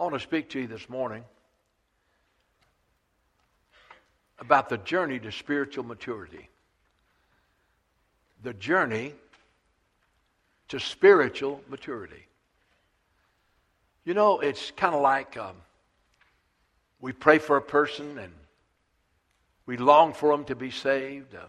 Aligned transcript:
I 0.00 0.02
want 0.04 0.14
to 0.14 0.20
speak 0.20 0.48
to 0.50 0.60
you 0.60 0.66
this 0.66 0.88
morning 0.88 1.22
about 4.38 4.70
the 4.70 4.78
journey 4.78 5.18
to 5.18 5.30
spiritual 5.30 5.84
maturity. 5.84 6.48
The 8.42 8.54
journey 8.54 9.12
to 10.68 10.80
spiritual 10.80 11.60
maturity. 11.68 12.24
You 14.06 14.14
know, 14.14 14.40
it's 14.40 14.70
kind 14.70 14.94
of 14.94 15.02
like 15.02 15.36
um, 15.36 15.56
we 17.02 17.12
pray 17.12 17.38
for 17.38 17.58
a 17.58 17.62
person 17.62 18.16
and 18.16 18.32
we 19.66 19.76
long 19.76 20.14
for 20.14 20.34
them 20.34 20.46
to 20.46 20.54
be 20.54 20.70
saved. 20.70 21.34
Uh, 21.34 21.40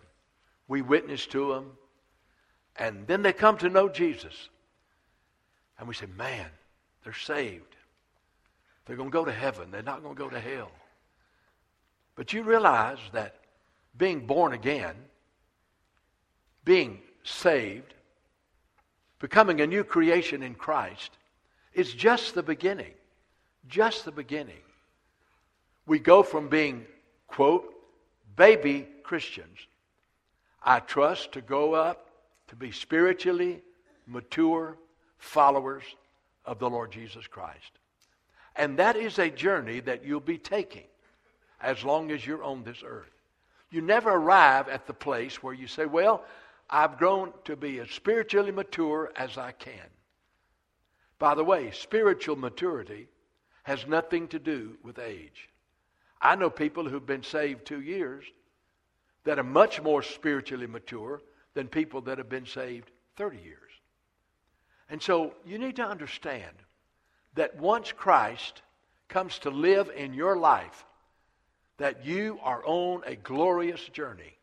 we 0.67 0.81
witness 0.81 1.25
to 1.27 1.53
them. 1.53 1.71
And 2.75 3.07
then 3.07 3.21
they 3.21 3.31
come 3.31 3.57
to 3.59 3.69
know 3.69 3.87
Jesus. 3.87 4.49
And 5.79 5.87
we 5.87 5.93
say, 5.93 6.07
man, 6.17 6.47
they're 7.05 7.13
saved. 7.13 7.77
They're 8.85 8.95
going 8.95 9.09
to 9.09 9.13
go 9.13 9.25
to 9.25 9.31
heaven. 9.31 9.71
They're 9.71 9.83
not 9.83 10.03
going 10.03 10.15
to 10.15 10.21
go 10.21 10.29
to 10.29 10.39
hell. 10.39 10.71
But 12.15 12.33
you 12.33 12.43
realize 12.43 12.99
that 13.13 13.35
being 13.97 14.25
born 14.25 14.53
again, 14.53 14.95
being 16.63 16.99
saved, 17.23 17.93
becoming 19.19 19.61
a 19.61 19.67
new 19.67 19.83
creation 19.83 20.43
in 20.43 20.55
Christ, 20.55 21.11
is 21.73 21.93
just 21.93 22.35
the 22.35 22.43
beginning. 22.43 22.93
Just 23.67 24.05
the 24.05 24.11
beginning. 24.11 24.61
We 25.85 25.99
go 25.99 26.23
from 26.23 26.49
being, 26.49 26.85
quote, 27.27 27.73
baby 28.35 28.87
Christians, 29.03 29.57
I 30.63 30.79
trust, 30.79 31.31
to 31.33 31.41
go 31.41 31.73
up 31.73 32.07
to 32.47 32.55
be 32.55 32.71
spiritually 32.71 33.61
mature 34.07 34.77
followers 35.17 35.83
of 36.45 36.59
the 36.59 36.69
Lord 36.69 36.91
Jesus 36.91 37.27
Christ. 37.27 37.71
And 38.55 38.77
that 38.79 38.95
is 38.95 39.17
a 39.17 39.29
journey 39.29 39.79
that 39.81 40.05
you'll 40.05 40.19
be 40.19 40.37
taking 40.37 40.87
as 41.61 41.83
long 41.83 42.11
as 42.11 42.25
you're 42.25 42.43
on 42.43 42.63
this 42.63 42.83
earth. 42.85 43.11
You 43.69 43.81
never 43.81 44.11
arrive 44.11 44.67
at 44.67 44.87
the 44.87 44.93
place 44.93 45.41
where 45.41 45.53
you 45.53 45.67
say, 45.67 45.85
Well, 45.85 46.23
I've 46.69 46.97
grown 46.97 47.33
to 47.45 47.55
be 47.55 47.79
as 47.79 47.89
spiritually 47.91 48.51
mature 48.51 49.11
as 49.15 49.37
I 49.37 49.51
can. 49.51 49.87
By 51.19 51.35
the 51.35 51.43
way, 51.43 51.71
spiritual 51.71 52.35
maturity 52.35 53.07
has 53.63 53.85
nothing 53.87 54.27
to 54.29 54.39
do 54.39 54.77
with 54.83 54.97
age. 54.97 55.49
I 56.21 56.35
know 56.35 56.49
people 56.49 56.87
who've 56.87 57.05
been 57.05 57.23
saved 57.23 57.65
two 57.65 57.81
years 57.81 58.25
that 59.23 59.39
are 59.39 59.43
much 59.43 59.81
more 59.81 60.01
spiritually 60.01 60.67
mature 60.67 61.21
than 61.53 61.67
people 61.67 62.01
that 62.01 62.17
have 62.17 62.29
been 62.29 62.45
saved 62.45 62.89
30 63.17 63.37
years. 63.37 63.57
And 64.89 65.01
so 65.01 65.33
you 65.45 65.57
need 65.57 65.75
to 65.77 65.85
understand 65.85 66.55
that 67.35 67.57
once 67.57 67.91
Christ 67.91 68.61
comes 69.07 69.39
to 69.39 69.49
live 69.49 69.89
in 69.95 70.13
your 70.13 70.37
life, 70.37 70.85
that 71.77 72.05
you 72.05 72.39
are 72.43 72.63
on 72.65 73.01
a 73.05 73.15
glorious 73.15 73.83
journey 73.89 74.37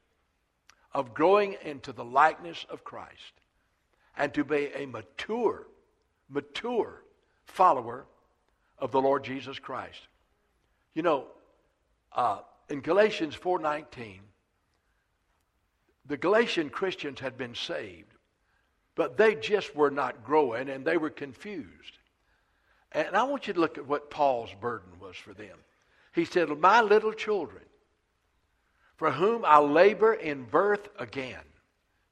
of 0.93 1.15
growing 1.15 1.57
into 1.63 1.93
the 1.93 2.05
likeness 2.05 2.67
of 2.71 2.85
Christ 2.85 3.33
and 4.17 4.33
to 4.35 4.45
be 4.45 4.71
a 4.75 4.87
mature, 4.87 5.67
mature 6.29 7.03
follower 7.45 8.07
of 8.79 8.91
the 8.91 9.01
Lord 9.01 9.25
Jesus 9.25 9.59
Christ. 9.59 10.01
You 10.95 11.03
know, 11.03 11.27
uh, 12.13 12.41
in 12.69 12.81
Galatians 12.81 13.35
4:19, 13.35 14.21
the 16.07 16.17
Galatian 16.17 16.71
Christians 16.71 17.21
had 17.21 17.37
been 17.37 17.55
saved, 17.55 18.15
but 18.95 19.17
they 19.17 19.35
just 19.35 19.75
were 19.77 19.91
not 19.91 20.25
growing 20.25 20.69
and 20.69 20.85
they 20.85 20.97
were 20.97 21.11
confused. 21.11 21.98
And 22.93 23.17
I 23.17 23.25
want 23.25 23.47
you 23.47 23.55
to 23.55 23.61
look 23.61 23.79
at 23.79 23.87
what 23.87 24.11
Paul's 24.11 24.55
burden 24.61 24.99
was 25.01 25.17
for 25.17 25.35
them. 25.35 25.57
He 26.15 26.25
said, 26.25 26.49
My 26.59 26.81
little 26.81 27.13
children, 27.13 27.65
for 28.97 29.11
whom 29.11 29.45
I 29.45 29.59
labor 29.59 30.15
in 30.15 30.45
birth 30.45 30.89
again. 30.99 31.45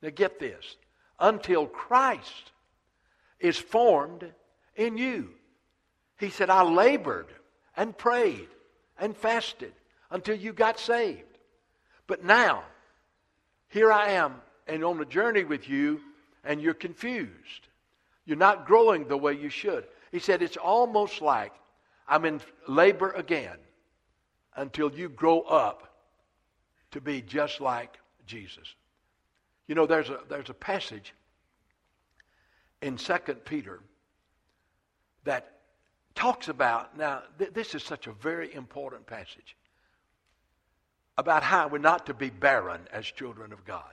Now 0.02 0.10
get 0.14 0.38
this 0.38 0.76
until 1.18 1.66
Christ 1.66 2.52
is 3.40 3.56
formed 3.56 4.30
in 4.76 4.96
you. 4.96 5.30
He 6.18 6.30
said, 6.30 6.50
I 6.50 6.62
labored 6.62 7.28
and 7.76 7.96
prayed 7.96 8.48
and 8.98 9.16
fasted 9.16 9.72
until 10.10 10.36
you 10.36 10.52
got 10.52 10.78
saved. 10.78 11.22
But 12.06 12.24
now, 12.24 12.62
here 13.68 13.92
I 13.92 14.10
am 14.10 14.36
and 14.66 14.84
on 14.84 15.00
a 15.00 15.04
journey 15.04 15.44
with 15.44 15.68
you, 15.68 16.00
and 16.44 16.60
you're 16.60 16.74
confused. 16.74 17.68
You're 18.24 18.36
not 18.36 18.66
growing 18.66 19.06
the 19.06 19.16
way 19.16 19.34
you 19.34 19.48
should. 19.48 19.84
He 20.12 20.18
said, 20.18 20.42
It's 20.42 20.56
almost 20.56 21.20
like 21.20 21.52
I'm 22.08 22.24
in 22.24 22.40
labor 22.68 23.10
again 23.12 23.58
until 24.54 24.92
you 24.92 25.08
grow 25.08 25.40
up 25.42 25.96
to 26.92 27.00
be 27.00 27.20
just 27.20 27.60
like 27.60 27.98
Jesus. 28.26 28.74
You 29.66 29.74
know, 29.74 29.86
there's 29.86 30.08
a, 30.08 30.20
there's 30.28 30.50
a 30.50 30.54
passage 30.54 31.12
in 32.82 32.96
2 32.96 33.14
Peter 33.44 33.80
that 35.24 35.52
talks 36.14 36.48
about, 36.48 36.96
now, 36.96 37.22
th- 37.38 37.52
this 37.52 37.74
is 37.74 37.82
such 37.82 38.06
a 38.06 38.12
very 38.12 38.54
important 38.54 39.06
passage 39.06 39.56
about 41.18 41.42
how 41.42 41.68
we're 41.68 41.78
not 41.78 42.06
to 42.06 42.14
be 42.14 42.30
barren 42.30 42.80
as 42.92 43.04
children 43.04 43.52
of 43.52 43.64
God. 43.64 43.92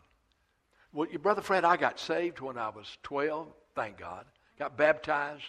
Well, 0.91 1.09
your 1.09 1.19
brother 1.19 1.41
Fred, 1.41 1.65
I 1.65 1.77
got 1.77 1.99
saved 1.99 2.39
when 2.39 2.57
I 2.57 2.69
was 2.69 2.97
12, 3.03 3.47
thank 3.75 3.97
God. 3.97 4.25
Got 4.59 4.77
baptized. 4.77 5.43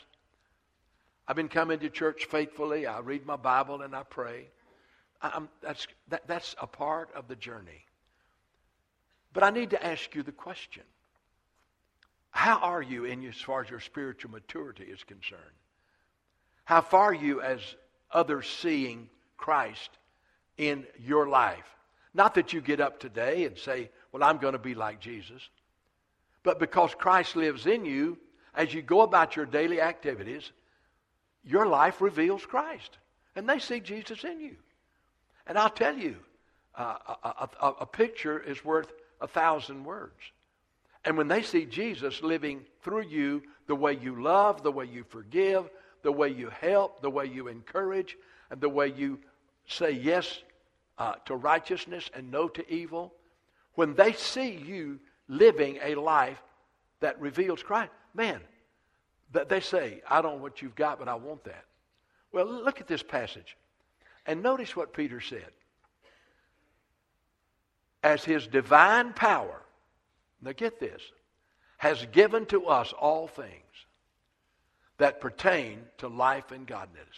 I've 1.26 1.36
been 1.36 1.48
coming 1.48 1.78
to 1.78 1.88
church 1.88 2.26
faithfully. 2.26 2.86
I 2.86 3.00
read 3.00 3.24
my 3.24 3.36
Bible 3.36 3.82
and 3.82 3.94
I 3.94 4.02
pray. 4.02 4.48
I'm, 5.22 5.48
that's, 5.62 5.86
that, 6.08 6.26
that's 6.26 6.54
a 6.60 6.66
part 6.66 7.10
of 7.14 7.28
the 7.28 7.36
journey. 7.36 7.86
But 9.32 9.42
I 9.42 9.50
need 9.50 9.70
to 9.70 9.84
ask 9.84 10.14
you 10.14 10.22
the 10.22 10.32
question 10.32 10.82
How 12.30 12.58
are 12.58 12.82
you 12.82 13.04
in 13.04 13.26
as 13.26 13.36
far 13.36 13.62
as 13.62 13.70
your 13.70 13.80
spiritual 13.80 14.30
maturity 14.30 14.84
is 14.84 15.02
concerned? 15.02 15.40
How 16.64 16.82
far 16.82 17.10
are 17.10 17.14
you 17.14 17.40
as 17.40 17.60
others 18.12 18.48
seeing 18.48 19.08
Christ 19.36 19.90
in 20.58 20.86
your 20.98 21.28
life? 21.28 21.66
Not 22.12 22.34
that 22.34 22.52
you 22.52 22.60
get 22.60 22.80
up 22.80 23.00
today 23.00 23.44
and 23.44 23.56
say, 23.56 23.90
Well, 24.12 24.22
I'm 24.22 24.38
going 24.38 24.52
to 24.52 24.58
be 24.58 24.74
like 24.74 25.00
Jesus. 25.00 25.42
But 26.42 26.58
because 26.58 26.94
Christ 26.94 27.34
lives 27.34 27.66
in 27.66 27.86
you, 27.86 28.18
as 28.54 28.74
you 28.74 28.82
go 28.82 29.00
about 29.00 29.36
your 29.36 29.46
daily 29.46 29.80
activities, 29.80 30.52
your 31.44 31.66
life 31.66 32.00
reveals 32.00 32.44
Christ. 32.46 32.98
And 33.36 33.48
they 33.48 33.58
see 33.58 33.80
Jesus 33.80 34.24
in 34.24 34.40
you. 34.40 34.56
And 35.46 35.58
I'll 35.58 35.70
tell 35.70 35.96
you, 35.96 36.16
uh, 36.76 36.96
a, 37.22 37.48
a, 37.60 37.68
a 37.80 37.86
picture 37.86 38.38
is 38.38 38.64
worth 38.64 38.92
a 39.20 39.26
thousand 39.26 39.84
words. 39.84 40.14
And 41.04 41.18
when 41.18 41.28
they 41.28 41.42
see 41.42 41.66
Jesus 41.66 42.22
living 42.22 42.62
through 42.82 43.04
you, 43.04 43.42
the 43.66 43.74
way 43.74 43.94
you 43.94 44.22
love, 44.22 44.62
the 44.62 44.72
way 44.72 44.86
you 44.86 45.04
forgive, 45.04 45.68
the 46.02 46.12
way 46.12 46.30
you 46.30 46.50
help, 46.60 47.02
the 47.02 47.10
way 47.10 47.26
you 47.26 47.48
encourage, 47.48 48.16
and 48.50 48.60
the 48.60 48.68
way 48.68 48.88
you 48.88 49.18
say 49.66 49.92
yes 49.92 50.42
uh, 50.98 51.14
to 51.26 51.36
righteousness 51.36 52.10
and 52.14 52.30
no 52.30 52.48
to 52.48 52.72
evil, 52.72 53.12
when 53.74 53.94
they 53.94 54.12
see 54.12 54.52
you 54.52 54.98
living 55.28 55.78
a 55.82 55.94
life 55.94 56.40
that 57.00 57.20
reveals 57.20 57.62
Christ, 57.62 57.90
man, 58.14 58.40
that 59.32 59.48
they 59.48 59.60
say, 59.60 60.02
I 60.08 60.22
don't 60.22 60.36
know 60.36 60.42
what 60.42 60.62
you've 60.62 60.74
got, 60.74 60.98
but 60.98 61.08
I 61.08 61.14
want 61.14 61.44
that. 61.44 61.64
Well, 62.32 62.46
look 62.46 62.80
at 62.80 62.86
this 62.86 63.02
passage. 63.02 63.56
And 64.26 64.42
notice 64.42 64.74
what 64.74 64.92
Peter 64.92 65.20
said. 65.20 65.50
As 68.02 68.24
his 68.24 68.46
divine 68.46 69.12
power, 69.12 69.60
now 70.42 70.52
get 70.52 70.78
this, 70.78 71.00
has 71.78 72.06
given 72.12 72.46
to 72.46 72.66
us 72.66 72.92
all 72.92 73.26
things 73.26 73.50
that 74.98 75.20
pertain 75.20 75.80
to 75.98 76.08
life 76.08 76.52
and 76.52 76.66
godliness. 76.66 77.08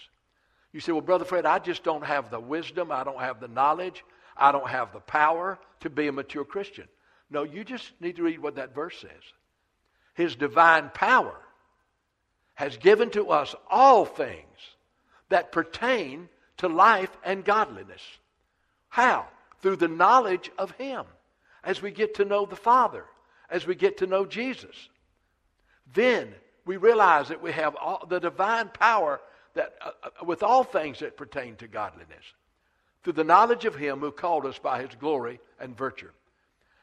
You 0.73 0.81
say, 0.81 0.93
well, 0.93 1.01
Brother 1.01 1.25
Fred, 1.25 1.47
I 1.47 1.59
just 1.59 1.85
don't 1.85 2.05
have 2.05 2.31
the 2.31 2.41
wisdom, 2.41 2.93
I 2.93 3.05
don't 3.05 3.21
have 3.21 3.41
the 3.41 3.49
knowledge, 3.49 4.05
I 4.37 4.53
don't 4.53 4.69
have 4.69 4.93
the 4.93 5.01
power 5.01 5.59
to 5.81 5.91
be 5.91 6.09
a 6.09 6.13
mature 6.13 6.45
Christian. 6.45 6.87
No, 7.31 7.43
you 7.43 7.65
just 7.65 7.93
need 8.01 8.17
to 8.17 8.23
read 8.23 8.41
what 8.41 8.57
that 8.57 8.75
verse 8.75 8.99
says. 9.01 9.11
His 10.15 10.37
divine 10.37 10.91
power 10.95 11.35
has 12.57 12.77
given 12.79 13.11
to 13.11 13.31
us 13.31 13.55
all 13.71 14.05
things 14.05 14.43
that 15.29 15.53
pertain 15.53 16.29
to 16.57 16.69
life 16.69 17.17
and 17.25 17.45
godliness. 17.45 18.03
How? 18.89 19.27
Through 19.61 19.77
the 19.77 19.89
knowledge 19.89 20.51
of 20.59 20.73
Him. 20.73 21.05
As 21.63 21.83
we 21.83 21.91
get 21.91 22.15
to 22.15 22.25
know 22.25 22.47
the 22.47 22.57
Father, 22.57 23.05
as 23.51 23.67
we 23.67 23.75
get 23.75 23.99
to 23.99 24.07
know 24.07 24.25
Jesus. 24.25 24.89
Then 25.95 26.35
we 26.65 26.77
realize 26.77 27.29
that 27.29 27.43
we 27.43 27.53
have 27.53 27.77
all, 27.77 28.05
the 28.09 28.21
divine 28.21 28.69
power 28.69 29.21
that, 29.55 29.75
uh, 29.85 29.91
uh, 30.03 30.25
with 30.25 30.43
all 30.43 30.65
things 30.65 31.01
that 31.01 31.17
pertain 31.17 31.57
to 31.57 31.69
godliness. 31.69 32.25
Through 33.03 33.15
the 33.15 33.25
knowledge 33.25 33.65
of 33.65 33.75
Him 33.75 34.01
who 34.01 34.11
called 34.11 34.47
us 34.47 34.59
by 34.59 34.81
His 34.83 34.95
glory 34.99 35.41
and 35.61 35.77
virtue. 35.77 36.11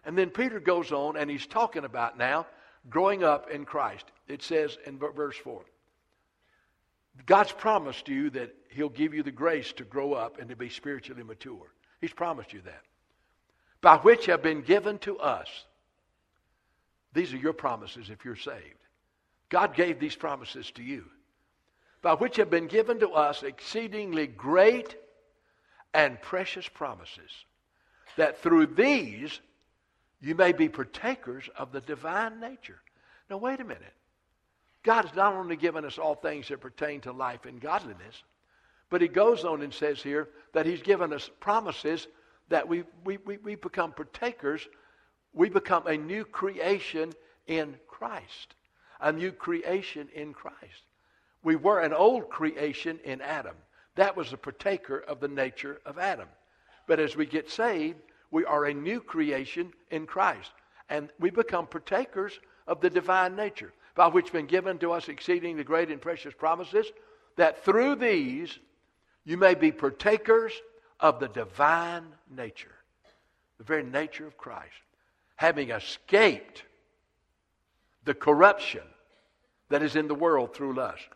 And 0.05 0.17
then 0.17 0.29
Peter 0.29 0.59
goes 0.59 0.91
on 0.91 1.17
and 1.17 1.29
he's 1.29 1.47
talking 1.47 1.85
about 1.85 2.17
now 2.17 2.45
growing 2.89 3.23
up 3.23 3.49
in 3.49 3.65
Christ. 3.65 4.05
It 4.27 4.41
says 4.43 4.77
in 4.85 4.97
verse 4.97 5.37
4 5.37 5.61
God's 7.25 7.51
promised 7.51 8.07
you 8.07 8.29
that 8.31 8.55
He'll 8.69 8.89
give 8.89 9.13
you 9.13 9.23
the 9.23 9.31
grace 9.31 9.71
to 9.73 9.83
grow 9.83 10.13
up 10.13 10.39
and 10.39 10.49
to 10.49 10.55
be 10.55 10.69
spiritually 10.69 11.23
mature. 11.23 11.71
He's 12.01 12.13
promised 12.13 12.53
you 12.53 12.61
that. 12.61 12.81
By 13.81 13.97
which 13.97 14.25
have 14.25 14.41
been 14.41 14.61
given 14.61 14.97
to 14.99 15.19
us. 15.19 15.47
These 17.13 17.33
are 17.33 17.37
your 17.37 17.53
promises 17.53 18.09
if 18.09 18.25
you're 18.25 18.35
saved. 18.35 18.79
God 19.49 19.75
gave 19.75 19.99
these 19.99 20.15
promises 20.15 20.71
to 20.71 20.83
you. 20.83 21.05
By 22.01 22.15
which 22.15 22.37
have 22.37 22.49
been 22.49 22.67
given 22.67 22.99
to 23.01 23.11
us 23.11 23.43
exceedingly 23.43 24.25
great 24.25 24.95
and 25.93 26.19
precious 26.21 26.67
promises, 26.67 27.29
that 28.17 28.41
through 28.41 28.67
these 28.67 29.39
you 30.23 30.35
may 30.35 30.53
be 30.53 30.69
partakers 30.69 31.49
of 31.57 31.73
the 31.73 31.81
divine 31.81 32.39
nature. 32.39 32.79
Now, 33.29 33.37
wait 33.37 33.59
a 33.59 33.65
minute. 33.65 33.93
God 34.81 35.05
has 35.05 35.15
not 35.15 35.33
only 35.33 35.57
given 35.57 35.83
us 35.83 35.97
all 35.97 36.15
things 36.15 36.47
that 36.47 36.61
pertain 36.61 37.01
to 37.01 37.11
life 37.11 37.45
and 37.45 37.59
godliness, 37.59 38.23
but 38.89 39.01
he 39.01 39.09
goes 39.09 39.43
on 39.43 39.61
and 39.61 39.73
says 39.73 40.01
here 40.01 40.29
that 40.53 40.65
he's 40.65 40.81
given 40.81 41.11
us 41.11 41.29
promises 41.41 42.07
that 42.47 42.67
we, 42.67 42.83
we, 43.03 43.17
we, 43.25 43.37
we 43.37 43.55
become 43.55 43.91
partakers, 43.91 44.67
we 45.33 45.49
become 45.49 45.87
a 45.87 45.97
new 45.97 46.23
creation 46.23 47.11
in 47.47 47.75
Christ. 47.87 48.55
A 49.01 49.11
new 49.11 49.31
creation 49.31 50.07
in 50.15 50.33
Christ. 50.33 50.83
We 51.43 51.57
were 51.57 51.81
an 51.81 51.91
old 51.91 52.29
creation 52.29 52.99
in 53.03 53.19
Adam. 53.19 53.55
That 53.95 54.15
was 54.15 54.31
a 54.31 54.37
partaker 54.37 54.99
of 54.99 55.19
the 55.19 55.27
nature 55.27 55.81
of 55.85 55.97
Adam. 55.97 56.29
But 56.87 57.01
as 57.01 57.15
we 57.17 57.25
get 57.25 57.49
saved, 57.49 57.99
we 58.33 58.43
are 58.45 58.65
a 58.65 58.73
new 58.73 58.99
creation 58.99 59.71
in 59.91 60.07
Christ. 60.07 60.51
And 60.89 61.09
we 61.19 61.29
become 61.29 61.67
partakers 61.67 62.39
of 62.67 62.81
the 62.81 62.89
divine 62.89 63.35
nature 63.35 63.71
by 63.95 64.07
which 64.07 64.33
been 64.33 64.47
given 64.47 64.79
to 64.79 64.91
us 64.91 65.07
exceeding 65.07 65.55
the 65.55 65.63
great 65.63 65.89
and 65.89 66.01
precious 66.01 66.33
promises, 66.33 66.87
that 67.37 67.63
through 67.63 67.95
these 67.95 68.57
you 69.23 69.37
may 69.37 69.53
be 69.53 69.71
partakers 69.71 70.51
of 70.99 71.19
the 71.19 71.27
divine 71.27 72.05
nature, 72.35 72.73
the 73.59 73.63
very 73.63 73.83
nature 73.83 74.25
of 74.25 74.35
Christ, 74.35 74.73
having 75.35 75.69
escaped 75.69 76.63
the 78.03 78.15
corruption 78.15 78.81
that 79.69 79.83
is 79.83 79.95
in 79.95 80.07
the 80.07 80.15
world 80.15 80.55
through 80.55 80.73
lust. 80.73 81.07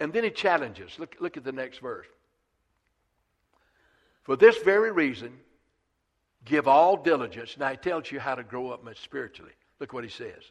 And 0.00 0.12
then 0.12 0.24
he 0.24 0.30
challenges. 0.30 0.98
Look, 0.98 1.16
look 1.18 1.38
at 1.38 1.44
the 1.44 1.52
next 1.52 1.78
verse. 1.78 2.06
For 4.24 4.36
this 4.36 4.58
very 4.58 4.92
reason, 4.92 5.32
give 6.44 6.68
all 6.68 6.96
diligence. 6.96 7.56
Now 7.58 7.70
he 7.70 7.76
tells 7.76 8.10
you 8.10 8.20
how 8.20 8.34
to 8.34 8.44
grow 8.44 8.70
up 8.70 8.84
spiritually. 8.96 9.52
Look 9.80 9.92
what 9.92 10.04
he 10.04 10.10
says. 10.10 10.42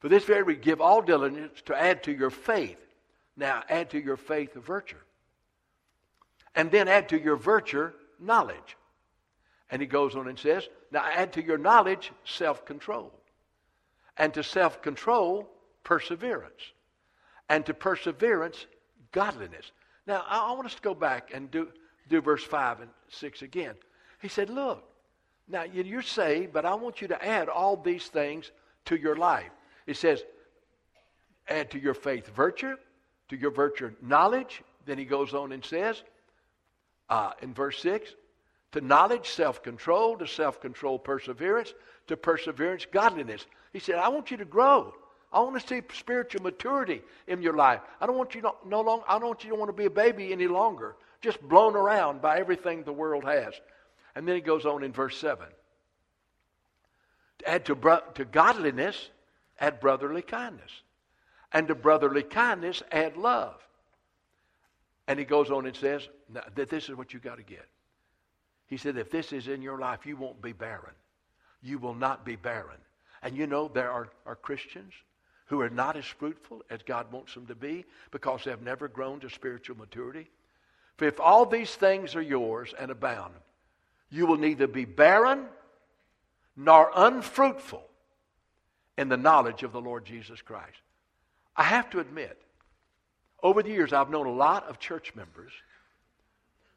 For 0.00 0.08
this 0.08 0.24
very 0.24 0.42
reason, 0.42 0.62
give 0.62 0.80
all 0.80 1.02
diligence 1.02 1.60
to 1.66 1.76
add 1.76 2.04
to 2.04 2.12
your 2.12 2.30
faith. 2.30 2.78
Now, 3.36 3.62
add 3.68 3.90
to 3.90 4.02
your 4.02 4.16
faith 4.16 4.56
a 4.56 4.60
virtue. 4.60 4.96
And 6.54 6.70
then 6.70 6.88
add 6.88 7.08
to 7.10 7.20
your 7.20 7.36
virtue 7.36 7.90
knowledge. 8.18 8.76
And 9.70 9.82
he 9.82 9.86
goes 9.86 10.16
on 10.16 10.28
and 10.28 10.38
says, 10.38 10.68
Now 10.90 11.04
add 11.04 11.32
to 11.34 11.42
your 11.42 11.58
knowledge 11.58 12.12
self 12.24 12.64
control. 12.64 13.12
And 14.16 14.34
to 14.34 14.42
self 14.42 14.82
control, 14.82 15.48
perseverance. 15.84 16.72
And 17.48 17.64
to 17.66 17.74
perseverance, 17.74 18.66
godliness. 19.12 19.70
Now, 20.06 20.24
I 20.28 20.52
want 20.52 20.66
us 20.66 20.74
to 20.74 20.82
go 20.82 20.94
back 20.94 21.30
and 21.34 21.50
do, 21.50 21.68
do 22.08 22.20
verse 22.20 22.42
5 22.42 22.80
and 22.80 22.90
6 23.08 23.42
again. 23.42 23.74
He 24.20 24.28
said, 24.28 24.50
Look, 24.50 24.84
now 25.48 25.62
you're 25.62 26.02
saved, 26.02 26.52
but 26.52 26.64
I 26.64 26.74
want 26.74 27.00
you 27.00 27.08
to 27.08 27.24
add 27.24 27.48
all 27.48 27.76
these 27.76 28.06
things 28.08 28.50
to 28.86 28.96
your 28.96 29.16
life. 29.16 29.50
It 29.86 29.96
says, 29.96 30.22
add 31.48 31.70
to 31.70 31.78
your 31.78 31.94
faith 31.94 32.28
virtue, 32.28 32.76
to 33.28 33.36
your 33.36 33.50
virtue 33.50 33.90
knowledge. 34.02 34.62
Then 34.84 34.98
he 34.98 35.04
goes 35.04 35.34
on 35.34 35.52
and 35.52 35.64
says, 35.64 36.02
uh, 37.08 37.32
in 37.40 37.54
verse 37.54 37.80
6, 37.80 38.14
to 38.72 38.82
knowledge, 38.82 39.30
self 39.30 39.62
control, 39.62 40.18
to 40.18 40.26
self 40.26 40.60
control, 40.60 40.98
perseverance, 40.98 41.72
to 42.06 42.16
perseverance, 42.16 42.86
godliness. 42.90 43.46
He 43.72 43.78
said, 43.78 43.96
I 43.96 44.08
want 44.08 44.30
you 44.30 44.36
to 44.36 44.44
grow. 44.44 44.92
I 45.32 45.40
want 45.40 45.60
to 45.60 45.66
see 45.66 45.82
spiritual 45.94 46.42
maturity 46.42 47.02
in 47.26 47.42
your 47.42 47.54
life. 47.54 47.80
I 48.00 48.06
don't 48.06 48.16
want 48.16 48.34
you 48.34 48.42
no 48.66 48.80
long, 48.80 49.02
I 49.08 49.18
don't 49.18 49.28
want 49.28 49.44
you 49.44 49.50
to 49.50 49.56
want 49.56 49.70
to 49.70 49.76
be 49.76 49.86
a 49.86 49.90
baby 49.90 50.32
any 50.32 50.48
longer, 50.48 50.96
just 51.20 51.40
blown 51.48 51.76
around 51.76 52.20
by 52.20 52.38
everything 52.38 52.82
the 52.82 52.92
world 52.92 53.24
has. 53.24 53.54
And 54.18 54.26
then 54.26 54.34
he 54.34 54.40
goes 54.40 54.66
on 54.66 54.82
in 54.82 54.90
verse 54.90 55.16
7. 55.16 55.46
To 57.38 57.48
add 57.48 57.64
to, 57.66 57.76
bro- 57.76 58.02
to 58.14 58.24
godliness, 58.24 59.10
add 59.60 59.78
brotherly 59.78 60.22
kindness. 60.22 60.72
And 61.52 61.68
to 61.68 61.76
brotherly 61.76 62.24
kindness, 62.24 62.82
add 62.90 63.16
love. 63.16 63.54
And 65.06 65.20
he 65.20 65.24
goes 65.24 65.52
on 65.52 65.66
and 65.66 65.76
says 65.76 66.08
that 66.30 66.68
this 66.68 66.88
is 66.88 66.96
what 66.96 67.14
you 67.14 67.20
got 67.20 67.36
to 67.36 67.44
get. 67.44 67.64
He 68.66 68.76
said, 68.76 68.96
if 68.96 69.08
this 69.08 69.32
is 69.32 69.46
in 69.46 69.62
your 69.62 69.78
life, 69.78 70.04
you 70.04 70.16
won't 70.16 70.42
be 70.42 70.52
barren. 70.52 70.94
You 71.62 71.78
will 71.78 71.94
not 71.94 72.24
be 72.24 72.34
barren. 72.34 72.78
And 73.22 73.36
you 73.36 73.46
know, 73.46 73.68
there 73.68 73.92
are, 73.92 74.08
are 74.26 74.34
Christians 74.34 74.94
who 75.46 75.60
are 75.60 75.70
not 75.70 75.96
as 75.96 76.06
fruitful 76.06 76.64
as 76.70 76.82
God 76.82 77.12
wants 77.12 77.34
them 77.34 77.46
to 77.46 77.54
be 77.54 77.84
because 78.10 78.42
they 78.42 78.50
have 78.50 78.62
never 78.62 78.88
grown 78.88 79.20
to 79.20 79.30
spiritual 79.30 79.76
maturity. 79.76 80.28
For 80.96 81.04
if 81.04 81.20
all 81.20 81.46
these 81.46 81.76
things 81.76 82.16
are 82.16 82.20
yours 82.20 82.74
and 82.76 82.90
abound, 82.90 83.34
you 84.10 84.26
will 84.26 84.36
neither 84.36 84.66
be 84.66 84.84
barren 84.84 85.46
nor 86.56 86.90
unfruitful 86.94 87.82
in 88.96 89.08
the 89.08 89.16
knowledge 89.16 89.62
of 89.62 89.72
the 89.72 89.80
Lord 89.80 90.04
Jesus 90.04 90.42
Christ. 90.42 90.78
I 91.56 91.62
have 91.62 91.90
to 91.90 92.00
admit, 92.00 92.40
over 93.42 93.62
the 93.62 93.70
years, 93.70 93.92
I've 93.92 94.10
known 94.10 94.26
a 94.26 94.32
lot 94.32 94.68
of 94.68 94.78
church 94.78 95.14
members 95.14 95.52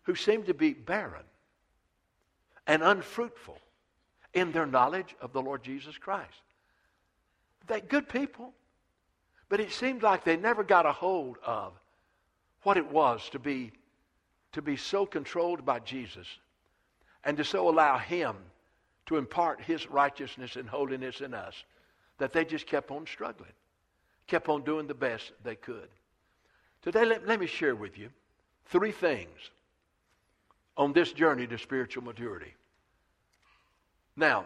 who 0.04 0.16
seem 0.16 0.44
to 0.44 0.54
be 0.54 0.74
barren 0.74 1.24
and 2.68 2.84
unfruitful 2.84 3.58
in 4.34 4.52
their 4.52 4.66
knowledge 4.66 5.16
of 5.20 5.34
the 5.34 5.42
Lord 5.42 5.64
Jesus 5.64 5.98
Christ. 5.98 6.30
They're 7.68 7.80
good 7.80 8.08
people, 8.08 8.54
but 9.50 9.60
it 9.60 9.72
seems 9.72 10.04
like 10.04 10.24
they 10.24 10.38
never 10.38 10.64
got 10.64 10.86
a 10.86 10.92
hold 10.92 11.38
of 11.46 11.74
what 12.64 12.78
it 12.78 12.92
was 12.92 13.28
to 13.30 13.40
be, 13.40 13.72
to 14.52 14.62
be 14.62 14.78
so 14.78 15.06
controlled 15.06 15.66
by 15.66 15.80
Jesus 15.80 16.28
and 17.24 17.38
to 17.38 17.44
so 17.44 17.70
allow 17.70 17.98
Him 17.98 18.36
to 19.08 19.18
impart 19.18 19.62
His 19.62 19.90
righteousness 19.90 20.56
and 20.56 20.68
holiness 20.68 21.22
in 21.22 21.34
us 21.34 21.64
that 22.18 22.34
they 22.34 22.46
just 22.46 22.68
kept 22.68 22.92
on 22.92 23.06
struggling, 23.08 23.52
kept 24.28 24.50
on 24.50 24.64
doing 24.64 24.88
the 24.88 24.94
best 24.94 25.32
they 25.44 25.56
could. 25.56 25.90
Today, 26.82 27.06
let, 27.06 27.28
let 27.28 27.40
me 27.40 27.48
share 27.48 27.76
with 27.76 27.98
you 27.98 28.10
three 28.66 28.92
things 28.92 29.52
on 30.78 30.94
this 30.94 31.12
journey 31.12 31.46
to 31.48 31.58
spiritual 31.58 32.04
maturity. 32.04 32.54
Now, 34.16 34.46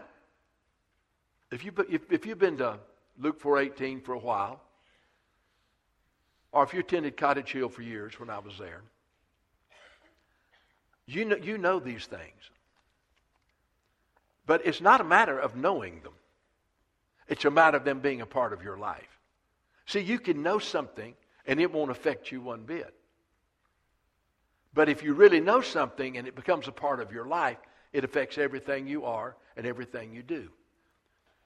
if, 1.50 1.64
you, 1.64 1.72
if, 1.90 2.10
if 2.10 2.26
you've 2.26 2.38
been 2.38 2.58
to 2.58 2.78
Luke 3.18 3.40
4.18 3.40 4.04
for 4.04 4.14
a 4.14 4.18
while, 4.18 4.60
or 6.52 6.64
if 6.64 6.72
you 6.72 6.80
attended 6.80 7.16
Cottage 7.16 7.52
Hill 7.52 7.68
for 7.68 7.82
years 7.82 8.18
when 8.18 8.30
I 8.30 8.38
was 8.38 8.58
there, 8.58 8.82
you 11.06 11.24
know, 11.24 11.36
you 11.36 11.58
know 11.58 11.78
these 11.78 12.06
things. 12.06 12.50
But 14.46 14.64
it's 14.64 14.80
not 14.80 15.00
a 15.00 15.04
matter 15.04 15.38
of 15.38 15.56
knowing 15.56 16.00
them. 16.02 16.12
It's 17.28 17.44
a 17.44 17.50
matter 17.50 17.76
of 17.76 17.84
them 17.84 18.00
being 18.00 18.20
a 18.20 18.26
part 18.26 18.52
of 18.52 18.62
your 18.62 18.78
life. 18.78 19.18
See, 19.86 20.00
you 20.00 20.18
can 20.18 20.42
know 20.42 20.58
something 20.58 21.14
and 21.46 21.60
it 21.60 21.72
won't 21.72 21.90
affect 21.90 22.30
you 22.30 22.40
one 22.40 22.62
bit. 22.62 22.94
But 24.72 24.88
if 24.88 25.02
you 25.02 25.14
really 25.14 25.40
know 25.40 25.60
something 25.60 26.18
and 26.18 26.28
it 26.28 26.36
becomes 26.36 26.68
a 26.68 26.72
part 26.72 27.00
of 27.00 27.10
your 27.10 27.26
life, 27.26 27.56
it 27.92 28.04
affects 28.04 28.38
everything 28.38 28.86
you 28.86 29.04
are 29.04 29.36
and 29.56 29.66
everything 29.66 30.12
you 30.12 30.22
do. 30.22 30.50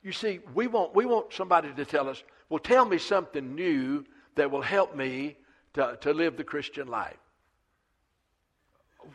You 0.02 0.12
see, 0.12 0.40
we 0.54 0.66
want, 0.66 0.94
we 0.94 1.06
want 1.06 1.32
somebody 1.32 1.72
to 1.72 1.84
tell 1.84 2.08
us, 2.08 2.22
well, 2.48 2.58
tell 2.58 2.84
me 2.84 2.98
something 2.98 3.54
new 3.54 4.04
that 4.34 4.50
will 4.50 4.62
help 4.62 4.96
me 4.96 5.36
to, 5.74 5.96
to 6.00 6.12
live 6.12 6.36
the 6.36 6.44
Christian 6.44 6.88
life. 6.88 7.18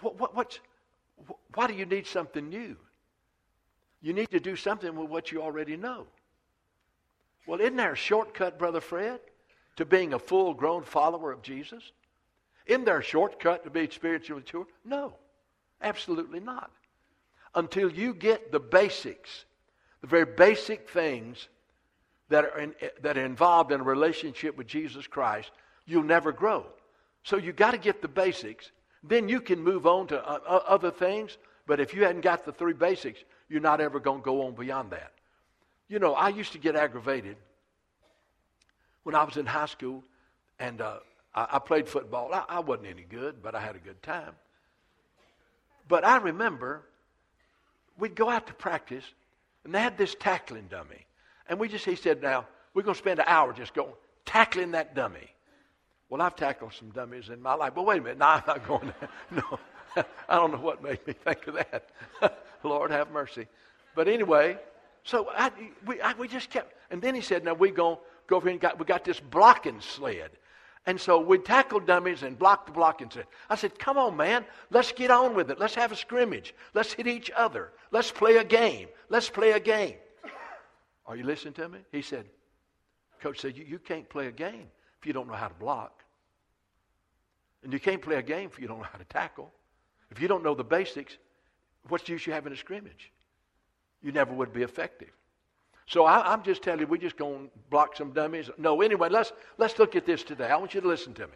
What, 0.01 0.20
what, 0.20 0.36
what's, 0.36 0.60
why 1.54 1.68
do 1.68 1.74
you 1.74 1.86
need 1.86 2.08
something 2.08 2.48
new? 2.48 2.77
You 4.05 4.13
need 4.13 4.29
to 4.29 4.39
do 4.39 4.55
something 4.55 4.95
with 4.95 5.09
what 5.09 5.31
you 5.31 5.41
already 5.41 5.75
know. 5.75 6.05
Well, 7.47 7.59
isn't 7.59 7.75
there 7.75 7.93
a 7.93 7.97
shortcut, 7.97 8.59
Brother 8.59 8.79
Fred, 8.79 9.19
to 9.77 9.85
being 9.85 10.13
a 10.13 10.19
full 10.19 10.53
grown 10.53 10.83
follower 10.83 11.31
of 11.31 11.41
Jesus? 11.41 11.81
Isn't 12.67 12.85
there 12.85 13.00
a 13.00 13.03
shortcut 13.03 13.63
to 13.63 13.71
being 13.71 13.89
spiritually 13.89 14.43
mature? 14.43 14.67
No, 14.85 15.15
absolutely 15.81 16.39
not. 16.39 16.69
Until 17.55 17.91
you 17.91 18.13
get 18.13 18.51
the 18.51 18.59
basics, 18.59 19.45
the 20.01 20.07
very 20.07 20.25
basic 20.25 20.88
things 20.88 21.50
that 22.29 22.45
are, 22.45 22.59
in, 22.59 22.75
that 23.01 23.17
are 23.17 23.25
involved 23.25 23.71
in 23.71 23.79
a 23.79 23.83
relationship 23.83 24.55
with 24.55 24.67
Jesus 24.67 25.07
Christ, 25.07 25.50
you'll 25.88 26.03
never 26.03 26.31
grow. 26.31 26.67
So 27.24 27.38
you 27.38 27.53
got 27.53 27.71
to 27.71 27.79
get 27.79 28.03
the 28.03 28.07
basics. 28.07 28.69
Then 29.03 29.29
you 29.29 29.41
can 29.41 29.63
move 29.63 29.88
on 29.88 30.05
to 30.07 30.24
uh, 30.24 30.62
other 30.67 30.91
things. 30.91 31.39
But 31.65 31.79
if 31.79 31.95
you 31.95 32.03
hadn't 32.03 32.21
got 32.21 32.45
the 32.45 32.51
three 32.51 32.74
basics, 32.74 33.24
you're 33.49 33.61
not 33.61 33.81
ever 33.81 33.99
going 33.99 34.19
to 34.21 34.25
go 34.25 34.47
on 34.47 34.55
beyond 34.55 34.91
that. 34.91 35.11
You 35.87 35.99
know, 35.99 36.13
I 36.13 36.29
used 36.29 36.53
to 36.53 36.57
get 36.57 36.75
aggravated 36.75 37.37
when 39.03 39.15
I 39.15 39.23
was 39.23 39.37
in 39.37 39.45
high 39.45 39.67
school, 39.67 40.03
and 40.59 40.81
uh, 40.81 40.97
I, 41.33 41.47
I 41.53 41.59
played 41.59 41.87
football. 41.87 42.33
I, 42.33 42.43
I 42.49 42.59
wasn't 42.59 42.87
any 42.87 43.03
good, 43.03 43.43
but 43.43 43.53
I 43.53 43.61
had 43.61 43.75
a 43.75 43.79
good 43.79 44.01
time. 44.01 44.33
But 45.87 46.03
I 46.03 46.17
remember 46.17 46.83
we'd 47.97 48.15
go 48.15 48.29
out 48.29 48.47
to 48.47 48.53
practice, 48.53 49.03
and 49.63 49.73
they 49.73 49.79
had 49.79 49.97
this 49.97 50.15
tackling 50.15 50.67
dummy. 50.69 51.05
And 51.47 51.59
we 51.59 51.69
just, 51.69 51.85
he 51.85 51.95
said, 51.95 52.21
now, 52.21 52.47
we're 52.73 52.81
going 52.81 52.95
to 52.95 52.99
spend 52.99 53.19
an 53.19 53.25
hour 53.27 53.53
just 53.53 53.73
going 53.73 53.93
tackling 54.25 54.71
that 54.71 54.95
dummy. 54.95 55.29
Well, 56.09 56.21
I've 56.21 56.35
tackled 56.35 56.73
some 56.73 56.89
dummies 56.89 57.29
in 57.29 57.41
my 57.41 57.53
life, 57.53 57.73
but 57.75 57.85
wait 57.85 57.99
a 57.99 58.01
minute. 58.01 58.17
No, 58.19 58.25
I'm 58.25 58.43
not 58.47 58.67
going 58.67 58.93
there. 58.99 59.09
No, 59.31 59.59
I 60.29 60.35
don't 60.35 60.51
know 60.51 60.59
what 60.59 60.83
made 60.83 61.05
me 61.07 61.13
think 61.13 61.47
of 61.47 61.55
that. 61.55 61.89
Lord 62.63 62.91
have 62.91 63.11
mercy. 63.11 63.47
But 63.95 64.07
anyway, 64.07 64.57
so 65.03 65.29
I, 65.31 65.51
we, 65.85 66.01
I, 66.01 66.13
we 66.13 66.27
just 66.27 66.49
kept, 66.49 66.73
and 66.89 67.01
then 67.01 67.15
he 67.15 67.21
said, 67.21 67.43
now 67.43 67.53
we 67.53 67.71
go, 67.71 67.99
go 68.27 68.37
over 68.37 68.47
here 68.47 68.53
and 68.53 68.61
got, 68.61 68.79
we 68.79 68.85
got 68.85 69.05
this 69.05 69.19
blocking 69.19 69.79
sled. 69.79 70.31
And 70.87 70.99
so 70.99 71.19
we 71.19 71.39
tackled 71.39 71.87
dummies 71.87 72.21
and 72.21 72.37
blocked 72.37 72.67
the 72.67 72.71
blocking 72.71 73.09
sled. 73.09 73.25
I 73.49 73.55
said, 73.55 73.79
come 73.79 73.97
on, 73.97 74.15
man. 74.15 74.45
Let's 74.69 74.91
get 74.91 75.09
on 75.09 75.33
with 75.33 75.49
it. 75.49 75.59
Let's 75.59 75.75
have 75.75 75.91
a 75.91 75.95
scrimmage. 75.95 76.53
Let's 76.73 76.93
hit 76.93 77.07
each 77.07 77.31
other. 77.35 77.71
Let's 77.91 78.11
play 78.11 78.37
a 78.37 78.43
game. 78.43 78.89
Let's 79.09 79.29
play 79.29 79.51
a 79.53 79.59
game. 79.59 79.95
Are 81.07 81.15
you 81.15 81.23
listening 81.23 81.53
to 81.55 81.69
me? 81.69 81.79
He 81.91 82.01
said, 82.01 82.25
Coach 83.21 83.39
said, 83.39 83.57
you, 83.57 83.63
you 83.63 83.79
can't 83.79 84.07
play 84.09 84.27
a 84.27 84.31
game 84.31 84.67
if 84.99 85.07
you 85.07 85.13
don't 85.13 85.27
know 85.27 85.33
how 85.33 85.47
to 85.47 85.53
block. 85.55 86.03
And 87.63 87.73
you 87.73 87.79
can't 87.79 88.01
play 88.01 88.17
a 88.17 88.23
game 88.23 88.49
if 88.51 88.59
you 88.59 88.67
don't 88.67 88.77
know 88.77 88.87
how 88.91 88.99
to 88.99 89.05
tackle. 89.05 89.51
If 90.12 90.21
you 90.21 90.27
don't 90.27 90.43
know 90.43 90.55
the 90.55 90.63
basics, 90.63 91.17
what's 91.88 92.05
the 92.05 92.13
use 92.13 92.25
you 92.25 92.33
having 92.33 92.53
a 92.53 92.57
scrimmage? 92.57 93.12
You 94.01 94.12
never 94.12 94.33
would 94.33 94.53
be 94.53 94.62
effective. 94.62 95.12
So 95.88 96.05
I, 96.05 96.33
am 96.33 96.43
just 96.43 96.63
telling 96.63 96.79
you, 96.79 96.88
we're 96.88 96.97
just 96.97 97.17
going 97.17 97.47
to 97.47 97.51
block 97.69 97.95
some 97.95 98.12
dummies. 98.12 98.50
No, 98.57 98.81
anyway, 98.81 99.09
let's, 99.09 99.31
let's 99.57 99.77
look 99.77 99.95
at 99.95 100.05
this 100.05 100.24
today. 100.24 100.47
I 100.47 100.57
want 100.57 100.74
you 100.74 100.81
to 100.81 100.88
listen 100.88 101.13
to 101.15 101.27
me. 101.27 101.33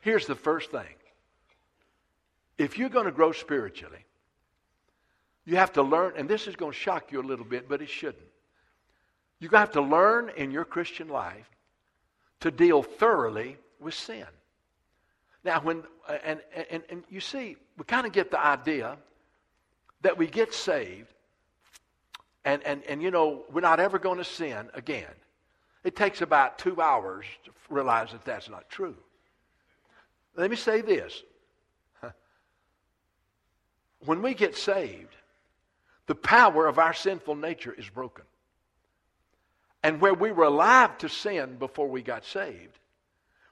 Here's 0.00 0.26
the 0.26 0.34
first 0.34 0.70
thing. 0.70 0.94
If 2.56 2.78
you're 2.78 2.88
going 2.88 3.06
to 3.06 3.12
grow 3.12 3.32
spiritually, 3.32 4.04
you 5.44 5.56
have 5.56 5.72
to 5.72 5.82
learn, 5.82 6.12
and 6.16 6.28
this 6.28 6.46
is 6.46 6.54
going 6.54 6.72
to 6.72 6.78
shock 6.78 7.10
you 7.10 7.20
a 7.20 7.24
little 7.24 7.44
bit, 7.44 7.68
but 7.68 7.82
it 7.82 7.88
shouldn't. 7.88 8.22
You 9.40 9.48
have 9.50 9.72
to 9.72 9.80
learn 9.80 10.30
in 10.36 10.50
your 10.50 10.64
Christian 10.64 11.08
life 11.08 11.50
to 12.40 12.50
deal 12.50 12.82
thoroughly 12.82 13.56
with 13.80 13.94
sin. 13.94 14.26
Now, 15.42 15.60
when, 15.62 15.82
and, 16.22 16.40
and, 16.70 16.82
and 16.90 17.02
you 17.08 17.20
see, 17.20 17.56
we 17.80 17.84
kind 17.86 18.06
of 18.06 18.12
get 18.12 18.30
the 18.30 18.38
idea 18.38 18.98
that 20.02 20.18
we 20.18 20.26
get 20.26 20.52
saved 20.52 21.14
and, 22.44 22.62
and, 22.66 22.82
and 22.84 23.02
you 23.02 23.10
know, 23.10 23.44
we're 23.50 23.62
not 23.62 23.80
ever 23.80 23.98
going 23.98 24.18
to 24.18 24.24
sin 24.24 24.68
again. 24.74 25.14
It 25.82 25.96
takes 25.96 26.20
about 26.20 26.58
two 26.58 26.78
hours 26.82 27.24
to 27.46 27.50
realize 27.70 28.12
that 28.12 28.22
that's 28.26 28.50
not 28.50 28.68
true. 28.68 28.96
Let 30.36 30.50
me 30.50 30.56
say 30.56 30.82
this. 30.82 31.22
When 34.04 34.20
we 34.20 34.34
get 34.34 34.58
saved, 34.58 35.16
the 36.06 36.14
power 36.14 36.66
of 36.66 36.78
our 36.78 36.92
sinful 36.92 37.36
nature 37.36 37.72
is 37.72 37.88
broken. 37.88 38.24
And 39.82 40.02
where 40.02 40.12
we 40.12 40.32
were 40.32 40.44
alive 40.44 40.98
to 40.98 41.08
sin 41.08 41.56
before 41.58 41.88
we 41.88 42.02
got 42.02 42.26
saved, 42.26 42.78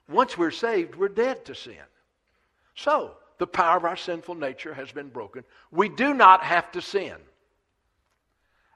once 0.07 0.37
we're 0.37 0.51
saved, 0.51 0.93
we're 0.93 1.07
dead 1.07 1.45
to 1.45 1.55
sin. 1.55 1.89
So, 2.75 3.15
the 3.39 3.47
power 3.47 3.77
of 3.77 3.85
our 3.85 3.97
sinful 3.97 4.35
nature 4.35 4.73
has 4.73 4.91
been 4.91 5.09
broken. 5.09 5.43
We 5.71 5.89
do 5.89 6.13
not 6.13 6.43
have 6.43 6.71
to 6.73 6.81
sin. 6.81 7.15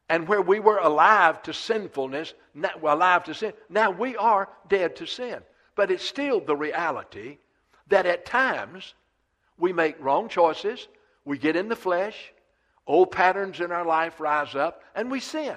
And 0.10 0.28
where 0.28 0.42
we 0.42 0.60
were 0.60 0.80
alive 0.80 1.44
to 1.44 1.54
sinfulness, 1.54 2.34
alive 2.82 3.26
to 3.26 3.34
sin, 3.34 3.54
now 3.70 3.92
we 3.92 4.18
are 4.18 4.50
dead 4.68 4.96
to 4.98 5.06
sin. 5.06 5.40
But 5.76 5.92
it's 5.92 6.04
still 6.04 6.40
the 6.40 6.56
reality 6.56 7.38
that 7.88 8.06
at 8.06 8.26
times 8.26 8.94
we 9.58 9.74
make 9.74 9.96
wrong 10.00 10.30
choices, 10.30 10.88
we 11.26 11.38
get 11.38 11.56
in 11.56 11.68
the 11.68 11.76
flesh, 11.76 12.34
old 12.88 13.12
patterns 13.12 13.60
in 13.60 13.72
our 13.72 13.86
life 13.86 14.20
rise 14.20 14.56
up, 14.56 14.84
and 14.96 15.12
we 15.12 15.20
sin. 15.20 15.56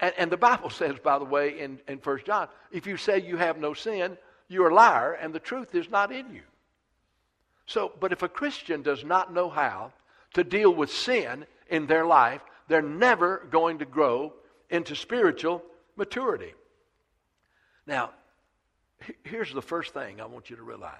And, 0.00 0.14
and 0.16 0.32
the 0.32 0.36
Bible 0.36 0.70
says, 0.70 0.96
by 1.02 1.18
the 1.18 1.24
way, 1.24 1.60
in, 1.60 1.78
in 1.86 1.98
1 1.98 2.20
John, 2.24 2.48
if 2.72 2.86
you 2.86 2.96
say 2.96 3.20
you 3.20 3.36
have 3.36 3.58
no 3.58 3.72
sin, 3.74 4.16
you're 4.48 4.70
a 4.70 4.74
liar, 4.74 5.12
and 5.12 5.32
the 5.32 5.40
truth 5.40 5.74
is 5.74 5.90
not 5.90 6.10
in 6.10 6.34
you. 6.34 6.42
So, 7.68 7.92
but 8.00 8.12
if 8.12 8.22
a 8.22 8.28
Christian 8.28 8.80
does 8.80 9.04
not 9.04 9.32
know 9.32 9.50
how 9.50 9.92
to 10.32 10.42
deal 10.42 10.74
with 10.74 10.90
sin 10.90 11.44
in 11.68 11.86
their 11.86 12.06
life, 12.06 12.40
they're 12.66 12.80
never 12.80 13.46
going 13.50 13.78
to 13.80 13.84
grow 13.84 14.32
into 14.70 14.96
spiritual 14.96 15.62
maturity. 15.94 16.54
Now, 17.86 18.12
here's 19.22 19.52
the 19.52 19.60
first 19.60 19.92
thing 19.92 20.18
I 20.18 20.24
want 20.24 20.48
you 20.48 20.56
to 20.56 20.62
realize 20.62 20.92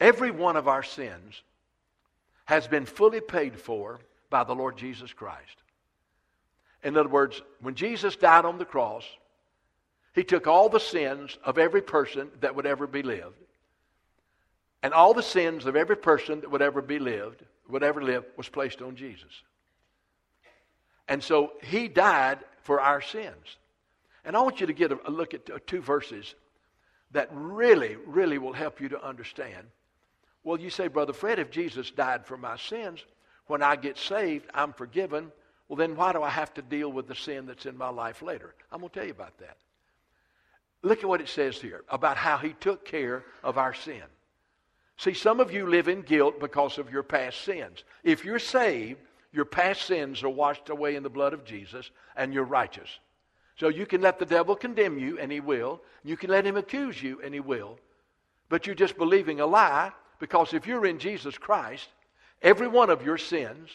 every 0.00 0.32
one 0.32 0.56
of 0.56 0.66
our 0.66 0.82
sins 0.82 1.40
has 2.44 2.66
been 2.66 2.84
fully 2.84 3.20
paid 3.20 3.58
for 3.58 4.00
by 4.28 4.42
the 4.42 4.54
Lord 4.54 4.76
Jesus 4.76 5.12
Christ. 5.12 5.62
In 6.82 6.96
other 6.96 7.08
words, 7.08 7.40
when 7.60 7.76
Jesus 7.76 8.16
died 8.16 8.44
on 8.44 8.58
the 8.58 8.64
cross, 8.64 9.04
he 10.14 10.24
took 10.24 10.48
all 10.48 10.68
the 10.68 10.80
sins 10.80 11.38
of 11.44 11.58
every 11.58 11.82
person 11.82 12.28
that 12.40 12.56
would 12.56 12.66
ever 12.66 12.88
be 12.88 13.02
lived, 13.02 13.36
and 14.82 14.94
all 14.94 15.14
the 15.14 15.22
sins 15.22 15.66
of 15.66 15.76
every 15.76 15.96
person 15.96 16.40
that 16.40 16.50
would 16.50 16.62
ever 16.62 16.80
be 16.80 16.98
lived, 16.98 17.42
would 17.68 17.82
ever 17.82 18.02
live, 18.02 18.24
was 18.36 18.48
placed 18.48 18.80
on 18.80 18.96
Jesus. 18.96 19.42
And 21.08 21.22
so 21.22 21.52
he 21.62 21.88
died 21.88 22.38
for 22.62 22.80
our 22.80 23.00
sins. 23.00 23.56
And 24.24 24.36
I 24.36 24.40
want 24.42 24.60
you 24.60 24.66
to 24.66 24.72
get 24.72 24.92
a, 24.92 24.98
a 25.06 25.10
look 25.10 25.34
at 25.34 25.50
uh, 25.50 25.58
two 25.66 25.80
verses 25.80 26.34
that 27.12 27.30
really, 27.32 27.96
really 28.06 28.38
will 28.38 28.52
help 28.52 28.80
you 28.80 28.90
to 28.90 29.02
understand. 29.02 29.66
Well, 30.44 30.60
you 30.60 30.70
say, 30.70 30.88
Brother 30.88 31.12
Fred, 31.12 31.38
if 31.38 31.50
Jesus 31.50 31.90
died 31.90 32.26
for 32.26 32.36
my 32.36 32.56
sins, 32.56 33.04
when 33.46 33.62
I 33.62 33.76
get 33.76 33.96
saved, 33.96 34.46
I'm 34.52 34.72
forgiven. 34.72 35.32
Well, 35.68 35.76
then 35.76 35.96
why 35.96 36.12
do 36.12 36.22
I 36.22 36.30
have 36.30 36.52
to 36.54 36.62
deal 36.62 36.92
with 36.92 37.08
the 37.08 37.14
sin 37.14 37.46
that's 37.46 37.66
in 37.66 37.76
my 37.76 37.88
life 37.88 38.22
later? 38.22 38.54
I'm 38.70 38.80
going 38.80 38.90
to 38.90 38.94
tell 38.94 39.06
you 39.06 39.12
about 39.12 39.38
that. 39.38 39.56
Look 40.82 41.00
at 41.00 41.08
what 41.08 41.20
it 41.20 41.28
says 41.28 41.60
here 41.60 41.82
about 41.88 42.16
how 42.16 42.36
he 42.38 42.52
took 42.52 42.84
care 42.84 43.24
of 43.42 43.58
our 43.58 43.74
sin. 43.74 44.02
See, 44.98 45.14
some 45.14 45.38
of 45.38 45.52
you 45.52 45.68
live 45.68 45.88
in 45.88 46.02
guilt 46.02 46.40
because 46.40 46.76
of 46.76 46.90
your 46.90 47.04
past 47.04 47.42
sins. 47.42 47.84
If 48.02 48.24
you're 48.24 48.40
saved, 48.40 49.00
your 49.32 49.44
past 49.44 49.82
sins 49.82 50.22
are 50.24 50.28
washed 50.28 50.70
away 50.70 50.96
in 50.96 51.04
the 51.04 51.08
blood 51.08 51.32
of 51.32 51.44
Jesus, 51.44 51.90
and 52.16 52.34
you're 52.34 52.44
righteous. 52.44 52.90
So 53.56 53.68
you 53.68 53.86
can 53.86 54.00
let 54.00 54.18
the 54.18 54.26
devil 54.26 54.56
condemn 54.56 54.98
you, 54.98 55.18
and 55.18 55.30
he 55.30 55.38
will. 55.38 55.80
You 56.04 56.16
can 56.16 56.30
let 56.30 56.44
him 56.44 56.56
accuse 56.56 57.00
you, 57.00 57.20
and 57.22 57.32
he 57.32 57.40
will. 57.40 57.78
But 58.48 58.66
you're 58.66 58.74
just 58.74 58.98
believing 58.98 59.40
a 59.40 59.46
lie 59.46 59.92
because 60.18 60.52
if 60.52 60.66
you're 60.66 60.86
in 60.86 60.98
Jesus 60.98 61.38
Christ, 61.38 61.88
every 62.42 62.66
one 62.66 62.90
of 62.90 63.04
your 63.04 63.18
sins 63.18 63.70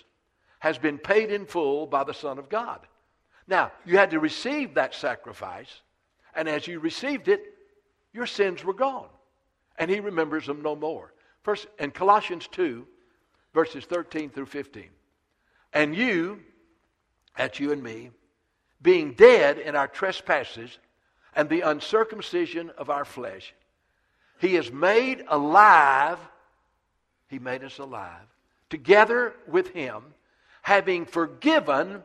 has 0.59 0.77
been 0.77 0.97
paid 0.97 1.31
in 1.31 1.45
full 1.45 1.85
by 1.85 2.03
the 2.03 2.13
Son 2.13 2.37
of 2.37 2.49
God. 2.49 2.79
Now, 3.47 3.71
you 3.85 3.97
had 3.97 4.11
to 4.11 4.19
receive 4.19 4.73
that 4.73 4.93
sacrifice, 4.93 5.81
and 6.35 6.49
as 6.49 6.67
you 6.67 6.79
received 6.79 7.29
it, 7.29 7.41
your 8.13 8.25
sins 8.25 8.63
were 8.63 8.73
gone. 8.73 9.09
And 9.77 9.89
he 9.89 9.99
remembers 9.99 10.45
them 10.45 10.61
no 10.61 10.75
more. 10.75 11.12
First, 11.43 11.67
in 11.77 11.91
Colossians 11.91 12.47
2, 12.47 12.87
verses 13.53 13.85
13 13.85 14.29
through 14.29 14.45
15. 14.45 14.89
And 15.73 15.95
you, 15.95 16.39
that's 17.37 17.59
you 17.59 17.71
and 17.71 17.83
me, 17.83 18.11
being 18.81 19.13
dead 19.13 19.57
in 19.59 19.75
our 19.75 19.87
trespasses 19.87 20.77
and 21.35 21.49
the 21.49 21.61
uncircumcision 21.61 22.71
of 22.77 22.89
our 22.89 23.05
flesh, 23.05 23.53
he 24.39 24.55
is 24.55 24.71
made 24.71 25.23
alive. 25.27 26.19
He 27.27 27.39
made 27.39 27.63
us 27.63 27.77
alive. 27.77 28.25
Together 28.69 29.33
with 29.47 29.69
him, 29.69 30.03
having 30.61 31.05
forgiven, 31.05 32.03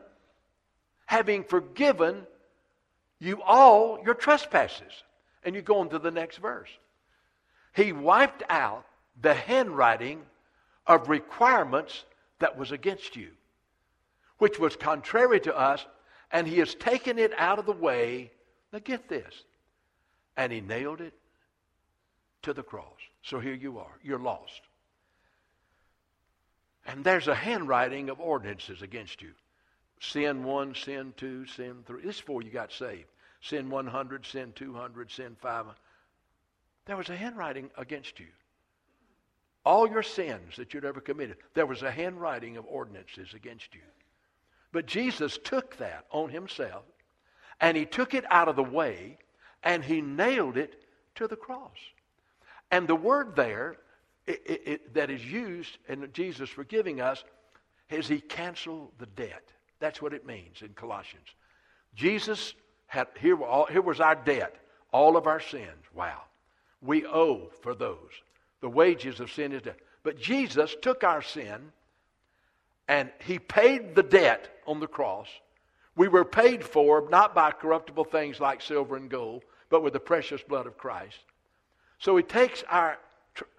having 1.05 1.43
forgiven 1.43 2.25
you 3.19 3.41
all 3.41 3.99
your 4.03 4.13
trespasses. 4.13 5.03
And 5.43 5.55
you 5.55 5.61
go 5.61 5.79
on 5.79 5.89
to 5.89 5.99
the 5.99 6.11
next 6.11 6.37
verse. 6.37 6.69
He 7.75 7.91
wiped 7.91 8.43
out 8.49 8.85
the 9.21 9.33
handwriting 9.33 10.21
of 10.87 11.09
requirements 11.09 12.05
that 12.39 12.57
was 12.57 12.71
against 12.71 13.15
you 13.15 13.29
which 14.39 14.57
was 14.57 14.75
contrary 14.75 15.39
to 15.41 15.55
us, 15.55 15.85
and 16.31 16.47
he 16.47 16.57
has 16.59 16.73
taken 16.73 17.19
it 17.19 17.31
out 17.37 17.59
of 17.59 17.65
the 17.65 17.71
way. 17.71 18.31
Now 18.73 18.79
get 18.79 19.07
this. 19.07 19.43
And 20.35 20.51
he 20.51 20.61
nailed 20.61 21.01
it 21.01 21.13
to 22.43 22.53
the 22.53 22.63
cross. 22.63 22.85
So 23.21 23.39
here 23.39 23.53
you 23.53 23.77
are. 23.77 23.99
You're 24.01 24.19
lost. 24.19 24.61
And 26.85 27.03
there's 27.03 27.27
a 27.27 27.35
handwriting 27.35 28.09
of 28.09 28.19
ordinances 28.19 28.81
against 28.81 29.21
you. 29.21 29.31
Sin 29.99 30.43
1, 30.45 30.75
sin 30.75 31.13
2, 31.17 31.45
sin 31.45 31.83
3. 31.85 32.01
This 32.01 32.15
is 32.15 32.21
before 32.21 32.41
you 32.41 32.49
got 32.49 32.71
saved. 32.71 33.09
Sin 33.41 33.69
100, 33.69 34.25
sin 34.25 34.53
200, 34.55 35.11
sin 35.11 35.35
500. 35.41 35.75
There 36.85 36.95
was 36.95 37.09
a 37.09 37.15
handwriting 37.15 37.69
against 37.77 38.19
you. 38.19 38.27
All 39.69 39.87
your 39.87 40.01
sins 40.01 40.55
that 40.57 40.73
you'd 40.73 40.83
ever 40.83 40.99
committed, 40.99 41.37
there 41.53 41.67
was 41.67 41.83
a 41.83 41.91
handwriting 41.91 42.57
of 42.57 42.65
ordinances 42.65 43.35
against 43.35 43.75
you. 43.75 43.81
But 44.71 44.87
Jesus 44.87 45.37
took 45.43 45.77
that 45.77 46.05
on 46.09 46.31
himself 46.31 46.85
and 47.61 47.77
he 47.77 47.85
took 47.85 48.15
it 48.15 48.25
out 48.31 48.47
of 48.47 48.55
the 48.55 48.63
way 48.63 49.19
and 49.61 49.83
he 49.85 50.01
nailed 50.01 50.57
it 50.57 50.85
to 51.17 51.27
the 51.27 51.35
cross. 51.35 51.77
And 52.71 52.87
the 52.87 52.95
word 52.95 53.35
there 53.35 53.75
it, 54.25 54.41
it, 54.43 54.61
it, 54.65 54.93
that 54.95 55.11
is 55.11 55.23
used 55.23 55.77
in 55.87 56.09
Jesus 56.13 56.49
forgiving 56.49 56.99
us 56.99 57.23
is 57.91 58.07
he 58.07 58.21
canceled 58.21 58.93
the 58.97 59.05
debt. 59.05 59.51
That's 59.79 60.01
what 60.01 60.15
it 60.15 60.25
means 60.25 60.63
in 60.63 60.69
Colossians. 60.69 61.27
Jesus 61.93 62.55
had, 62.87 63.09
here, 63.19 63.39
all, 63.43 63.67
here 63.67 63.83
was 63.83 63.99
our 63.99 64.15
debt, 64.15 64.55
all 64.91 65.15
of 65.15 65.27
our 65.27 65.39
sins. 65.39 65.85
Wow. 65.93 66.23
We 66.81 67.05
owe 67.05 67.51
for 67.61 67.75
those. 67.75 68.09
The 68.61 68.69
wages 68.69 69.19
of 69.19 69.31
sin 69.31 69.51
is 69.53 69.61
death. 69.61 69.77
But 70.03 70.17
Jesus 70.19 70.75
took 70.81 71.03
our 71.03 71.21
sin 71.21 71.71
and 72.87 73.09
he 73.25 73.39
paid 73.39 73.95
the 73.95 74.03
debt 74.03 74.49
on 74.65 74.79
the 74.79 74.87
cross. 74.87 75.27
We 75.95 76.07
were 76.07 76.25
paid 76.25 76.63
for 76.63 77.07
not 77.09 77.35
by 77.35 77.51
corruptible 77.51 78.05
things 78.05 78.39
like 78.39 78.61
silver 78.61 78.95
and 78.95 79.09
gold, 79.09 79.43
but 79.69 79.83
with 79.83 79.93
the 79.93 79.99
precious 79.99 80.41
blood 80.41 80.65
of 80.65 80.77
Christ. 80.77 81.19
So 81.99 82.15
he 82.15 82.23
takes 82.23 82.63
our, 82.69 82.97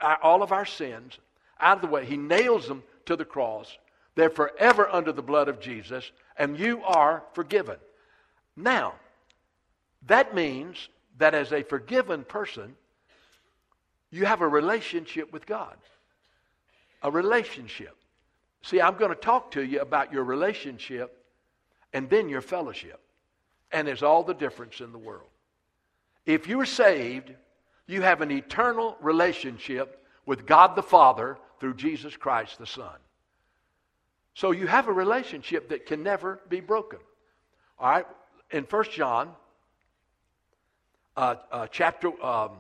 our, 0.00 0.19
all 0.23 0.42
of 0.42 0.50
our 0.50 0.66
sins 0.66 1.19
out 1.61 1.76
of 1.76 1.83
the 1.83 1.88
way. 1.88 2.04
He 2.04 2.16
nails 2.16 2.66
them 2.66 2.83
to 3.07 3.16
the 3.16 3.25
cross. 3.25 3.76
They're 4.14 4.30
forever 4.30 4.88
under 4.90 5.12
the 5.12 5.23
blood 5.23 5.49
of 5.49 5.61
Jesus, 5.61 6.11
and 6.37 6.59
you 6.59 6.83
are 6.83 7.23
forgiven. 7.35 7.76
Now, 8.57 8.95
that 10.07 10.35
means 10.35 10.88
that 11.19 11.35
as 11.35 11.52
a 11.52 11.62
forgiven 11.62 12.25
person, 12.25 12.75
you 14.11 14.26
have 14.26 14.40
a 14.40 14.49
relationship 14.49 15.33
with 15.33 15.47
God. 15.47 15.76
A 17.02 17.11
relationship. 17.11 17.97
See, 18.62 18.81
I'm 18.81 18.97
going 18.97 19.11
to 19.11 19.17
talk 19.17 19.52
to 19.52 19.62
you 19.62 19.81
about 19.81 20.12
your 20.12 20.25
relationship 20.25 21.17
and 21.93 22.11
then 22.11 22.29
your 22.29 22.40
fellowship. 22.40 23.00
And 23.73 23.87
there's 23.87 24.02
all 24.02 24.23
the 24.23 24.35
difference 24.35 24.81
in 24.81 24.93
the 24.93 24.99
world. 24.99 25.29
If 26.26 26.47
you're 26.47 26.67
saved, 26.67 27.33
you 27.87 28.02
have 28.02 28.21
an 28.21 28.31
eternal 28.31 28.97
relationship 29.00 30.05
with 30.26 30.47
God 30.47 30.76
the 30.76 30.83
Father 30.83 31.38
through 31.59 31.75
Jesus 31.75 32.17
Christ 32.17 32.59
the 32.59 32.67
Son. 32.67 32.97
So 34.35 34.52
you 34.52 34.67
have 34.67 34.88
a 34.88 34.93
relationship 34.93 35.69
that 35.71 35.87
can 35.87 36.02
never 36.02 36.40
be 36.49 36.61
broken. 36.61 36.99
All 37.79 37.90
right? 37.90 38.07
In 38.50 38.64
1 38.64 38.85
John 38.90 39.31
uh, 41.17 41.35
uh, 41.50 41.67
chapter 41.71 42.09
um, 42.25 42.52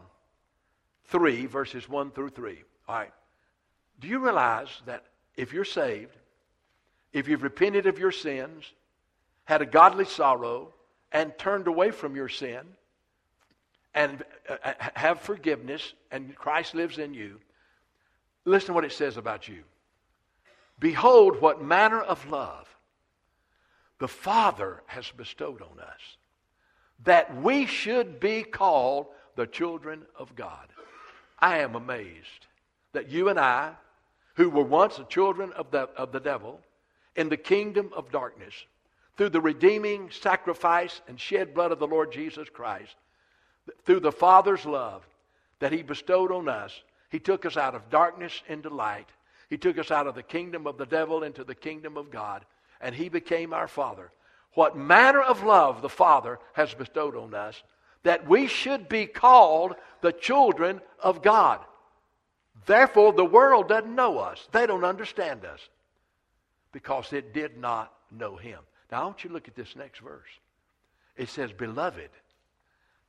3, 1.10 1.46
verses 1.46 1.88
1 1.88 2.12
through 2.12 2.30
3. 2.30 2.62
All 2.88 2.96
right. 2.96 3.12
Do 4.00 4.08
you 4.08 4.18
realize 4.18 4.68
that 4.86 5.04
if 5.36 5.52
you're 5.52 5.64
saved, 5.64 6.16
if 7.12 7.28
you've 7.28 7.42
repented 7.42 7.86
of 7.86 7.98
your 7.98 8.12
sins, 8.12 8.64
had 9.44 9.62
a 9.62 9.66
godly 9.66 10.04
sorrow, 10.04 10.72
and 11.12 11.36
turned 11.36 11.66
away 11.66 11.90
from 11.90 12.14
your 12.14 12.28
sin, 12.28 12.60
and 13.94 14.22
uh, 14.48 14.56
uh, 14.64 14.72
have 14.94 15.20
forgiveness, 15.20 15.92
and 16.10 16.34
Christ 16.36 16.74
lives 16.74 16.98
in 16.98 17.14
you, 17.14 17.40
listen 18.44 18.68
to 18.68 18.72
what 18.74 18.84
it 18.84 18.92
says 18.92 19.16
about 19.16 19.48
you. 19.48 19.64
Behold, 20.78 21.40
what 21.40 21.62
manner 21.62 22.00
of 22.00 22.30
love 22.30 22.68
the 23.98 24.08
Father 24.08 24.82
has 24.86 25.10
bestowed 25.10 25.60
on 25.60 25.78
us, 25.78 26.00
that 27.04 27.36
we 27.36 27.66
should 27.66 28.18
be 28.18 28.42
called 28.42 29.06
the 29.36 29.46
children 29.46 30.02
of 30.18 30.34
God. 30.34 30.68
I 31.40 31.58
am 31.58 31.74
amazed 31.74 32.46
that 32.92 33.08
you 33.08 33.28
and 33.28 33.38
I, 33.38 33.72
who 34.34 34.50
were 34.50 34.64
once 34.64 34.96
the 34.96 35.04
children 35.04 35.52
of 35.52 35.70
the, 35.70 35.88
of 35.96 36.12
the 36.12 36.20
devil, 36.20 36.60
in 37.16 37.28
the 37.28 37.36
kingdom 37.36 37.90
of 37.94 38.10
darkness, 38.10 38.54
through 39.16 39.30
the 39.30 39.40
redeeming 39.40 40.10
sacrifice 40.10 41.00
and 41.08 41.20
shed 41.20 41.54
blood 41.54 41.72
of 41.72 41.78
the 41.78 41.86
Lord 41.86 42.12
Jesus 42.12 42.48
Christ, 42.48 42.94
through 43.84 44.00
the 44.00 44.12
Father's 44.12 44.64
love 44.64 45.06
that 45.58 45.72
He 45.72 45.82
bestowed 45.82 46.32
on 46.32 46.48
us, 46.48 46.82
He 47.10 47.18
took 47.18 47.44
us 47.44 47.56
out 47.56 47.74
of 47.74 47.90
darkness 47.90 48.42
into 48.48 48.70
light. 48.70 49.08
He 49.48 49.58
took 49.58 49.78
us 49.78 49.90
out 49.90 50.06
of 50.06 50.14
the 50.14 50.22
kingdom 50.22 50.66
of 50.66 50.78
the 50.78 50.86
devil 50.86 51.22
into 51.22 51.44
the 51.44 51.54
kingdom 51.54 51.96
of 51.96 52.10
God, 52.10 52.44
and 52.80 52.94
He 52.94 53.08
became 53.08 53.52
our 53.52 53.68
Father. 53.68 54.10
What 54.54 54.76
manner 54.76 55.20
of 55.20 55.44
love 55.44 55.82
the 55.82 55.88
Father 55.88 56.38
has 56.54 56.72
bestowed 56.74 57.16
on 57.16 57.34
us, 57.34 57.62
that 58.02 58.26
we 58.26 58.46
should 58.46 58.88
be 58.88 59.06
called 59.06 59.74
the 60.00 60.12
children 60.12 60.80
of 61.02 61.22
God. 61.22 61.60
Therefore, 62.66 63.12
the 63.12 63.24
world 63.24 63.68
doesn't 63.68 63.94
know 63.94 64.18
us, 64.18 64.48
they 64.52 64.66
don't 64.66 64.84
understand 64.84 65.44
us 65.44 65.60
because 66.72 67.12
it 67.12 67.32
did 67.32 67.58
not 67.58 67.92
know 68.10 68.36
Him. 68.36 68.60
Now, 68.90 69.02
I 69.02 69.04
want 69.04 69.24
you 69.24 69.28
to 69.28 69.34
look 69.34 69.48
at 69.48 69.54
this 69.54 69.76
next 69.76 70.00
verse. 70.00 70.28
It 71.16 71.28
says, 71.28 71.52
Beloved, 71.52 72.10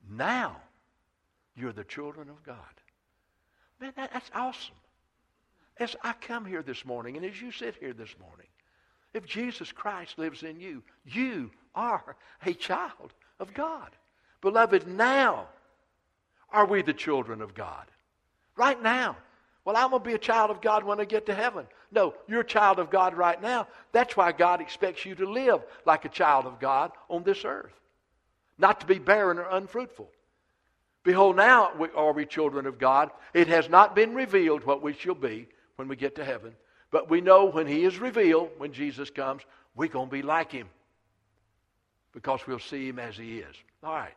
now 0.09 0.57
you're 1.55 1.73
the 1.73 1.83
children 1.83 2.29
of 2.29 2.43
God. 2.43 2.55
Man, 3.79 3.93
that, 3.95 4.11
that's 4.13 4.29
awesome. 4.33 4.75
As 5.77 5.95
I 6.03 6.13
come 6.13 6.45
here 6.45 6.61
this 6.61 6.85
morning, 6.85 7.17
and 7.17 7.25
as 7.25 7.41
you 7.41 7.51
sit 7.51 7.75
here 7.79 7.93
this 7.93 8.13
morning, 8.19 8.47
if 9.13 9.25
Jesus 9.25 9.71
Christ 9.71 10.17
lives 10.17 10.43
in 10.43 10.59
you, 10.59 10.83
you 11.05 11.51
are 11.73 12.15
a 12.45 12.53
child 12.53 13.13
of 13.39 13.53
God. 13.53 13.89
Beloved, 14.41 14.87
now 14.87 15.47
are 16.51 16.65
we 16.65 16.81
the 16.81 16.93
children 16.93 17.41
of 17.41 17.53
God. 17.53 17.85
Right 18.55 18.81
now. 18.81 19.17
Well, 19.63 19.77
I'm 19.77 19.91
going 19.91 20.01
to 20.01 20.09
be 20.09 20.15
a 20.15 20.19
child 20.19 20.49
of 20.49 20.61
God 20.61 20.83
when 20.83 20.99
I 20.99 21.05
get 21.05 21.27
to 21.27 21.35
heaven. 21.35 21.67
No, 21.91 22.15
you're 22.27 22.41
a 22.41 22.45
child 22.45 22.79
of 22.79 22.89
God 22.89 23.13
right 23.13 23.39
now. 23.39 23.67
That's 23.91 24.17
why 24.17 24.31
God 24.31 24.59
expects 24.59 25.05
you 25.05 25.13
to 25.15 25.29
live 25.29 25.61
like 25.85 26.03
a 26.03 26.09
child 26.09 26.45
of 26.45 26.59
God 26.59 26.91
on 27.09 27.23
this 27.23 27.45
earth, 27.45 27.73
not 28.57 28.79
to 28.79 28.87
be 28.87 28.97
barren 28.97 29.37
or 29.37 29.47
unfruitful. 29.49 30.09
Behold, 31.03 31.35
now 31.35 31.71
are 31.95 32.13
we 32.13 32.25
children 32.25 32.65
of 32.65 32.79
God. 32.79 33.11
It 33.33 33.47
has 33.47 33.69
not 33.69 33.95
been 33.95 34.15
revealed 34.15 34.63
what 34.65 34.81
we 34.81 34.93
shall 34.93 35.15
be 35.15 35.47
when 35.75 35.87
we 35.87 35.95
get 35.95 36.15
to 36.15 36.25
heaven, 36.25 36.55
but 36.91 37.09
we 37.09 37.21
know 37.21 37.45
when 37.45 37.67
He 37.67 37.83
is 37.83 37.97
revealed, 37.99 38.49
when 38.57 38.73
Jesus 38.73 39.09
comes, 39.09 39.43
we're 39.75 39.89
going 39.89 40.09
to 40.09 40.15
be 40.15 40.21
like 40.21 40.51
Him 40.51 40.69
because 42.13 42.45
we'll 42.47 42.59
see 42.59 42.87
Him 42.87 42.99
as 42.99 43.17
He 43.17 43.39
is. 43.39 43.55
All 43.83 43.93
right. 43.93 44.13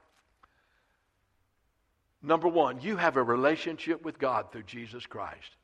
Number 2.25 2.49
one, 2.49 2.81
you 2.81 2.97
have 2.97 3.17
a 3.17 3.23
relationship 3.23 4.03
with 4.03 4.19
God 4.19 4.51
through 4.51 4.63
Jesus 4.63 5.05
Christ. 5.05 5.57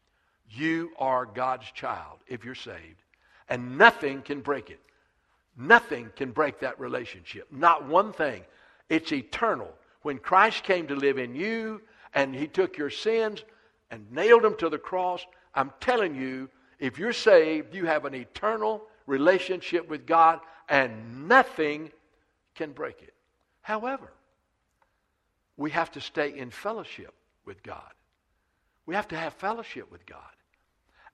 You 0.50 0.90
are 0.98 1.24
God's 1.24 1.70
child 1.72 2.18
if 2.26 2.44
you're 2.44 2.54
saved. 2.54 3.02
And 3.48 3.78
nothing 3.78 4.20
can 4.20 4.42
break 4.42 4.68
it. 4.68 4.80
Nothing 5.56 6.10
can 6.16 6.32
break 6.32 6.60
that 6.60 6.78
relationship. 6.78 7.48
Not 7.50 7.88
one 7.88 8.12
thing. 8.12 8.42
It's 8.90 9.10
eternal. 9.10 9.72
When 10.02 10.18
Christ 10.18 10.62
came 10.64 10.86
to 10.88 10.94
live 10.94 11.18
in 11.18 11.34
you 11.34 11.80
and 12.14 12.34
he 12.34 12.46
took 12.46 12.76
your 12.76 12.90
sins 12.90 13.42
and 13.90 14.12
nailed 14.12 14.42
them 14.42 14.56
to 14.58 14.68
the 14.68 14.78
cross, 14.78 15.24
I'm 15.54 15.72
telling 15.80 16.14
you, 16.14 16.50
if 16.78 16.98
you're 16.98 17.14
saved, 17.14 17.74
you 17.74 17.86
have 17.86 18.04
an 18.04 18.14
eternal 18.14 18.82
relationship 19.06 19.88
with 19.88 20.06
God 20.06 20.40
and 20.68 21.26
nothing 21.26 21.90
can 22.54 22.72
break 22.72 23.00
it. 23.02 23.14
However, 23.62 24.12
we 25.60 25.70
have 25.72 25.90
to 25.90 26.00
stay 26.00 26.32
in 26.34 26.50
fellowship 26.50 27.12
with 27.44 27.62
God. 27.62 27.92
We 28.86 28.94
have 28.94 29.08
to 29.08 29.16
have 29.16 29.34
fellowship 29.34 29.92
with 29.92 30.06
God. 30.06 30.34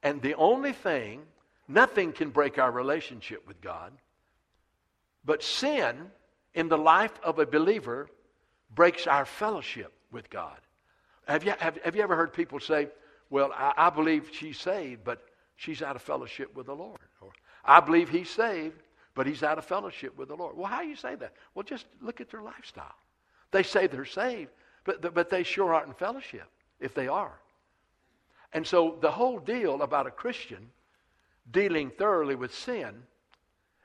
And 0.05 0.23
the 0.23 0.35
only 0.37 0.73
thing, 0.73 1.23
nothing 1.67 2.13
can 2.13 2.31
break 2.31 2.57
our 2.57 2.71
relationship 2.71 3.43
with 3.49 3.61
God, 3.61 3.91
but 5.25 5.43
sin 5.43 5.97
in 6.55 6.69
the 6.69 6.79
life 6.79 7.11
of 7.25 7.41
a 7.41 7.45
believer 7.45 8.09
breaks 8.73 9.09
our 9.09 9.25
fellowship 9.25 9.93
with 10.13 10.31
God. 10.31 10.59
Have 11.27 11.43
you, 11.43 11.53
have, 11.59 11.79
have 11.85 11.97
you 11.97 12.03
ever 12.03 12.15
heard 12.15 12.33
people 12.33 12.61
say, 12.61 12.87
Well, 13.31 13.51
I, 13.53 13.73
I 13.77 13.91
believe 13.91 14.31
she's 14.33 14.61
saved, 14.61 15.03
but 15.03 15.25
she's 15.57 15.83
out 15.83 15.97
of 15.97 16.03
fellowship 16.03 16.55
with 16.55 16.67
the 16.67 16.77
Lord? 16.77 17.01
Or, 17.21 17.31
I 17.65 17.81
believe 17.81 18.11
he's 18.11 18.31
saved, 18.31 18.81
but 19.17 19.27
he's 19.27 19.43
out 19.43 19.59
of 19.59 19.65
fellowship 19.65 20.17
with 20.17 20.29
the 20.29 20.37
Lord. 20.37 20.57
Well, 20.57 20.69
how 20.69 20.83
do 20.83 20.89
you 20.89 20.95
say 20.95 21.17
that? 21.17 21.33
Well, 21.57 21.65
just 21.65 21.87
look 22.01 22.21
at 22.21 22.31
their 22.31 22.43
lifestyle. 22.43 22.95
They 23.57 23.63
say 23.63 23.87
they're 23.87 24.05
saved, 24.05 24.51
but, 24.85 25.15
but 25.15 25.31
they 25.31 25.43
sure 25.43 25.73
aren't 25.73 25.87
in 25.87 25.95
fellowship 25.95 26.47
if 26.79 26.93
they 26.93 27.09
are. 27.09 27.33
And 28.53 28.67
so 28.67 28.99
the 29.01 29.11
whole 29.11 29.39
deal 29.39 29.81
about 29.81 30.07
a 30.07 30.11
Christian 30.11 30.69
dealing 31.51 31.89
thoroughly 31.89 32.35
with 32.35 32.55
sin 32.55 33.03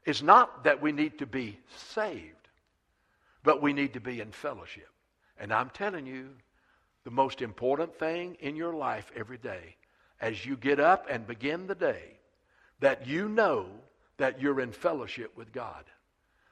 is 0.06 0.22
not 0.22 0.66
that 0.66 0.82
we 0.82 0.92
need 0.92 1.20
to 1.20 1.26
be 1.26 1.58
saved, 1.94 2.50
but 3.46 3.62
we 3.62 3.72
need 3.72 3.94
to 3.94 4.02
be 4.02 4.20
in 4.20 4.34
fellowship. 4.34 4.90
And 5.40 5.54
I'm 5.54 5.70
telling 5.70 6.06
you, 6.06 6.32
the 7.06 7.12
most 7.12 7.42
important 7.42 7.98
thing 7.98 8.36
in 8.42 8.58
your 8.58 8.74
life 8.74 9.10
every 9.16 9.38
day, 9.38 9.78
as 10.20 10.46
you 10.46 10.58
get 10.58 10.82
up 10.82 11.08
and 11.10 11.26
begin 11.26 11.66
the 11.66 11.76
day, 11.76 12.18
that 12.82 13.08
you 13.08 13.30
know 13.30 13.68
that 14.18 14.42
you're 14.42 14.60
in 14.60 14.74
fellowship 14.74 15.32
with 15.38 15.54
God, 15.54 15.86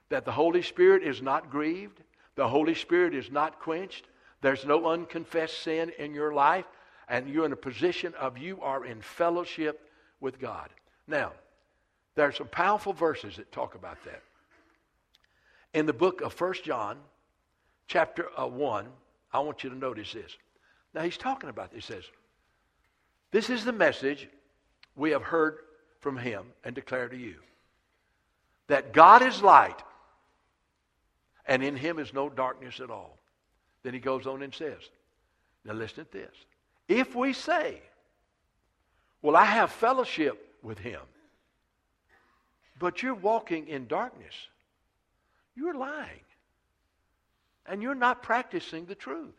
that 0.07 0.23
the 0.23 0.31
Holy 0.31 0.61
Spirit 0.61 1.03
is 1.03 1.21
not 1.21 1.49
grieved, 1.49 2.01
the 2.39 2.47
Holy 2.47 2.73
Spirit 2.73 3.13
is 3.13 3.29
not 3.29 3.59
quenched. 3.59 4.05
There's 4.39 4.63
no 4.63 4.87
unconfessed 4.87 5.61
sin 5.61 5.91
in 5.99 6.13
your 6.13 6.33
life, 6.33 6.63
and 7.09 7.27
you're 7.27 7.45
in 7.45 7.51
a 7.51 7.57
position 7.57 8.13
of 8.13 8.37
you 8.37 8.61
are 8.61 8.85
in 8.85 9.01
fellowship 9.01 9.91
with 10.21 10.39
God. 10.39 10.69
Now, 11.05 11.33
there 12.15 12.25
are 12.25 12.31
some 12.31 12.47
powerful 12.47 12.93
verses 12.93 13.35
that 13.35 13.51
talk 13.51 13.75
about 13.75 14.01
that. 14.05 14.23
In 15.73 15.85
the 15.85 15.91
book 15.91 16.21
of 16.21 16.39
1 16.39 16.53
John, 16.63 16.99
chapter 17.87 18.29
uh, 18.39 18.47
1, 18.47 18.87
I 19.33 19.39
want 19.39 19.65
you 19.65 19.69
to 19.69 19.75
notice 19.75 20.13
this. 20.13 20.37
Now 20.93 21.01
he's 21.01 21.17
talking 21.17 21.49
about 21.49 21.73
this. 21.73 21.87
He 21.87 21.93
says, 21.93 22.05
This 23.31 23.49
is 23.49 23.65
the 23.65 23.73
message 23.73 24.29
we 24.95 25.11
have 25.11 25.23
heard 25.23 25.57
from 25.99 26.15
him 26.15 26.45
and 26.63 26.73
declare 26.73 27.09
to 27.09 27.17
you 27.17 27.35
that 28.67 28.93
God 28.93 29.23
is 29.23 29.41
light, 29.41 29.83
and 31.49 31.63
in 31.63 31.75
him 31.75 31.97
is 31.97 32.13
no 32.13 32.29
darkness 32.29 32.79
at 32.79 32.91
all. 32.91 33.17
Then 33.83 33.93
he 33.93 33.99
goes 33.99 34.27
on 34.27 34.43
and 34.43 34.53
says, 34.53 34.77
Now 35.65 35.73
listen 35.73 36.05
to 36.05 36.11
this. 36.11 36.35
If 36.87 37.15
we 37.15 37.33
say, 37.33 37.81
Well, 39.21 39.35
I 39.35 39.45
have 39.45 39.71
fellowship 39.71 40.55
with 40.61 40.77
him, 40.77 41.01
but 42.77 43.01
you're 43.01 43.15
walking 43.15 43.67
in 43.67 43.87
darkness, 43.87 44.35
you're 45.55 45.73
lying. 45.73 46.21
And 47.65 47.83
you're 47.83 47.93
not 47.95 48.23
practicing 48.23 48.85
the 48.85 48.95
truth. 48.95 49.35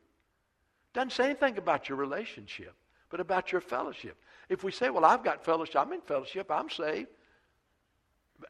Doesn't 0.92 1.12
say 1.12 1.24
anything 1.26 1.58
about 1.58 1.88
your 1.88 1.98
relationship, 1.98 2.74
but 3.08 3.18
about 3.18 3.50
your 3.50 3.60
fellowship. 3.60 4.16
If 4.48 4.64
we 4.64 4.72
say, 4.72 4.90
Well, 4.90 5.04
I've 5.04 5.22
got 5.22 5.44
fellowship, 5.44 5.76
I'm 5.76 5.92
in 5.92 6.00
fellowship, 6.00 6.50
I'm 6.50 6.70
saved, 6.70 7.08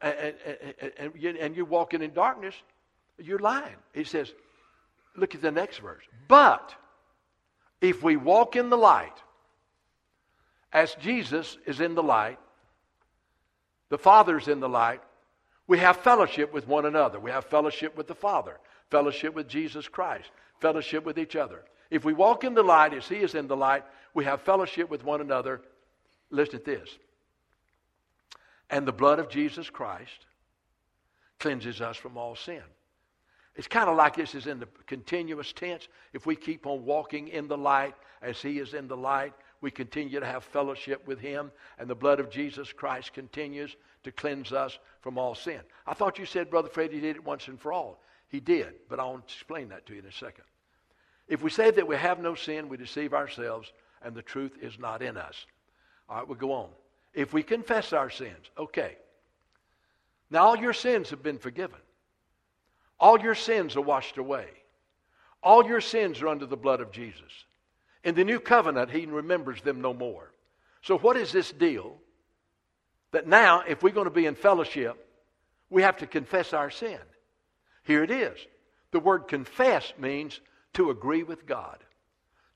and, 0.01 0.33
and, 0.99 1.13
and, 1.15 1.37
and 1.37 1.55
you're 1.55 1.65
walking 1.65 2.01
in 2.01 2.11
darkness, 2.13 2.55
you're 3.25 3.39
lying. 3.39 3.75
He 3.93 4.03
says, 4.03 4.33
Look 5.15 5.35
at 5.35 5.41
the 5.41 5.51
next 5.51 5.79
verse. 5.79 6.03
But 6.27 6.73
if 7.81 8.01
we 8.01 8.15
walk 8.15 8.55
in 8.55 8.69
the 8.69 8.77
light, 8.77 9.17
as 10.71 10.95
Jesus 10.95 11.57
is 11.65 11.81
in 11.81 11.95
the 11.95 12.03
light, 12.03 12.39
the 13.89 13.97
Father's 13.97 14.47
in 14.47 14.61
the 14.61 14.69
light, 14.69 15.01
we 15.67 15.79
have 15.79 15.97
fellowship 15.97 16.53
with 16.53 16.67
one 16.67 16.85
another. 16.85 17.19
We 17.19 17.31
have 17.31 17.45
fellowship 17.45 17.97
with 17.97 18.07
the 18.07 18.15
Father, 18.15 18.57
fellowship 18.89 19.33
with 19.33 19.47
Jesus 19.47 19.87
Christ, 19.87 20.29
fellowship 20.59 21.05
with 21.05 21.19
each 21.19 21.35
other. 21.35 21.63
If 21.89 22.05
we 22.05 22.13
walk 22.13 22.45
in 22.45 22.53
the 22.53 22.63
light 22.63 22.93
as 22.93 23.07
He 23.07 23.17
is 23.17 23.35
in 23.35 23.47
the 23.47 23.57
light, 23.57 23.83
we 24.13 24.23
have 24.25 24.41
fellowship 24.41 24.89
with 24.89 25.03
one 25.03 25.19
another. 25.19 25.61
Listen 26.29 26.59
to 26.59 26.65
this. 26.65 26.89
And 28.69 28.87
the 28.87 28.93
blood 28.93 29.19
of 29.19 29.29
Jesus 29.29 29.69
Christ 29.69 30.25
cleanses 31.39 31.81
us 31.81 31.97
from 31.97 32.17
all 32.17 32.35
sin. 32.35 32.61
It's 33.55 33.67
kind 33.67 33.89
of 33.89 33.97
like 33.97 34.15
this 34.15 34.33
is 34.33 34.47
in 34.47 34.59
the 34.59 34.67
continuous 34.87 35.51
tense. 35.51 35.87
If 36.13 36.25
we 36.25 36.35
keep 36.35 36.65
on 36.65 36.85
walking 36.85 37.27
in 37.27 37.47
the 37.47 37.57
light 37.57 37.95
as 38.21 38.41
He 38.41 38.59
is 38.59 38.73
in 38.73 38.87
the 38.87 38.97
light, 38.97 39.33
we 39.59 39.71
continue 39.71 40.19
to 40.19 40.25
have 40.25 40.43
fellowship 40.43 41.05
with 41.05 41.19
Him, 41.19 41.51
and 41.77 41.89
the 41.89 41.95
blood 41.95 42.19
of 42.19 42.29
Jesus 42.29 42.71
Christ 42.71 43.13
continues 43.13 43.75
to 44.03 44.11
cleanse 44.11 44.51
us 44.51 44.79
from 45.01 45.17
all 45.17 45.35
sin. 45.35 45.59
I 45.85 45.93
thought 45.93 46.17
you 46.17 46.25
said, 46.25 46.49
Brother 46.49 46.69
Fred, 46.69 46.91
He 46.91 47.01
did 47.01 47.17
it 47.17 47.23
once 47.25 47.47
and 47.47 47.59
for 47.59 47.73
all. 47.73 48.01
He 48.29 48.39
did, 48.39 48.73
but 48.89 48.99
I'll 48.99 49.17
explain 49.17 49.69
that 49.69 49.85
to 49.87 49.93
you 49.93 49.99
in 49.99 50.05
a 50.05 50.11
second. 50.11 50.45
If 51.27 51.41
we 51.41 51.49
say 51.49 51.71
that 51.71 51.87
we 51.87 51.97
have 51.97 52.19
no 52.19 52.35
sin, 52.35 52.69
we 52.69 52.77
deceive 52.77 53.13
ourselves, 53.13 53.71
and 54.01 54.15
the 54.15 54.21
truth 54.21 54.57
is 54.61 54.79
not 54.79 55.01
in 55.01 55.17
us. 55.17 55.45
All 56.09 56.17
right, 56.17 56.27
we'll 56.27 56.37
go 56.37 56.53
on. 56.53 56.69
If 57.13 57.33
we 57.33 57.43
confess 57.43 57.91
our 57.91 58.09
sins, 58.09 58.49
okay. 58.57 58.95
Now 60.29 60.45
all 60.45 60.57
your 60.57 60.73
sins 60.73 61.09
have 61.09 61.21
been 61.21 61.37
forgiven. 61.37 61.79
All 63.01 63.19
your 63.19 63.35
sins 63.35 63.75
are 63.75 63.81
washed 63.81 64.19
away. 64.19 64.45
All 65.41 65.65
your 65.65 65.81
sins 65.81 66.21
are 66.21 66.27
under 66.27 66.45
the 66.45 66.55
blood 66.55 66.81
of 66.81 66.91
Jesus. 66.91 67.45
In 68.03 68.13
the 68.13 68.23
new 68.23 68.39
covenant, 68.39 68.91
he 68.91 69.07
remembers 69.07 69.61
them 69.61 69.81
no 69.81 69.93
more. 69.93 70.31
So, 70.83 70.99
what 70.99 71.17
is 71.17 71.31
this 71.31 71.51
deal? 71.51 71.97
That 73.11 73.27
now, 73.27 73.63
if 73.67 73.83
we're 73.83 73.89
going 73.89 74.05
to 74.05 74.11
be 74.11 74.27
in 74.27 74.35
fellowship, 74.35 74.95
we 75.69 75.81
have 75.81 75.97
to 75.97 76.07
confess 76.07 76.53
our 76.53 76.69
sin. 76.69 76.99
Here 77.83 78.03
it 78.03 78.11
is. 78.11 78.37
The 78.91 78.99
word 78.99 79.27
confess 79.27 79.91
means 79.97 80.39
to 80.73 80.91
agree 80.91 81.23
with 81.23 81.45
God. 81.45 81.79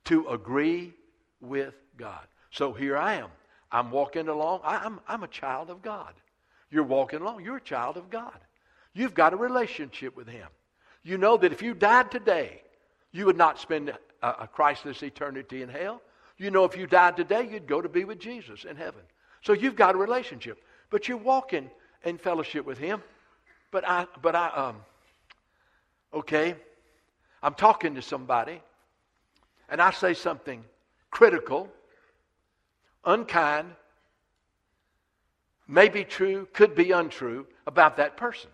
To 0.06 0.28
agree 0.30 0.94
with 1.42 1.74
God. 1.98 2.26
So 2.52 2.72
here 2.72 2.98
I 2.98 3.16
am. 3.16 3.30
I'm 3.72 3.90
walking 3.92 4.28
along. 4.28 4.62
I'm, 4.64 5.00
I'm 5.08 5.24
a 5.24 5.28
child 5.28 5.70
of 5.70 5.82
God. 5.82 6.14
You're 6.70 6.84
walking 6.84 7.22
along. 7.22 7.44
You're 7.44 7.58
a 7.58 7.62
child 7.62 7.98
of 7.98 8.10
God. 8.10 8.40
You've 8.96 9.14
got 9.14 9.34
a 9.34 9.36
relationship 9.36 10.16
with 10.16 10.28
Him. 10.28 10.48
You 11.04 11.18
know 11.18 11.38
that 11.38 11.52
if 11.52 11.62
you 11.62 11.74
died 11.76 12.10
today, 12.10 12.62
you 13.12 13.26
would 13.26 13.38
not 13.38 13.60
spend 13.60 13.90
a, 13.90 14.00
a 14.24 14.48
Christless 14.48 15.04
eternity 15.04 15.62
in 15.62 15.70
hell. 15.70 16.02
You 16.38 16.50
know 16.50 16.64
if 16.64 16.78
you 16.78 16.88
died 16.88 17.18
today, 17.18 17.48
you'd 17.52 17.68
go 17.68 17.82
to 17.82 17.90
be 17.90 18.06
with 18.06 18.20
Jesus 18.20 18.64
in 18.64 18.78
heaven. 18.78 19.02
So 19.42 19.52
you've 19.52 19.76
got 19.76 19.96
a 19.96 19.98
relationship. 19.98 20.64
But 20.90 21.08
you're 21.08 21.18
walking 21.18 21.70
in 22.06 22.18
fellowship 22.18 22.66
with 22.66 22.78
Him. 22.78 23.04
But 23.70 23.88
I, 23.88 24.08
but 24.22 24.34
I, 24.34 24.48
um, 24.48 24.78
okay, 26.14 26.56
I'm 27.44 27.54
talking 27.54 27.96
to 27.96 28.02
somebody, 28.02 28.62
and 29.68 29.82
I 29.82 29.92
say 29.92 30.14
something 30.14 30.64
critical, 31.12 31.70
unkind, 33.04 33.68
maybe 35.68 36.06
true, 36.06 36.48
could 36.54 36.76
be 36.76 36.92
untrue 36.92 37.46
about 37.68 37.98
that 37.98 38.16
person 38.16 38.50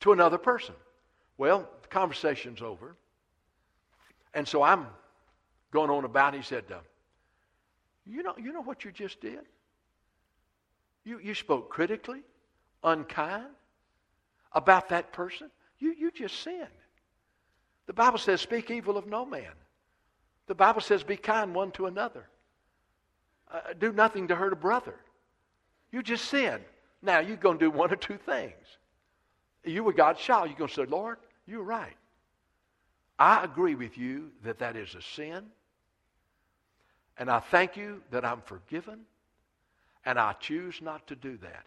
to 0.00 0.12
another 0.12 0.38
person. 0.38 0.74
Well, 1.38 1.68
the 1.82 1.88
conversation's 1.88 2.62
over. 2.62 2.96
And 4.34 4.46
so 4.46 4.62
I'm 4.62 4.86
going 5.70 5.90
on 5.90 6.04
about. 6.04 6.34
He 6.34 6.42
said, 6.42 6.64
uh, 6.70 6.78
"You 8.04 8.22
know, 8.22 8.34
you 8.36 8.52
know 8.52 8.62
what 8.62 8.84
you 8.84 8.92
just 8.92 9.20
did. 9.20 9.40
You 11.04 11.18
you 11.18 11.34
spoke 11.34 11.70
critically, 11.70 12.22
unkind 12.82 13.46
about 14.52 14.90
that 14.90 15.12
person. 15.12 15.50
You 15.78 15.94
you 15.98 16.10
just 16.10 16.40
sinned. 16.40 16.68
The 17.86 17.92
Bible 17.92 18.18
says, 18.18 18.40
"Speak 18.40 18.70
evil 18.70 18.96
of 18.96 19.06
no 19.06 19.24
man." 19.24 19.52
The 20.46 20.54
Bible 20.54 20.80
says, 20.80 21.02
"Be 21.02 21.16
kind 21.16 21.54
one 21.54 21.72
to 21.72 21.86
another. 21.86 22.28
Uh, 23.50 23.72
do 23.78 23.92
nothing 23.92 24.28
to 24.28 24.36
hurt 24.36 24.52
a 24.52 24.56
brother." 24.56 24.98
You 25.92 26.02
just 26.02 26.26
sinned. 26.26 26.64
Now 27.00 27.20
you're 27.20 27.36
going 27.36 27.58
to 27.58 27.64
do 27.66 27.70
one 27.70 27.92
or 27.92 27.96
two 27.96 28.18
things 28.18 28.78
you 29.66 29.84
were 29.84 29.92
God's 29.92 30.20
child, 30.20 30.48
you're 30.48 30.58
going 30.58 30.68
to 30.68 30.74
say, 30.74 30.84
Lord, 30.84 31.18
you're 31.46 31.62
right. 31.62 31.96
I 33.18 33.44
agree 33.44 33.74
with 33.74 33.96
you 33.96 34.30
that 34.44 34.58
that 34.58 34.76
is 34.76 34.94
a 34.94 35.02
sin. 35.02 35.44
And 37.18 37.30
I 37.30 37.40
thank 37.40 37.76
you 37.76 38.02
that 38.10 38.24
I'm 38.24 38.42
forgiven. 38.42 39.00
And 40.04 40.18
I 40.18 40.34
choose 40.34 40.80
not 40.82 41.06
to 41.08 41.16
do 41.16 41.36
that 41.38 41.66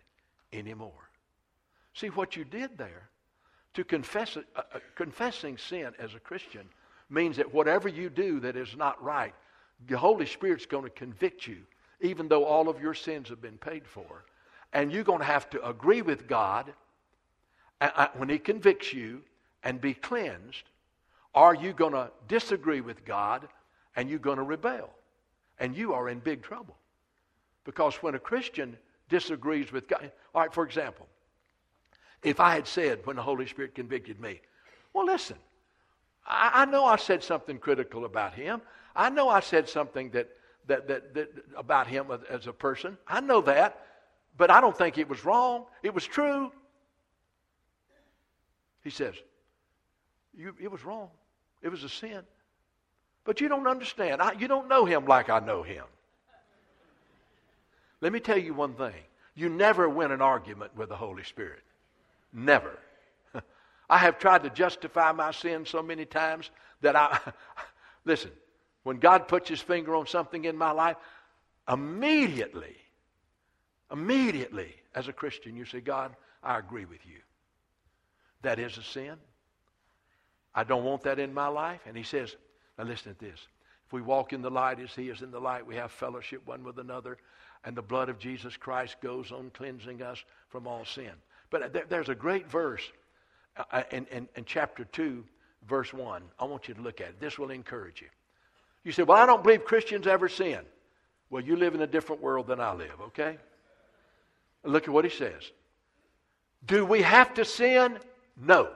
anymore. 0.54 1.10
See 1.94 2.08
what 2.08 2.36
you 2.36 2.46
did 2.46 2.78
there? 2.78 3.10
To 3.74 3.84
confess 3.84 4.38
uh, 4.38 4.42
uh, 4.56 4.80
confessing 4.96 5.58
sin 5.58 5.92
as 6.00 6.16
a 6.16 6.20
Christian 6.20 6.68
means 7.10 7.38
that 7.38 7.54
whatever 7.54 7.90
you 7.90 8.10
do 8.10 8.40
that 8.40 8.56
is 8.56 8.76
not 8.76 9.02
right, 9.04 9.34
the 9.88 9.98
Holy 9.98 10.26
Spirit's 10.26 10.66
going 10.66 10.84
to 10.84 10.90
convict 10.90 11.48
you, 11.48 11.58
even 12.02 12.28
though 12.28 12.46
all 12.46 12.70
of 12.70 12.82
your 12.82 12.94
sins 12.94 13.30
have 13.30 13.42
been 13.42 13.58
paid 13.58 13.86
for. 13.86 14.24
And 14.74 14.92
you're 14.92 15.04
going 15.04 15.20
to 15.20 15.26
have 15.26 15.50
to 15.52 15.68
agree 15.68 16.02
with 16.02 16.28
God 16.28 16.72
when 18.16 18.30
He 18.30 18.40
convicts 18.40 18.94
you 18.94 19.22
and 19.64 19.80
be 19.80 19.94
cleansed, 19.94 20.64
are 21.34 21.54
you 21.54 21.74
going 21.74 21.94
to 21.94 22.10
disagree 22.28 22.82
with 22.82 23.06
God 23.06 23.48
and 23.96 24.10
you're 24.10 24.20
going 24.20 24.38
to 24.38 24.44
rebel? 24.44 24.90
And 25.60 25.76
you 25.76 25.94
are 25.94 26.10
in 26.10 26.20
big 26.20 26.42
trouble. 26.42 26.76
Because 27.66 27.96
when 27.98 28.16
a 28.16 28.20
Christian 28.20 28.78
disagrees 29.10 29.72
with 29.72 29.88
God, 29.88 30.12
all 30.34 30.42
right, 30.42 30.54
for 30.54 30.64
example, 30.64 31.08
if 32.24 32.40
I 32.40 32.54
had 32.54 32.68
said 32.68 33.00
when 33.06 33.16
the 33.16 33.22
Holy 33.22 33.46
Spirit 33.48 33.76
convicted 33.76 34.20
me, 34.20 34.42
well, 34.94 35.06
listen, 35.06 35.38
I, 36.26 36.52
I 36.54 36.66
know 36.66 36.86
I 36.86 36.96
said 36.96 37.24
something 37.24 37.58
critical 37.60 38.06
about 38.06 38.34
him. 38.34 38.62
I 38.96 39.10
know 39.10 39.30
I 39.30 39.40
said 39.40 39.70
something 39.70 40.10
that, 40.12 40.30
that, 40.68 40.88
that, 40.88 41.14
that 41.14 41.30
about 41.56 41.88
him 41.88 42.08
as 42.30 42.48
a 42.48 42.54
person. 42.54 42.98
I 43.08 43.22
know 43.22 43.42
that, 43.42 43.86
but 44.38 44.50
I 44.50 44.62
don't 44.62 44.78
think 44.78 44.98
it 44.98 45.08
was 45.08 45.24
wrong. 45.26 45.66
It 45.84 45.94
was 45.94 46.06
true. 46.06 46.52
He 48.84 48.90
says, 48.90 49.16
It 50.38 50.72
was 50.72 50.84
wrong. 50.84 51.10
It 51.62 51.70
was 51.70 51.84
a 51.84 51.90
sin. 51.90 52.22
But 53.26 53.42
you 53.42 53.50
don't 53.50 53.68
understand. 53.68 54.22
I, 54.22 54.32
you 54.34 54.48
don't 54.48 54.70
know 54.70 54.86
him 54.86 55.06
like 55.06 55.30
I 55.30 55.40
know 55.40 55.62
him. 55.62 55.84
Let 58.02 58.14
me 58.14 58.20
tell 58.20 58.38
you 58.38 58.54
one 58.54 58.74
thing. 58.74 58.94
You 59.36 59.50
never 59.50 59.88
win 59.88 60.12
an 60.12 60.22
argument 60.22 60.76
with 60.76 60.90
the 60.90 60.96
Holy 60.96 61.24
Spirit. 61.24 61.62
Never. 62.34 62.78
I 63.90 63.98
have 63.98 64.20
tried 64.20 64.44
to 64.44 64.50
justify 64.50 65.12
my 65.12 65.32
sin 65.32 65.66
so 65.66 65.84
many 65.84 66.06
times 66.06 66.50
that 66.82 66.96
I, 66.96 67.20
listen, 68.06 68.32
when 68.84 68.98
God 68.98 69.28
puts 69.28 69.50
his 69.50 69.62
finger 69.62 69.96
on 69.96 70.08
something 70.08 70.46
in 70.46 70.58
my 70.58 70.72
life, 70.72 70.98
immediately, 71.72 72.76
immediately, 73.92 74.76
as 74.96 75.08
a 75.08 75.14
Christian, 75.14 75.56
you 75.56 75.66
say, 75.66 75.82
God, 75.82 76.16
I 76.42 76.58
agree 76.58 76.86
with 76.86 77.06
you. 77.06 77.20
That 78.42 78.60
is 78.60 78.78
a 78.78 78.84
sin. 78.84 79.16
I 80.56 80.64
don't 80.64 80.84
want 80.84 81.04
that 81.04 81.20
in 81.20 81.34
my 81.34 81.48
life. 81.48 81.82
And 81.86 81.96
he 81.96 82.04
says, 82.04 82.36
now 82.78 82.86
listen 82.86 83.14
to 83.14 83.20
this. 83.20 83.40
If 83.88 83.94
we 83.94 84.02
walk 84.02 84.34
in 84.34 84.42
the 84.42 84.52
light 84.52 84.80
as 84.80 84.94
he 84.94 85.10
is 85.10 85.22
in 85.22 85.32
the 85.32 85.40
light, 85.40 85.66
we 85.66 85.76
have 85.76 85.92
fellowship 85.92 86.46
one 86.46 86.64
with 86.64 86.78
another, 86.80 87.18
and 87.64 87.76
the 87.76 87.82
blood 87.82 88.10
of 88.10 88.20
Jesus 88.20 88.56
Christ 88.56 88.98
goes 89.02 89.32
on 89.32 89.52
cleansing 89.54 90.02
us 90.02 90.24
from 90.50 90.68
all 90.68 90.86
sin. 90.86 91.12
But 91.50 91.74
there, 91.74 91.86
there's 91.90 92.10
a 92.10 92.16
great 92.16 92.48
verse 92.48 92.84
uh, 93.58 93.64
uh, 93.72 93.84
in, 93.92 94.06
in, 94.12 94.28
in 94.36 94.46
chapter 94.46 94.86
2 94.86 95.24
verse 95.68 95.94
1. 95.94 96.24
I 96.40 96.46
want 96.46 96.68
you 96.68 96.74
to 96.74 96.82
look 96.82 97.02
at 97.02 97.10
it. 97.10 97.20
This 97.20 97.38
will 97.38 97.52
encourage 97.52 98.02
you. 98.02 98.08
You 98.84 98.92
say, 98.92 99.04
Well, 99.04 99.18
I 99.18 99.26
don't 99.26 99.44
believe 99.44 99.66
Christians 99.66 100.08
ever 100.08 100.30
sin. 100.30 100.60
Well, 101.30 101.44
you 101.44 101.56
live 101.56 101.76
in 101.76 101.82
a 101.82 101.88
different 101.88 102.22
world 102.22 102.48
than 102.48 102.60
I 102.60 102.74
live, 102.74 103.00
okay? 103.02 103.38
Look 104.64 104.84
at 104.84 104.90
what 104.90 105.06
he 105.06 105.12
says. 105.12 105.52
Do 106.66 106.86
we 106.86 107.02
have 107.02 107.34
to 107.36 107.46
sin? 107.46 108.00
No. 108.40 108.70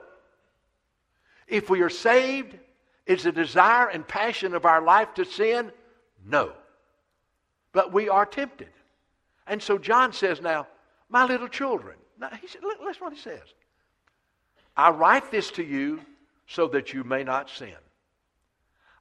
If 1.48 1.70
we 1.70 1.82
are 1.82 1.90
saved, 1.90 2.58
is 3.06 3.24
the 3.24 3.32
desire 3.32 3.88
and 3.88 4.06
passion 4.06 4.54
of 4.54 4.64
our 4.64 4.82
life 4.82 5.14
to 5.14 5.24
sin? 5.24 5.72
No. 6.24 6.52
But 7.72 7.92
we 7.92 8.08
are 8.08 8.26
tempted. 8.26 8.68
And 9.46 9.62
so 9.62 9.78
John 9.78 10.12
says 10.12 10.40
now, 10.40 10.66
my 11.08 11.24
little 11.24 11.48
children. 11.48 11.96
Now, 12.18 12.30
he 12.40 12.46
said, 12.46 12.62
listen 12.62 13.02
what 13.02 13.12
he 13.12 13.18
says. 13.18 13.42
I 14.76 14.90
write 14.90 15.30
this 15.30 15.50
to 15.52 15.62
you 15.62 16.00
so 16.46 16.68
that 16.68 16.92
you 16.92 17.04
may 17.04 17.24
not 17.24 17.50
sin. 17.50 17.74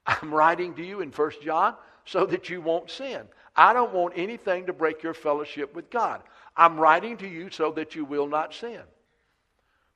I'm 0.05 0.33
writing 0.33 0.73
to 0.75 0.83
you 0.83 1.01
in 1.01 1.11
1 1.11 1.31
John 1.43 1.75
so 2.05 2.25
that 2.25 2.49
you 2.49 2.61
won't 2.61 2.91
sin. 2.91 3.21
I 3.55 3.73
don't 3.73 3.93
want 3.93 4.13
anything 4.17 4.65
to 4.65 4.73
break 4.73 5.03
your 5.03 5.13
fellowship 5.13 5.73
with 5.75 5.89
God. 5.89 6.21
I'm 6.57 6.77
writing 6.77 7.17
to 7.17 7.27
you 7.27 7.49
so 7.49 7.71
that 7.71 7.95
you 7.95 8.03
will 8.03 8.27
not 8.27 8.53
sin. 8.53 8.81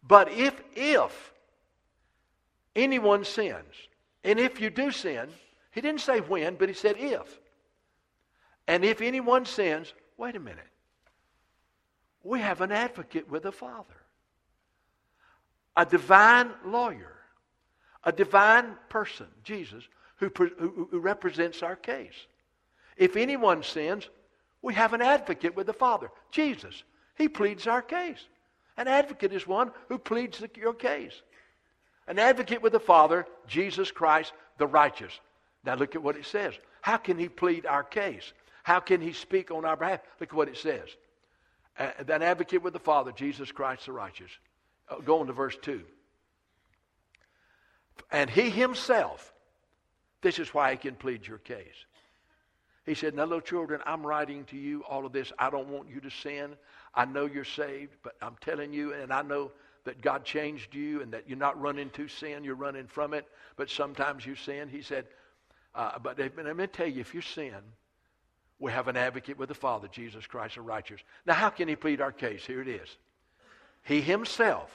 But 0.04 0.32
if, 0.32 0.62
if 0.76 1.34
anyone 2.76 3.26
sins, 3.26 3.74
and 4.24 4.40
if 4.40 4.62
you 4.62 4.70
do 4.70 4.92
sin, 4.92 5.30
he 5.72 5.82
didn't 5.82 6.02
say 6.02 6.20
when, 6.20 6.56
but 6.56 6.70
he 6.70 6.76
said 6.76 6.96
if. 6.98 7.40
And 8.68 8.84
if 8.84 9.02
anyone 9.02 9.46
sins, 9.46 9.94
wait 10.18 10.36
a 10.36 10.40
minute. 10.40 10.68
We 12.24 12.40
have 12.40 12.62
an 12.62 12.72
advocate 12.72 13.30
with 13.30 13.44
the 13.44 13.52
Father, 13.52 13.96
a 15.76 15.86
divine 15.86 16.52
lawyer, 16.66 17.16
a 18.04 18.12
divine 18.12 18.76
person, 18.90 19.28
Jesus, 19.44 19.84
who, 20.18 20.32
who, 20.36 20.88
who 20.92 21.00
represents 21.00 21.64
our 21.64 21.76
case. 21.76 22.28
If 22.98 23.16
anyone 23.16 23.64
sins, 23.64 24.10
we 24.62 24.74
have 24.74 24.94
an 24.94 25.02
advocate 25.02 25.56
with 25.56 25.68
the 25.68 25.74
Father, 25.74 26.10
Jesus. 26.32 26.84
He 27.16 27.30
pleads 27.30 27.68
our 27.68 27.82
case. 27.82 28.26
An 28.78 28.88
advocate 28.88 29.34
is 29.34 29.48
one 29.48 29.72
who 29.90 29.98
pleads 29.98 30.38
the, 30.38 30.50
your 30.56 30.74
case. 30.74 31.22
An 32.08 32.20
advocate 32.20 32.62
with 32.62 32.74
the 32.74 32.80
Father, 32.80 33.26
Jesus 33.48 33.92
Christ, 33.92 34.32
the 34.58 34.68
righteous. 34.68 35.20
Now 35.66 35.76
look 35.76 35.96
at 35.96 36.04
what 36.04 36.16
it 36.16 36.26
says. 36.26 36.54
How 36.82 36.98
can 36.98 37.18
he 37.18 37.28
plead 37.28 37.66
our 37.66 37.84
case? 37.84 38.32
How 38.63 38.80
can 38.80 39.02
he 39.02 39.13
speak 39.13 39.52
on 39.52 39.66
our 39.66 39.76
behalf? 39.76 40.02
Look 40.20 40.30
at 40.30 40.36
what 40.36 40.48
it 40.48 40.58
says. 40.58 40.88
Uh, 41.78 41.92
an 42.08 42.22
advocate 42.22 42.63
with 42.63 42.74
the 42.74 42.80
Father, 42.80 43.12
Jesus 43.12 43.52
Christ 43.52 43.86
the 43.86 43.92
righteous. 43.92 44.32
Uh, 44.90 45.00
go 45.00 45.20
on 45.20 45.28
to 45.28 45.34
verse 45.34 45.58
2. 45.62 45.82
And 48.12 48.30
he 48.30 48.50
himself, 48.50 49.34
this 50.22 50.40
is 50.40 50.54
why 50.54 50.72
he 50.72 50.78
can 50.78 50.96
plead 50.96 51.28
your 51.28 51.40
case. 51.40 51.86
He 52.86 52.94
said, 52.94 53.16
Now, 53.16 53.24
little 53.24 53.42
children, 53.42 53.82
I'm 53.86 54.06
writing 54.06 54.46
to 54.46 54.58
you 54.58 54.84
all 54.90 55.06
of 55.06 55.12
this. 55.12 55.32
I 55.38 55.50
don't 55.50 55.68
want 55.68 55.90
you 55.90 56.00
to 56.00 56.10
sin. 56.10 56.56
I 56.98 57.06
know 57.06 57.28
you're 57.28 57.46
saved, 57.46 57.96
but 58.02 58.16
I'm 58.24 58.36
telling 58.42 58.74
you, 58.74 58.94
and 58.94 59.14
I 59.14 59.22
know 59.22 59.52
that 59.86 60.02
God 60.02 60.26
changed 60.26 60.74
you 60.74 61.02
and 61.02 61.14
that 61.14 61.30
you're 61.30 61.38
not 61.38 61.62
running 61.62 61.92
to 61.92 62.08
sin, 62.08 62.44
you're 62.44 62.56
running 62.56 62.88
from 62.88 63.14
it, 63.14 63.26
but 63.56 63.70
sometimes 63.70 64.26
you 64.26 64.34
sin. 64.36 64.68
He 64.68 64.82
said, 64.82 65.06
uh, 65.76 66.00
But 66.00 66.18
let 66.18 66.58
me 66.58 66.68
tell 66.68 66.88
you, 66.88 67.00
if 67.00 67.14
you 67.14 67.22
sin, 67.22 67.54
we 68.60 68.72
have 68.72 68.88
an 68.88 68.98
advocate 68.98 69.38
with 69.38 69.50
the 69.50 69.56
Father, 69.56 69.88
Jesus 69.88 70.26
Christ 70.26 70.56
the 70.56 70.62
righteous. 70.62 71.00
Now, 71.28 71.36
how 71.36 71.50
can 71.50 71.68
he 71.68 71.76
plead 71.76 72.02
our 72.02 72.12
case? 72.12 72.44
Here 72.44 72.62
it 72.62 72.68
is. 72.68 72.90
He 73.84 74.02
himself 74.02 74.72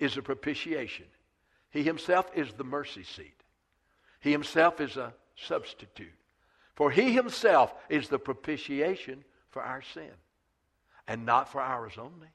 is 0.00 0.16
a 0.16 0.22
propitiation. 0.22 1.06
He 1.70 1.84
himself 1.84 2.28
is 2.34 2.52
the 2.54 2.64
mercy 2.64 3.04
seat. 3.04 3.40
He 4.18 4.32
himself 4.32 4.80
is 4.80 4.96
a 4.96 5.14
substitute. 5.36 6.12
For 6.74 6.90
he 6.90 7.12
himself 7.12 7.72
is 7.88 8.08
the 8.08 8.18
propitiation 8.18 9.24
for 9.50 9.62
our 9.62 9.80
sin. 9.80 10.10
And 11.06 11.26
not 11.26 11.50
for 11.50 11.60
ours 11.60 11.94
only, 11.98 12.28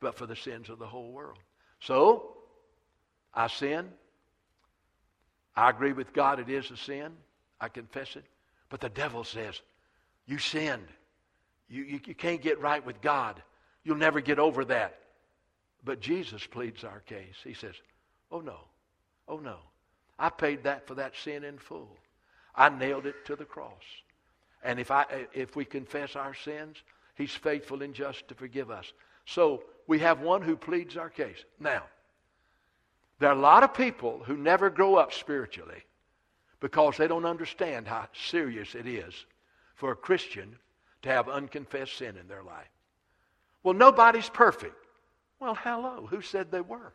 but 0.00 0.14
for 0.14 0.26
the 0.26 0.36
sins 0.36 0.68
of 0.68 0.78
the 0.78 0.86
whole 0.86 1.12
world. 1.12 1.38
So, 1.80 2.36
I 3.32 3.46
sin. 3.46 3.88
I 5.56 5.70
agree 5.70 5.92
with 5.92 6.12
God 6.12 6.40
it 6.40 6.48
is 6.48 6.70
a 6.70 6.76
sin. 6.76 7.12
I 7.60 7.68
confess 7.68 8.16
it. 8.16 8.24
But 8.68 8.80
the 8.80 8.88
devil 8.88 9.24
says, 9.24 9.60
You 10.26 10.38
sinned. 10.38 10.88
You, 11.68 11.84
you, 11.84 12.00
you 12.06 12.14
can't 12.14 12.42
get 12.42 12.60
right 12.60 12.84
with 12.84 13.00
God. 13.00 13.42
You'll 13.84 13.96
never 13.96 14.20
get 14.20 14.38
over 14.38 14.64
that. 14.66 14.98
But 15.84 16.00
Jesus 16.00 16.46
pleads 16.46 16.84
our 16.84 17.00
case. 17.00 17.36
He 17.42 17.54
says, 17.54 17.74
Oh 18.30 18.40
no. 18.40 18.58
Oh 19.28 19.38
no. 19.38 19.56
I 20.18 20.28
paid 20.28 20.64
that 20.64 20.86
for 20.86 20.94
that 20.96 21.16
sin 21.16 21.44
in 21.44 21.58
full. 21.58 21.96
I 22.54 22.68
nailed 22.68 23.06
it 23.06 23.24
to 23.26 23.36
the 23.36 23.44
cross. 23.44 23.82
And 24.62 24.78
if, 24.78 24.90
I, 24.90 25.06
if 25.32 25.56
we 25.56 25.64
confess 25.64 26.16
our 26.16 26.34
sins, 26.34 26.76
He's 27.20 27.34
faithful 27.34 27.82
and 27.82 27.92
just 27.92 28.26
to 28.28 28.34
forgive 28.34 28.70
us. 28.70 28.90
So 29.26 29.62
we 29.86 29.98
have 29.98 30.22
one 30.22 30.40
who 30.40 30.56
pleads 30.56 30.96
our 30.96 31.10
case. 31.10 31.44
Now, 31.58 31.82
there 33.18 33.28
are 33.28 33.36
a 33.36 33.38
lot 33.38 33.62
of 33.62 33.74
people 33.74 34.22
who 34.24 34.38
never 34.38 34.70
grow 34.70 34.94
up 34.94 35.12
spiritually 35.12 35.84
because 36.60 36.96
they 36.96 37.06
don't 37.06 37.26
understand 37.26 37.86
how 37.86 38.06
serious 38.14 38.74
it 38.74 38.86
is 38.86 39.26
for 39.74 39.92
a 39.92 39.96
Christian 39.96 40.56
to 41.02 41.10
have 41.10 41.28
unconfessed 41.28 41.98
sin 41.98 42.16
in 42.16 42.26
their 42.26 42.42
life. 42.42 42.70
Well, 43.62 43.74
nobody's 43.74 44.30
perfect. 44.30 44.86
Well, 45.40 45.54
hello. 45.54 46.06
Who 46.08 46.22
said 46.22 46.50
they 46.50 46.62
were? 46.62 46.94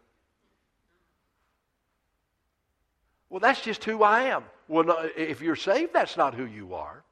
Well, 3.29 3.41
that's 3.41 3.61
just 3.61 3.83
who 3.83 4.01
I 4.01 4.23
am. 4.23 4.43
Well, 4.67 5.07
if 5.15 5.41
you're 5.41 5.55
saved, 5.55 5.93
that's 5.93 6.17
not 6.17 6.33
who 6.33 6.45
you 6.45 6.73
are. 6.73 7.03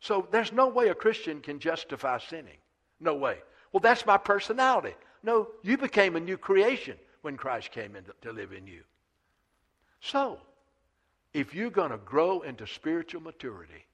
So 0.00 0.28
there's 0.30 0.52
no 0.52 0.68
way 0.68 0.88
a 0.88 0.94
Christian 0.94 1.40
can 1.40 1.58
justify 1.58 2.18
sinning. 2.18 2.58
No 3.00 3.14
way. 3.14 3.38
Well, 3.72 3.80
that's 3.80 4.06
my 4.06 4.16
personality. 4.16 4.94
No, 5.22 5.48
you 5.62 5.76
became 5.76 6.16
a 6.16 6.20
new 6.20 6.36
creation 6.36 6.96
when 7.22 7.36
Christ 7.36 7.72
came 7.72 7.96
in 7.96 8.04
to, 8.22 8.32
live 8.32 8.52
in 8.52 8.66
you. 8.66 8.82
So, 10.00 10.38
if 11.34 11.54
you're 11.54 11.70
going 11.70 11.90
to 11.90 11.98
grow 11.98 12.40
into 12.40 12.66
spiritual 12.66 13.20
maturity, 13.20 13.84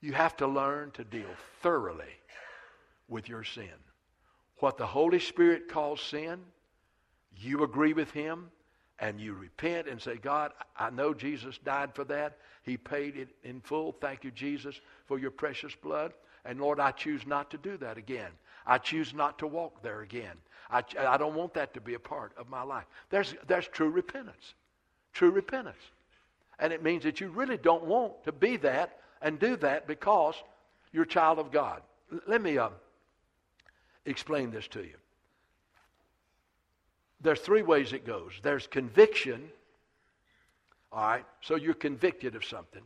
you 0.00 0.12
have 0.14 0.36
to 0.38 0.46
learn 0.46 0.90
to 0.92 1.04
deal 1.04 1.28
thoroughly 1.60 2.14
with 3.08 3.28
your 3.28 3.44
sin. 3.44 3.68
What 4.56 4.78
the 4.78 4.86
Holy 4.86 5.20
Spirit 5.20 5.68
calls 5.68 6.00
sin, 6.00 6.40
you 7.36 7.62
agree 7.62 7.92
with 7.92 8.10
Him, 8.10 8.50
and 9.00 9.18
you 9.18 9.32
repent 9.32 9.88
and 9.88 10.00
say, 10.00 10.16
God, 10.16 10.52
I 10.78 10.90
know 10.90 11.14
Jesus 11.14 11.58
died 11.58 11.94
for 11.94 12.04
that. 12.04 12.36
He 12.62 12.76
paid 12.76 13.16
it 13.16 13.30
in 13.42 13.60
full. 13.62 13.96
Thank 14.00 14.24
you, 14.24 14.30
Jesus, 14.30 14.78
for 15.06 15.18
your 15.18 15.30
precious 15.30 15.74
blood. 15.74 16.12
And 16.44 16.60
Lord, 16.60 16.78
I 16.78 16.90
choose 16.90 17.26
not 17.26 17.50
to 17.50 17.58
do 17.58 17.76
that 17.78 17.96
again. 17.96 18.30
I 18.66 18.78
choose 18.78 19.14
not 19.14 19.38
to 19.38 19.46
walk 19.46 19.82
there 19.82 20.02
again. 20.02 20.36
I, 20.70 20.84
I 20.98 21.16
don't 21.16 21.34
want 21.34 21.54
that 21.54 21.74
to 21.74 21.80
be 21.80 21.94
a 21.94 21.98
part 21.98 22.32
of 22.36 22.48
my 22.48 22.62
life. 22.62 22.84
There's, 23.08 23.34
there's 23.46 23.66
true 23.66 23.90
repentance. 23.90 24.54
True 25.12 25.30
repentance. 25.30 25.82
And 26.58 26.72
it 26.72 26.82
means 26.82 27.02
that 27.04 27.20
you 27.20 27.28
really 27.28 27.56
don't 27.56 27.84
want 27.84 28.22
to 28.24 28.32
be 28.32 28.58
that 28.58 28.98
and 29.22 29.38
do 29.38 29.56
that 29.56 29.86
because 29.86 30.34
you're 30.92 31.04
a 31.04 31.08
child 31.08 31.38
of 31.38 31.50
God. 31.50 31.82
L- 32.12 32.20
let 32.26 32.42
me 32.42 32.58
uh, 32.58 32.68
explain 34.04 34.50
this 34.50 34.68
to 34.68 34.80
you 34.80 34.94
there's 37.20 37.40
three 37.40 37.62
ways 37.62 37.92
it 37.92 38.06
goes 38.06 38.32
there's 38.42 38.66
conviction, 38.66 39.50
all 40.92 41.06
right, 41.06 41.24
so 41.40 41.56
you're 41.56 41.74
convicted 41.74 42.34
of 42.34 42.44
something. 42.44 42.82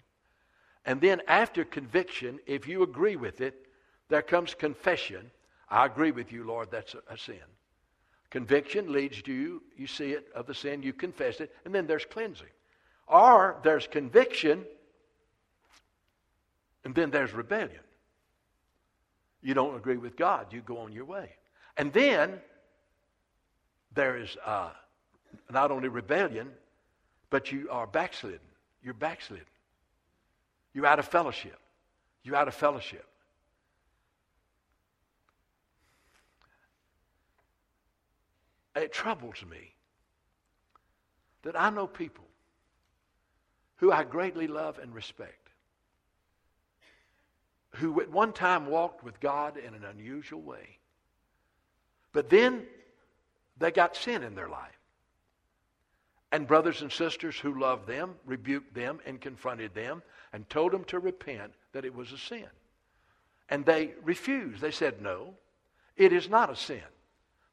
And 0.84 1.00
then 1.00 1.22
after 1.28 1.64
conviction, 1.64 2.38
if 2.46 2.68
you 2.68 2.82
agree 2.82 3.16
with 3.16 3.40
it, 3.40 3.66
there 4.08 4.22
comes 4.22 4.54
confession. 4.54 5.30
I 5.70 5.86
agree 5.86 6.10
with 6.10 6.30
you, 6.30 6.44
Lord, 6.44 6.70
that's 6.70 6.94
a, 6.94 6.98
a 7.08 7.16
sin. 7.16 7.36
Conviction 8.30 8.92
leads 8.92 9.22
to 9.22 9.32
you, 9.32 9.62
you 9.76 9.86
see 9.86 10.10
it 10.10 10.26
of 10.34 10.46
the 10.46 10.54
sin, 10.54 10.82
you 10.82 10.92
confess 10.92 11.40
it, 11.40 11.54
and 11.64 11.74
then 11.74 11.86
there's 11.86 12.04
cleansing. 12.04 12.48
Or 13.06 13.56
there's 13.62 13.86
conviction, 13.86 14.64
and 16.84 16.94
then 16.94 17.10
there's 17.10 17.32
rebellion. 17.32 17.80
You 19.40 19.54
don't 19.54 19.76
agree 19.76 19.98
with 19.98 20.16
God, 20.16 20.52
you 20.52 20.60
go 20.62 20.78
on 20.78 20.92
your 20.92 21.04
way. 21.04 21.30
And 21.76 21.92
then 21.92 22.40
there 23.94 24.16
is 24.16 24.36
uh, 24.44 24.70
not 25.50 25.70
only 25.70 25.88
rebellion, 25.88 26.50
but 27.30 27.52
you 27.52 27.68
are 27.70 27.86
backslidden. 27.86 28.40
You're 28.82 28.94
backslidden. 28.94 29.46
You're 30.72 30.86
out 30.86 30.98
of 30.98 31.06
fellowship. 31.06 31.58
You're 32.22 32.36
out 32.36 32.48
of 32.48 32.54
fellowship. 32.54 33.06
It 38.74 38.92
troubles 38.92 39.44
me 39.48 39.74
that 41.42 41.58
I 41.58 41.70
know 41.70 41.86
people 41.86 42.24
who 43.76 43.92
I 43.92 44.02
greatly 44.02 44.48
love 44.48 44.78
and 44.78 44.92
respect, 44.92 45.50
who 47.76 48.00
at 48.00 48.10
one 48.10 48.32
time 48.32 48.66
walked 48.66 49.04
with 49.04 49.20
God 49.20 49.56
in 49.56 49.74
an 49.74 49.84
unusual 49.84 50.40
way, 50.40 50.78
but 52.12 52.30
then 52.30 52.66
they 53.58 53.70
got 53.70 53.96
sin 53.96 54.22
in 54.22 54.34
their 54.34 54.48
life. 54.48 54.78
and 56.32 56.48
brothers 56.48 56.82
and 56.82 56.90
sisters 56.90 57.38
who 57.38 57.60
loved 57.60 57.86
them 57.86 58.16
rebuked 58.26 58.74
them 58.74 58.98
and 59.06 59.20
confronted 59.20 59.72
them 59.72 60.02
and 60.32 60.50
told 60.50 60.72
them 60.72 60.82
to 60.82 60.98
repent 60.98 61.52
that 61.72 61.84
it 61.84 61.94
was 61.94 62.10
a 62.10 62.18
sin. 62.18 62.48
And 63.48 63.64
they 63.64 63.92
refused. 64.02 64.60
They 64.60 64.72
said, 64.72 65.00
No, 65.00 65.34
it 65.96 66.12
is 66.12 66.28
not 66.28 66.50
a 66.50 66.56
sin. 66.56 66.82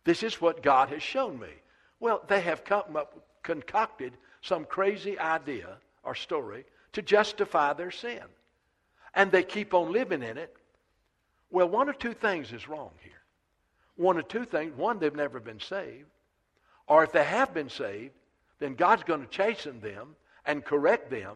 This 0.04 0.24
is 0.24 0.42
what 0.42 0.64
God 0.64 0.90
has 0.90 1.04
shown 1.04 1.40
me. 1.40 1.54
Well, 2.00 2.24
they 2.28 2.42
have 2.42 2.64
come 2.64 2.96
up, 2.96 3.24
concocted 3.44 4.14
some 4.42 4.66
crazy 4.66 5.20
idea 5.20 5.78
or 6.04 6.16
story 6.16 6.66
to 6.94 7.04
justify 7.04 7.74
their 7.74 7.92
sin. 7.92 8.24
And 9.14 9.32
they 9.32 9.44
keep 9.44 9.76
on 9.76 9.92
living 9.92 10.24
in 10.24 10.40
it. 10.40 10.56
Well, 11.52 11.70
one 11.70 11.88
or 11.88 11.94
two 11.94 12.14
things 12.16 12.52
is 12.52 12.68
wrong 12.68 12.90
here. 13.04 13.21
One 13.96 14.18
or 14.18 14.22
two 14.22 14.46
things. 14.46 14.76
One, 14.76 15.00
they've 15.00 15.16
never 15.16 15.40
been 15.40 15.60
saved. 15.60 16.08
Or 16.88 17.04
if 17.04 17.12
they 17.12 17.24
have 17.24 17.54
been 17.54 17.70
saved, 17.70 18.14
then 18.60 18.76
God's 18.76 19.04
going 19.04 19.22
to 19.22 19.28
chasten 19.28 19.80
them 19.80 20.16
and 20.46 20.64
correct 20.64 21.10
them. 21.10 21.36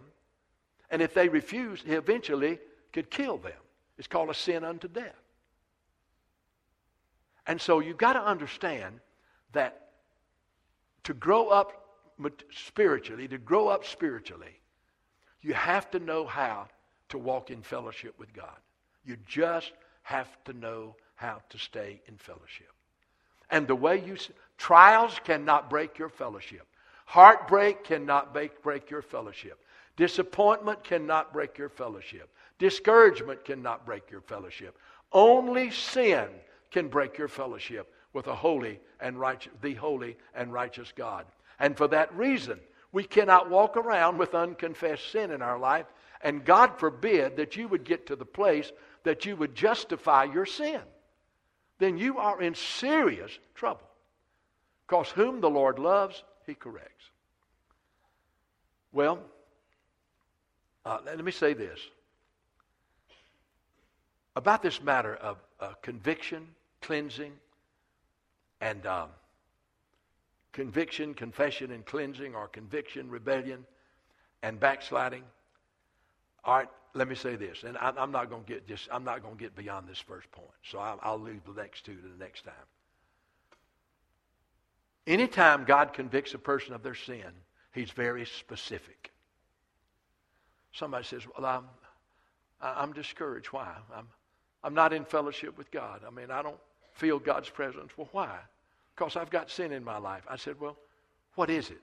And 0.89 1.01
if 1.01 1.13
they 1.13 1.29
refuse, 1.29 1.81
He 1.85 1.93
eventually 1.93 2.59
could 2.93 3.09
kill 3.09 3.37
them. 3.37 3.53
It's 3.97 4.07
called 4.07 4.29
a 4.29 4.33
sin 4.33 4.63
unto 4.63 4.87
death. 4.87 5.15
And 7.47 7.61
so 7.61 7.79
you've 7.79 7.97
got 7.97 8.13
to 8.13 8.21
understand 8.21 8.99
that 9.53 9.89
to 11.03 11.13
grow 11.13 11.49
up 11.49 11.85
spiritually, 12.51 13.27
to 13.27 13.37
grow 13.37 13.67
up 13.67 13.85
spiritually, 13.85 14.59
you 15.41 15.53
have 15.53 15.91
to 15.91 15.99
know 15.99 16.25
how 16.25 16.67
to 17.09 17.17
walk 17.17 17.51
in 17.51 17.61
fellowship 17.61 18.15
with 18.17 18.33
God. 18.33 18.57
You 19.05 19.17
just 19.27 19.73
have 20.01 20.43
to 20.45 20.53
know 20.53 20.95
how 21.15 21.41
to 21.49 21.57
stay 21.57 22.01
in 22.07 22.17
fellowship. 22.17 22.71
And 23.49 23.67
the 23.67 23.75
way 23.75 24.03
you 24.05 24.17
trials 24.57 25.19
cannot 25.23 25.69
break 25.69 25.97
your 25.97 26.09
fellowship. 26.09 26.65
Heartbreak 27.05 27.83
cannot 27.83 28.33
break, 28.33 28.61
break 28.63 28.89
your 28.89 29.01
fellowship. 29.01 29.59
Disappointment 29.95 30.83
cannot 30.83 31.31
break 31.31 31.57
your 31.57 31.69
fellowship. 31.69 32.29
Discouragement 32.57 33.45
cannot 33.45 33.85
break 33.85 34.09
your 34.09 34.21
fellowship. 34.21 34.77
Only 35.11 35.71
sin 35.71 36.27
can 36.71 36.87
break 36.89 37.17
your 37.17 37.27
fellowship 37.27 37.93
with 38.13 38.27
a 38.27 38.35
holy 38.35 38.79
and 38.99 39.19
righteous, 39.19 39.53
the 39.61 39.73
holy 39.75 40.17
and 40.33 40.51
righteous 40.51 40.91
God. 40.95 41.25
And 41.59 41.77
for 41.77 41.87
that 41.89 42.13
reason, 42.15 42.59
we 42.91 43.03
cannot 43.03 43.49
walk 43.49 43.77
around 43.77 44.17
with 44.17 44.33
unconfessed 44.33 45.11
sin 45.11 45.31
in 45.31 45.41
our 45.41 45.59
life. 45.59 45.85
And 46.21 46.43
God 46.43 46.79
forbid 46.79 47.37
that 47.37 47.55
you 47.55 47.67
would 47.67 47.83
get 47.83 48.07
to 48.07 48.15
the 48.15 48.25
place 48.25 48.71
that 49.03 49.25
you 49.25 49.35
would 49.35 49.53
justify 49.53 50.23
your 50.23 50.45
sin. 50.45 50.81
Then 51.77 51.97
you 51.97 52.17
are 52.17 52.41
in 52.41 52.55
serious 52.55 53.37
trouble. 53.53 53.87
Because 54.87 55.09
whom 55.09 55.41
the 55.41 55.49
Lord 55.49 55.79
loves, 55.79 56.23
he 56.45 56.53
corrects. 56.53 57.09
Well, 58.91 59.19
uh, 60.85 60.99
let 61.05 61.23
me 61.23 61.31
say 61.31 61.53
this 61.53 61.79
about 64.35 64.61
this 64.61 64.81
matter 64.81 65.15
of 65.15 65.37
uh, 65.59 65.73
conviction, 65.81 66.47
cleansing, 66.81 67.31
and 68.61 68.85
um, 68.85 69.09
conviction, 70.51 71.13
confession, 71.13 71.71
and 71.71 71.85
cleansing, 71.85 72.35
or 72.35 72.47
conviction, 72.47 73.09
rebellion, 73.09 73.65
and 74.43 74.59
backsliding. 74.59 75.23
All 76.43 76.57
right, 76.57 76.69
let 76.95 77.09
me 77.09 77.15
say 77.15 77.35
this, 77.35 77.63
and 77.63 77.77
I, 77.77 77.91
am 77.97 78.11
not 78.11 78.29
going 78.29 78.43
to 78.45 78.53
get 78.53 78.67
just 78.67 78.87
I'm 78.91 79.03
not 79.03 79.21
going 79.21 79.35
to 79.35 79.39
get 79.41 79.55
beyond 79.55 79.87
this 79.87 79.99
first 79.99 80.31
point, 80.31 80.47
so 80.63 80.79
I'll, 80.79 80.99
I'll 81.03 81.19
leave 81.19 81.41
the 81.45 81.61
next 81.61 81.85
two 81.85 81.95
to 81.95 82.01
the 82.01 82.23
next 82.23 82.45
time. 82.45 82.53
Anytime 85.05 85.65
God 85.65 85.93
convicts 85.93 86.33
a 86.33 86.39
person 86.39 86.73
of 86.73 86.81
their 86.81 86.95
sin, 86.95 87.29
He's 87.73 87.91
very 87.91 88.25
specific. 88.25 89.11
Somebody 90.71 91.03
says, 91.03 91.23
"Well, 91.37 91.45
I'm 91.45 91.65
I'm 92.61 92.93
discouraged. 92.93 93.47
Why? 93.47 93.75
I'm 93.95 94.07
I'm 94.63 94.73
not 94.73 94.93
in 94.93 95.05
fellowship 95.05 95.57
with 95.57 95.69
God. 95.71 96.01
I 96.07 96.09
mean, 96.09 96.31
I 96.31 96.41
don't 96.41 96.59
feel 96.93 97.19
God's 97.19 97.49
presence. 97.49 97.91
Well, 97.97 98.09
why? 98.13 98.39
Because 98.95 99.15
I've 99.15 99.29
got 99.29 99.51
sin 99.51 99.73
in 99.73 99.83
my 99.83 99.97
life. 99.97 100.23
I 100.29 100.37
said, 100.37 100.59
Well, 100.59 100.77
what 101.35 101.49
is 101.49 101.69
it? 101.69 101.81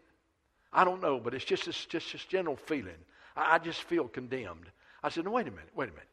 I 0.72 0.84
don't 0.84 1.02
know, 1.02 1.20
but 1.20 1.34
it's 1.34 1.44
just 1.44 1.66
this 1.66 1.84
just 1.84 2.12
this 2.12 2.24
general 2.24 2.56
feeling. 2.56 2.98
I, 3.36 3.56
I 3.56 3.58
just 3.58 3.82
feel 3.82 4.08
condemned. 4.08 4.70
I 5.02 5.08
said, 5.08 5.24
no, 5.24 5.32
wait 5.32 5.48
a 5.48 5.50
minute, 5.50 5.70
wait 5.74 5.88
a 5.88 5.92
minute. 5.92 6.08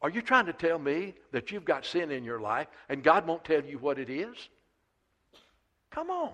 Are 0.00 0.10
you 0.10 0.22
trying 0.22 0.46
to 0.46 0.52
tell 0.52 0.78
me 0.78 1.14
that 1.32 1.50
you've 1.50 1.64
got 1.64 1.86
sin 1.86 2.10
in 2.10 2.24
your 2.24 2.40
life 2.40 2.66
and 2.88 3.02
God 3.02 3.26
won't 3.26 3.44
tell 3.44 3.64
you 3.64 3.78
what 3.78 3.98
it 3.98 4.10
is? 4.10 4.36
Come 5.90 6.10
on. 6.10 6.32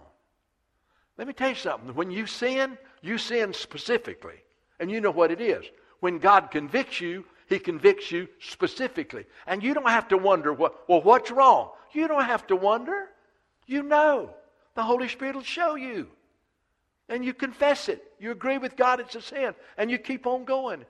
Let 1.19 1.27
me 1.27 1.35
tell 1.35 1.51
you 1.51 1.55
something. 1.55 1.95
When 1.95 2.11
you 2.11 2.27
sin, 2.27 2.79
you 3.03 3.19
sin 3.19 3.53
specifically, 3.53 4.43
and 4.79 4.91
you 4.91 5.01
know 5.01 5.11
what 5.11 5.31
it 5.31 5.41
is. 5.41 5.65
When 6.01 6.19
God 6.19 6.51
convicts 6.51 7.01
you, 7.01 7.25
he 7.47 7.59
convicts 7.59 8.11
you 8.11 8.29
specifically. 8.41 9.27
And 9.47 9.63
you 9.63 9.75
don't 9.75 9.89
have 9.89 10.09
to 10.09 10.17
wonder, 10.17 10.53
what, 10.53 10.89
well, 10.89 11.03
what's 11.03 11.31
wrong? 11.31 11.71
You 11.93 12.09
don't 12.09 12.25
have 12.25 12.47
to 12.47 12.57
wonder. 12.57 13.09
You 13.67 13.83
know. 13.83 14.35
The 14.77 14.83
Holy 14.83 15.09
Spirit 15.09 15.35
will 15.35 15.43
show 15.43 15.75
you. 15.75 16.09
And 17.09 17.25
you 17.25 17.35
confess 17.35 17.89
it. 17.89 18.03
You 18.19 18.31
agree 18.31 18.59
with 18.59 18.77
God 18.77 19.01
it's 19.01 19.17
a 19.17 19.21
sin. 19.21 19.55
And 19.77 19.91
you 19.91 19.99
keep 19.99 20.27
on 20.27 20.45
going 20.45 20.85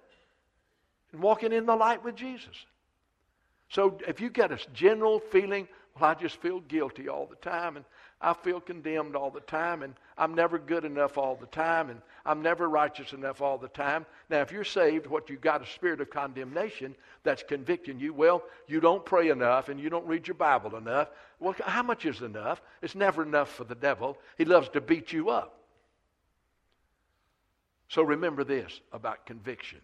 and 1.12 1.22
walking 1.22 1.52
in 1.52 1.66
the 1.66 1.76
light 1.76 2.04
with 2.04 2.16
Jesus. 2.16 2.54
So 3.68 3.98
if 4.06 4.20
you 4.20 4.30
get 4.30 4.50
a 4.52 4.58
general 4.72 5.20
feeling, 5.20 5.68
well, 5.94 6.10
I 6.10 6.14
just 6.14 6.40
feel 6.40 6.60
guilty 6.60 7.08
all 7.08 7.26
the 7.26 7.36
time, 7.36 7.76
and 7.76 7.84
I 8.20 8.34
feel 8.34 8.60
condemned 8.60 9.16
all 9.16 9.30
the 9.30 9.40
time, 9.40 9.82
and 9.82 9.94
I'm 10.18 10.34
never 10.34 10.58
good 10.58 10.84
enough 10.84 11.16
all 11.16 11.36
the 11.36 11.46
time, 11.46 11.88
and 11.88 12.00
I'm 12.26 12.42
never 12.42 12.68
righteous 12.68 13.12
enough 13.12 13.40
all 13.40 13.58
the 13.58 13.68
time. 13.68 14.06
Now, 14.28 14.40
if 14.40 14.52
you're 14.52 14.64
saved, 14.64 15.06
what 15.06 15.30
you've 15.30 15.40
got 15.40 15.62
a 15.62 15.66
spirit 15.66 16.00
of 16.00 16.10
condemnation 16.10 16.94
that's 17.22 17.42
convicting 17.42 17.98
you. 17.98 18.12
Well, 18.12 18.42
you 18.66 18.80
don't 18.80 19.04
pray 19.04 19.30
enough, 19.30 19.68
and 19.68 19.80
you 19.80 19.88
don't 19.88 20.06
read 20.06 20.26
your 20.26 20.34
Bible 20.34 20.76
enough. 20.76 21.08
Well, 21.38 21.54
how 21.64 21.82
much 21.82 22.04
is 22.04 22.20
enough? 22.22 22.60
It's 22.82 22.94
never 22.94 23.22
enough 23.22 23.50
for 23.50 23.64
the 23.64 23.74
devil. 23.74 24.18
He 24.36 24.44
loves 24.44 24.68
to 24.70 24.80
beat 24.80 25.12
you 25.12 25.30
up. 25.30 25.56
So 27.88 28.02
remember 28.02 28.44
this 28.44 28.80
about 28.92 29.26
conviction 29.26 29.80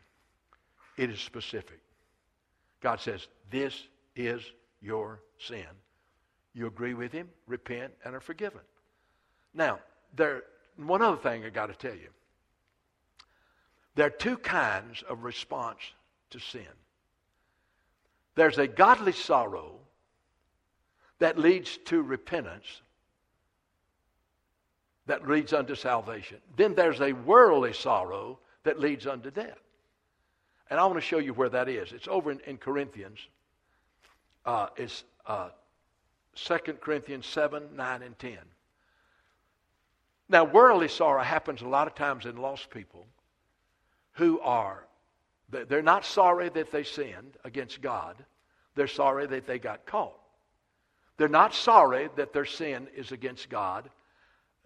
it 0.96 1.10
is 1.10 1.20
specific. 1.20 1.80
God 2.80 3.00
says, 3.00 3.26
This 3.50 3.88
is 4.14 4.42
your 4.80 5.20
sin. 5.38 5.66
You 6.54 6.66
agree 6.66 6.94
with 6.94 7.12
him, 7.12 7.28
repent, 7.46 7.92
and 8.04 8.14
are 8.14 8.20
forgiven. 8.20 8.60
Now, 9.52 9.78
there 10.14 10.44
one 10.76 11.02
other 11.02 11.16
thing 11.16 11.44
I 11.44 11.50
got 11.50 11.66
to 11.66 11.74
tell 11.74 11.96
you. 11.96 12.08
There 13.94 14.06
are 14.06 14.10
two 14.10 14.36
kinds 14.36 15.02
of 15.08 15.24
response 15.24 15.80
to 16.30 16.38
sin. 16.38 16.66
There's 18.34 18.58
a 18.58 18.66
godly 18.66 19.12
sorrow 19.12 19.72
that 21.18 21.38
leads 21.38 21.78
to 21.86 22.02
repentance, 22.02 22.82
that 25.06 25.26
leads 25.26 25.54
unto 25.54 25.74
salvation. 25.74 26.38
Then 26.56 26.74
there's 26.74 27.00
a 27.00 27.12
worldly 27.12 27.72
sorrow 27.72 28.38
that 28.64 28.78
leads 28.78 29.06
unto 29.06 29.30
death. 29.30 29.58
And 30.70 30.80
I 30.80 30.84
want 30.84 30.96
to 30.96 31.00
show 31.00 31.18
you 31.18 31.32
where 31.32 31.48
that 31.48 31.68
is. 31.68 31.92
It's 31.92 32.08
over 32.08 32.30
in, 32.30 32.40
in 32.40 32.56
Corinthians. 32.56 33.18
Uh, 34.44 34.68
it's 34.76 35.04
uh, 35.26 35.50
2 36.34 36.58
Corinthians 36.80 37.26
7, 37.26 37.62
9, 37.74 38.02
and 38.02 38.18
10. 38.18 38.38
Now, 40.28 40.44
worldly 40.44 40.88
sorrow 40.88 41.22
happens 41.22 41.62
a 41.62 41.68
lot 41.68 41.86
of 41.86 41.94
times 41.94 42.26
in 42.26 42.36
lost 42.36 42.70
people 42.70 43.06
who 44.12 44.40
are, 44.40 44.86
they're 45.48 45.82
not 45.82 46.04
sorry 46.04 46.48
that 46.48 46.72
they 46.72 46.82
sinned 46.82 47.36
against 47.44 47.80
God. 47.80 48.16
They're 48.74 48.88
sorry 48.88 49.26
that 49.26 49.46
they 49.46 49.58
got 49.58 49.86
caught. 49.86 50.18
They're 51.16 51.28
not 51.28 51.54
sorry 51.54 52.08
that 52.16 52.32
their 52.32 52.44
sin 52.44 52.88
is 52.94 53.12
against 53.12 53.48
God 53.48 53.88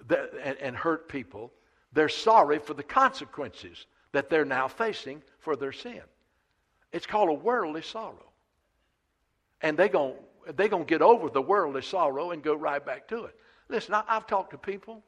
and 0.09 0.75
hurt 0.75 1.09
people. 1.09 1.53
They're 1.93 2.09
sorry 2.09 2.59
for 2.59 2.75
the 2.75 2.83
consequences 2.83 3.87
that 4.13 4.31
they're 4.31 4.45
now 4.45 4.69
facing 4.69 5.23
for 5.39 5.57
their 5.57 5.73
sin. 5.73 6.03
It's 6.93 7.07
called 7.07 7.29
a 7.29 7.35
worldly 7.35 7.83
sorrow. 7.83 8.31
And 9.61 9.77
they're 9.77 9.89
going 9.89 10.15
they 10.57 10.69
gonna 10.69 10.85
get 10.85 11.03
over 11.03 11.29
the 11.29 11.43
worldly 11.43 11.83
sorrow 11.83 12.31
and 12.31 12.43
go 12.43 12.55
right 12.55 12.85
back 12.85 13.09
to 13.09 13.25
it. 13.25 13.35
Listen, 13.69 13.95
I, 13.95 14.03
have 14.09 14.27
talked 14.27 14.51
to 14.51 14.59
people, 14.59 15.03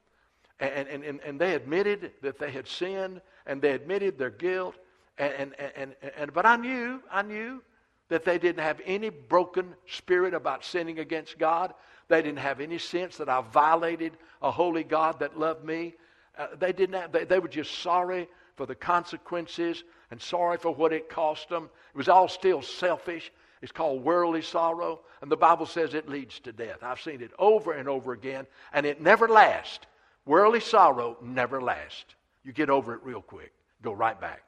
and, 0.60 0.88
and, 0.88 1.04
and, 1.04 1.20
and 1.20 1.40
they 1.40 1.54
admitted 1.54 2.12
that 2.22 2.38
they 2.38 2.50
had 2.50 2.68
sinned, 2.68 3.20
and 3.46 3.60
they 3.60 3.72
admitted 3.72 4.18
their 4.18 4.30
guilt, 4.30 4.76
and, 5.18 5.54
and, 5.58 5.72
and, 5.76 5.94
and, 6.16 6.32
but 6.32 6.46
I 6.46 6.56
knew, 6.56 7.02
I 7.10 7.22
knew 7.22 7.62
that 8.08 8.24
they 8.24 8.38
didn't 8.38 8.62
have 8.62 8.80
any 8.84 9.08
broken 9.08 9.74
spirit 9.86 10.34
about 10.34 10.64
sinning 10.64 10.98
against 10.98 11.38
God. 11.38 11.74
They 12.08 12.22
didn't 12.22 12.38
have 12.38 12.60
any 12.60 12.78
sense 12.78 13.16
that 13.16 13.28
I 13.28 13.40
violated 13.40 14.12
a 14.42 14.50
holy 14.50 14.84
God 14.84 15.18
that 15.20 15.38
loved 15.38 15.64
me. 15.64 15.94
Uh, 16.36 16.48
they 16.58 16.72
didn't 16.72 16.94
have, 16.94 17.12
they, 17.12 17.24
they 17.24 17.38
were 17.38 17.48
just 17.48 17.78
sorry 17.80 18.28
for 18.56 18.66
the 18.66 18.74
consequences 18.74 19.84
and 20.10 20.20
sorry 20.20 20.58
for 20.58 20.74
what 20.74 20.92
it 20.92 21.08
cost 21.08 21.48
them. 21.48 21.64
It 21.94 21.96
was 21.96 22.08
all 22.08 22.28
still 22.28 22.62
selfish. 22.62 23.32
It's 23.62 23.72
called 23.72 24.02
worldly 24.02 24.42
sorrow, 24.42 25.00
and 25.20 25.30
the 25.30 25.36
Bible 25.36 25.66
says 25.66 25.94
it 25.94 26.08
leads 26.08 26.40
to 26.40 26.52
death. 26.52 26.82
I've 26.82 27.00
seen 27.00 27.22
it 27.22 27.30
over 27.38 27.72
and 27.72 27.88
over 27.88 28.12
again, 28.12 28.46
and 28.72 28.84
it 28.84 29.00
never 29.00 29.28
lasts. 29.28 29.86
Worldly 30.26 30.60
sorrow 30.60 31.16
never 31.22 31.60
lasts. 31.60 32.14
You 32.44 32.52
get 32.52 32.70
over 32.70 32.94
it 32.94 33.00
real 33.04 33.22
quick, 33.22 33.52
go 33.82 33.92
right 33.92 34.20
back. 34.20 34.42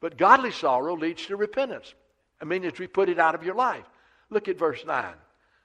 But 0.00 0.18
godly 0.18 0.50
sorrow 0.50 0.96
leads 0.96 1.26
to 1.26 1.36
repentance. 1.36 1.94
I 2.40 2.44
mean, 2.44 2.64
as 2.64 2.78
we 2.78 2.86
put 2.86 3.08
it 3.08 3.18
out 3.18 3.34
of 3.34 3.44
your 3.44 3.54
life. 3.54 3.84
Look 4.28 4.48
at 4.48 4.58
verse 4.58 4.84
9. 4.84 5.14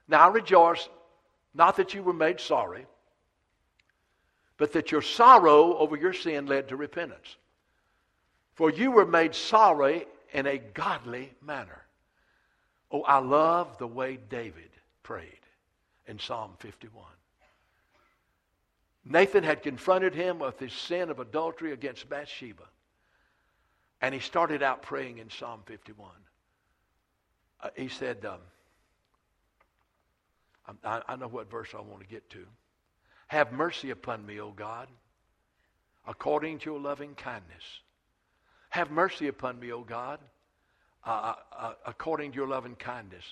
Now 0.08 0.30
rejoice, 0.30 0.88
not 1.54 1.76
that 1.76 1.94
you 1.94 2.02
were 2.02 2.12
made 2.12 2.40
sorry, 2.40 2.86
but 4.56 4.72
that 4.72 4.92
your 4.92 5.02
sorrow 5.02 5.76
over 5.76 5.96
your 5.96 6.12
sin 6.12 6.46
led 6.46 6.68
to 6.68 6.76
repentance. 6.76 7.36
For 8.54 8.70
you 8.70 8.90
were 8.90 9.06
made 9.06 9.34
sorry 9.34 10.06
in 10.32 10.46
a 10.46 10.58
godly 10.58 11.32
manner. 11.40 11.82
Oh, 12.90 13.02
I 13.02 13.18
love 13.18 13.78
the 13.78 13.86
way 13.86 14.18
David 14.28 14.70
prayed 15.02 15.40
in 16.06 16.18
Psalm 16.18 16.52
51. 16.58 17.04
Nathan 19.04 19.42
had 19.42 19.62
confronted 19.62 20.14
him 20.14 20.38
with 20.38 20.58
his 20.58 20.72
sin 20.72 21.10
of 21.10 21.18
adultery 21.18 21.72
against 21.72 22.08
Bathsheba. 22.08 22.64
And 24.00 24.14
he 24.14 24.20
started 24.20 24.62
out 24.62 24.82
praying 24.82 25.18
in 25.18 25.30
Psalm 25.30 25.62
51. 25.64 26.10
Uh, 27.62 27.68
he 27.76 27.88
said, 27.88 28.24
um, 28.24 28.38
I, 30.84 31.02
I 31.08 31.16
know 31.16 31.28
what 31.28 31.50
verse 31.50 31.70
I 31.74 31.80
want 31.80 32.00
to 32.00 32.06
get 32.06 32.28
to. 32.30 32.46
Have 33.32 33.50
mercy 33.50 33.88
upon 33.88 34.26
me, 34.26 34.40
O 34.40 34.50
God, 34.50 34.88
according 36.06 36.58
to 36.58 36.70
your 36.70 36.78
loving 36.78 37.14
kindness. 37.14 37.64
Have 38.68 38.90
mercy 38.90 39.28
upon 39.28 39.58
me, 39.58 39.72
O 39.72 39.80
God, 39.80 40.18
uh, 41.06 41.08
uh, 41.08 41.34
uh, 41.58 41.72
according 41.86 42.32
to 42.32 42.36
your 42.36 42.46
loving 42.46 42.74
kindness. 42.74 43.24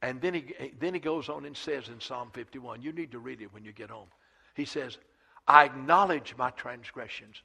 And 0.00 0.20
then 0.20 0.32
he, 0.32 0.54
then 0.78 0.94
he 0.94 1.00
goes 1.00 1.28
on 1.28 1.44
and 1.44 1.56
says 1.56 1.88
in 1.88 2.00
Psalm 2.00 2.30
51, 2.34 2.82
you 2.82 2.92
need 2.92 3.10
to 3.10 3.18
read 3.18 3.42
it 3.42 3.52
when 3.52 3.64
you 3.64 3.72
get 3.72 3.90
home. 3.90 4.06
He 4.54 4.64
says, 4.64 4.96
I 5.48 5.64
acknowledge 5.64 6.36
my 6.38 6.50
transgressions. 6.50 7.42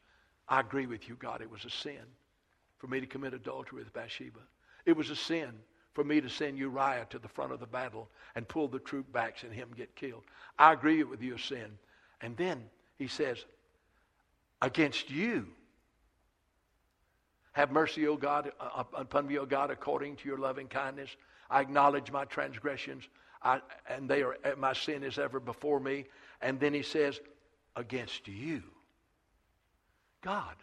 I 0.48 0.60
agree 0.60 0.86
with 0.86 1.10
you, 1.10 1.16
God. 1.16 1.42
It 1.42 1.50
was 1.50 1.66
a 1.66 1.72
sin 1.72 2.06
for 2.78 2.86
me 2.86 3.00
to 3.00 3.08
commit 3.08 3.34
adultery 3.34 3.80
with 3.80 3.92
Bathsheba. 3.92 4.42
It 4.86 4.96
was 4.96 5.10
a 5.10 5.16
sin 5.16 5.50
for 5.94 6.04
me 6.04 6.22
to 6.22 6.30
send 6.30 6.58
Uriah 6.58 7.06
to 7.10 7.20
the 7.20 7.28
front 7.28 7.52
of 7.52 7.60
the 7.60 7.66
battle 7.66 8.08
and 8.36 8.48
pull 8.48 8.68
the 8.68 8.80
troop 8.80 9.12
backs 9.12 9.44
and 9.44 9.54
him 9.54 9.70
get 9.76 9.96
killed. 9.96 10.24
I 10.58 10.74
agree 10.74 11.04
with 11.04 11.22
your 11.22 11.38
sin. 11.38 11.78
And 12.22 12.38
then 12.38 12.64
he 12.98 13.08
says, 13.08 13.44
against 14.62 15.10
you. 15.10 15.48
Have 17.54 17.72
mercy, 17.72 18.08
O 18.08 18.16
God, 18.16 18.52
uh, 18.60 18.84
upon 18.94 19.28
me, 19.28 19.38
O 19.38 19.46
God, 19.46 19.72
according 19.72 20.16
to 20.18 20.28
your 20.28 20.38
loving 20.38 20.68
kindness. 20.68 21.10
I 21.50 21.60
acknowledge 21.60 22.10
my 22.10 22.24
transgressions, 22.24 23.04
I, 23.44 23.60
and 23.90 24.10
they 24.10 24.22
are 24.22 24.38
my 24.58 24.72
sin 24.72 25.04
is 25.04 25.20
ever 25.20 25.40
before 25.40 25.82
me. 25.82 26.06
And 26.42 26.60
then 26.60 26.74
he 26.74 26.82
says, 26.82 27.20
against 27.76 28.28
you, 28.28 28.64
God, 30.22 30.56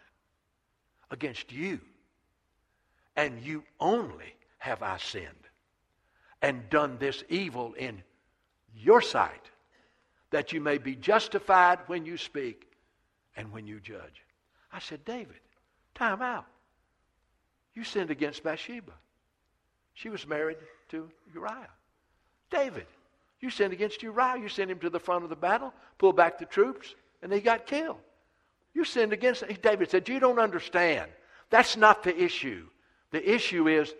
against 1.11 1.51
you, 1.51 1.79
and 3.15 3.39
you 3.43 3.63
only 3.79 4.33
have 4.59 4.83
I 4.83 4.97
sinned 4.97 5.25
and 6.41 6.69
done 6.69 6.97
this 6.99 7.23
evil 7.29 7.73
in 7.73 8.01
your 8.75 9.01
sight, 9.01 9.49
that 10.31 10.53
you 10.53 10.61
may 10.61 10.77
be 10.77 10.95
justified 10.95 11.79
when 11.87 12.05
you 12.05 12.17
speak 12.17 12.67
and 13.35 13.51
when 13.51 13.65
you 13.65 13.79
judge. 13.79 14.23
I 14.71 14.79
said, 14.79 15.03
David, 15.03 15.39
time 15.95 16.21
out. 16.21 16.45
You 17.73 17.83
sinned 17.83 18.11
against 18.11 18.43
Bathsheba. 18.43 18.91
She 19.93 20.09
was 20.09 20.27
married 20.27 20.57
to 20.89 21.09
Uriah. 21.33 21.69
David, 22.49 22.85
you 23.39 23.49
sinned 23.49 23.73
against 23.73 24.03
Uriah. 24.03 24.39
You 24.39 24.49
sent 24.49 24.71
him 24.71 24.79
to 24.79 24.89
the 24.89 24.99
front 24.99 25.23
of 25.23 25.29
the 25.29 25.35
battle, 25.35 25.73
pulled 25.97 26.15
back 26.15 26.37
the 26.37 26.45
troops, 26.45 26.93
and 27.21 27.31
he 27.31 27.39
got 27.39 27.65
killed. 27.65 27.99
You 28.73 28.85
sinned 28.85 29.13
against 29.13 29.43
David 29.61 29.89
said, 29.89 30.07
You 30.07 30.19
don't 30.19 30.39
understand. 30.39 31.09
That's 31.49 31.75
not 31.75 32.03
the 32.03 32.15
issue. 32.17 32.67
The 33.11 33.33
issue 33.33 33.67
is 33.67 33.93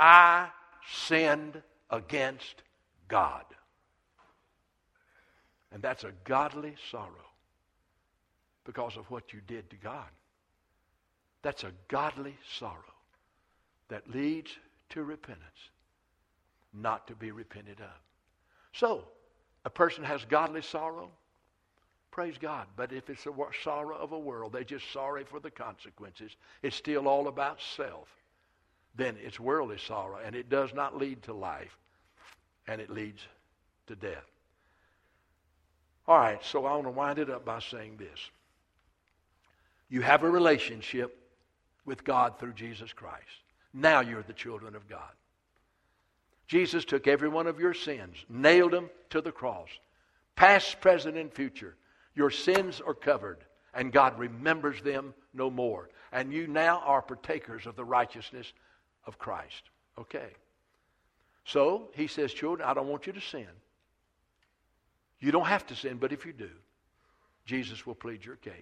I 0.00 0.48
sinned 0.90 1.62
against 1.90 2.62
God. 3.06 3.44
And 5.70 5.82
that's 5.82 6.04
a 6.04 6.12
godly 6.24 6.74
sorrow 6.90 7.28
because 8.64 8.96
of 8.96 9.10
what 9.10 9.34
you 9.34 9.40
did 9.46 9.68
to 9.70 9.76
God. 9.76 10.08
That's 11.42 11.64
a 11.64 11.72
godly 11.88 12.36
sorrow 12.58 12.94
that 13.88 14.08
leads 14.08 14.50
to 14.90 15.04
repentance, 15.04 15.70
not 16.72 17.06
to 17.08 17.14
be 17.14 17.30
repented 17.30 17.80
of. 17.80 18.00
So, 18.72 19.04
a 19.66 19.70
person 19.70 20.02
has 20.02 20.24
godly 20.24 20.62
sorrow, 20.62 21.10
praise 22.10 22.38
God. 22.38 22.66
But 22.74 22.92
if 22.92 23.10
it's 23.10 23.26
a 23.26 23.32
sorrow 23.62 23.96
of 23.96 24.12
a 24.12 24.18
world, 24.18 24.52
they're 24.52 24.64
just 24.64 24.90
sorry 24.92 25.24
for 25.24 25.40
the 25.40 25.50
consequences. 25.50 26.32
It's 26.62 26.76
still 26.76 27.06
all 27.06 27.28
about 27.28 27.60
self 27.76 28.08
then 28.96 29.16
it's 29.22 29.40
worldly 29.40 29.78
sorrow, 29.78 30.18
and 30.24 30.34
it 30.34 30.48
does 30.48 30.74
not 30.74 30.96
lead 30.96 31.22
to 31.24 31.32
life, 31.32 31.76
and 32.66 32.80
it 32.80 32.90
leads 32.90 33.20
to 33.86 33.96
death. 33.96 34.24
All 36.06 36.18
right, 36.18 36.44
so 36.44 36.66
I 36.66 36.74
want 36.74 36.84
to 36.84 36.90
wind 36.90 37.18
it 37.18 37.30
up 37.30 37.44
by 37.44 37.60
saying 37.60 37.96
this. 37.96 38.18
You 39.88 40.02
have 40.02 40.22
a 40.22 40.30
relationship 40.30 41.16
with 41.84 42.04
God 42.04 42.38
through 42.38 42.54
Jesus 42.54 42.92
Christ. 42.92 43.24
Now 43.72 44.00
you're 44.00 44.22
the 44.22 44.32
children 44.32 44.74
of 44.74 44.88
God. 44.88 45.10
Jesus 46.46 46.84
took 46.84 47.06
every 47.06 47.28
one 47.28 47.46
of 47.46 47.60
your 47.60 47.74
sins, 47.74 48.16
nailed 48.28 48.72
them 48.72 48.90
to 49.10 49.20
the 49.20 49.30
cross. 49.30 49.68
Past, 50.34 50.80
present, 50.80 51.16
and 51.16 51.32
future. 51.32 51.76
Your 52.16 52.30
sins 52.30 52.80
are 52.84 52.94
covered, 52.94 53.38
and 53.72 53.92
God 53.92 54.18
remembers 54.18 54.82
them 54.82 55.14
no 55.32 55.48
more. 55.48 55.90
And 56.12 56.32
you 56.32 56.48
now 56.48 56.82
are 56.84 57.02
partakers 57.02 57.66
of 57.66 57.76
the 57.76 57.84
righteousness 57.84 58.52
of 59.06 59.18
Christ. 59.18 59.62
Okay. 59.98 60.28
So 61.44 61.88
he 61.94 62.06
says, 62.06 62.32
children, 62.32 62.68
I 62.68 62.74
don't 62.74 62.88
want 62.88 63.06
you 63.06 63.12
to 63.12 63.20
sin. 63.20 63.46
You 65.20 65.32
don't 65.32 65.46
have 65.46 65.66
to 65.66 65.76
sin, 65.76 65.98
but 65.98 66.12
if 66.12 66.24
you 66.24 66.32
do, 66.32 66.50
Jesus 67.44 67.86
will 67.86 67.94
plead 67.94 68.24
your 68.24 68.36
case. 68.36 68.52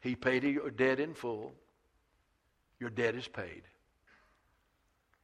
He 0.00 0.16
paid 0.16 0.42
your 0.42 0.70
debt 0.70 0.98
in 0.98 1.14
full. 1.14 1.52
Your 2.80 2.90
debt 2.90 3.14
is 3.14 3.28
paid. 3.28 3.62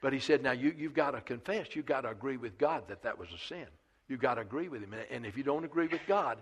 But 0.01 0.13
he 0.13 0.21
said, 0.21 0.43
now 0.43 0.53
you, 0.53 0.73
you've 0.77 0.95
got 0.95 1.13
to 1.13 1.21
confess. 1.21 1.75
You've 1.75 1.87
got 1.87 2.03
to 2.03 2.11
agree 2.11 2.37
with 2.37 2.57
God 2.59 2.85
that 2.89 3.03
that 3.03 3.19
was 3.19 3.29
a 3.35 3.39
sin. 3.39 3.67
You've 4.09 4.21
got 4.21 4.35
to 4.35 4.43
agree 4.43 4.69
with 4.69 4.83
him. 4.83 4.95
And 5.11 5.27
if 5.27 5.37
you 5.37 5.43
don't 5.43 5.65
agree 5.65 5.89
with 5.89 6.03
God, 6.07 6.39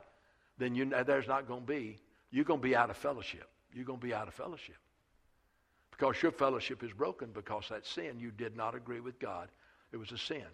then 0.58 0.74
you, 0.74 0.92
there's 1.06 1.26
not 1.26 1.48
going 1.48 1.62
to 1.62 1.66
be, 1.66 1.98
you're 2.30 2.44
going 2.44 2.60
to 2.60 2.66
be 2.66 2.76
out 2.76 2.90
of 2.90 2.96
fellowship. 2.96 3.48
You're 3.72 3.86
going 3.86 4.00
to 4.00 4.06
be 4.06 4.12
out 4.12 4.28
of 4.28 4.34
fellowship. 4.34 4.76
Because 5.96 6.22
your 6.22 6.32
fellowship 6.32 6.82
is 6.82 6.92
broken 6.92 7.30
because 7.32 7.68
that 7.70 7.86
sin, 7.86 8.18
you 8.18 8.30
did 8.30 8.56
not 8.56 8.74
agree 8.74 9.00
with 9.00 9.18
God. 9.18 9.48
It 9.92 9.96
was 9.96 10.12
a 10.12 10.18
sin. 10.18 10.44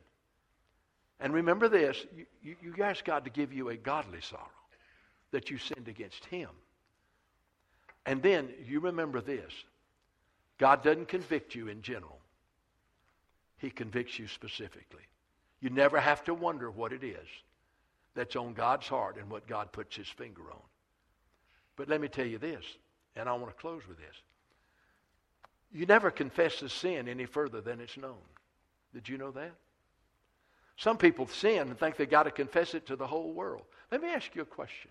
And 1.18 1.32
remember 1.32 1.68
this 1.68 2.04
you, 2.16 2.26
you, 2.42 2.56
you 2.62 2.82
asked 2.82 3.04
God 3.04 3.24
to 3.24 3.30
give 3.30 3.52
you 3.52 3.68
a 3.68 3.76
godly 3.76 4.20
sorrow 4.20 4.48
that 5.32 5.50
you 5.50 5.58
sinned 5.58 5.88
against 5.88 6.24
Him. 6.26 6.48
And 8.06 8.22
then 8.22 8.50
you 8.66 8.80
remember 8.80 9.20
this 9.20 9.52
God 10.58 10.82
doesn't 10.82 11.08
convict 11.08 11.54
you 11.54 11.68
in 11.68 11.82
general, 11.82 12.18
He 13.58 13.70
convicts 13.70 14.18
you 14.18 14.28
specifically. 14.28 15.02
You 15.60 15.70
never 15.70 16.00
have 16.00 16.24
to 16.24 16.34
wonder 16.34 16.70
what 16.70 16.92
it 16.92 17.04
is 17.04 17.28
that's 18.14 18.36
on 18.36 18.52
God's 18.52 18.88
heart 18.88 19.16
and 19.16 19.30
what 19.30 19.46
God 19.46 19.72
puts 19.72 19.96
His 19.96 20.08
finger 20.08 20.42
on. 20.52 20.62
But 21.76 21.88
let 21.88 22.00
me 22.00 22.08
tell 22.08 22.26
you 22.26 22.38
this, 22.38 22.64
and 23.16 23.28
I 23.28 23.32
want 23.34 23.48
to 23.48 23.60
close 23.60 23.82
with 23.88 23.98
this. 23.98 24.16
You 25.72 25.86
never 25.86 26.10
confess 26.10 26.60
a 26.62 26.68
sin 26.68 27.08
any 27.08 27.26
further 27.26 27.60
than 27.60 27.80
it's 27.80 27.96
known. 27.96 28.18
Did 28.92 29.08
you 29.08 29.16
know 29.16 29.30
that? 29.32 29.52
Some 30.76 30.98
people 30.98 31.26
sin 31.26 31.68
and 31.68 31.78
think 31.78 31.96
they've 31.96 32.08
got 32.08 32.24
to 32.24 32.30
confess 32.30 32.74
it 32.74 32.86
to 32.86 32.96
the 32.96 33.06
whole 33.06 33.32
world. 33.32 33.62
Let 33.90 34.02
me 34.02 34.08
ask 34.08 34.34
you 34.34 34.42
a 34.42 34.46
question. 34.46 34.90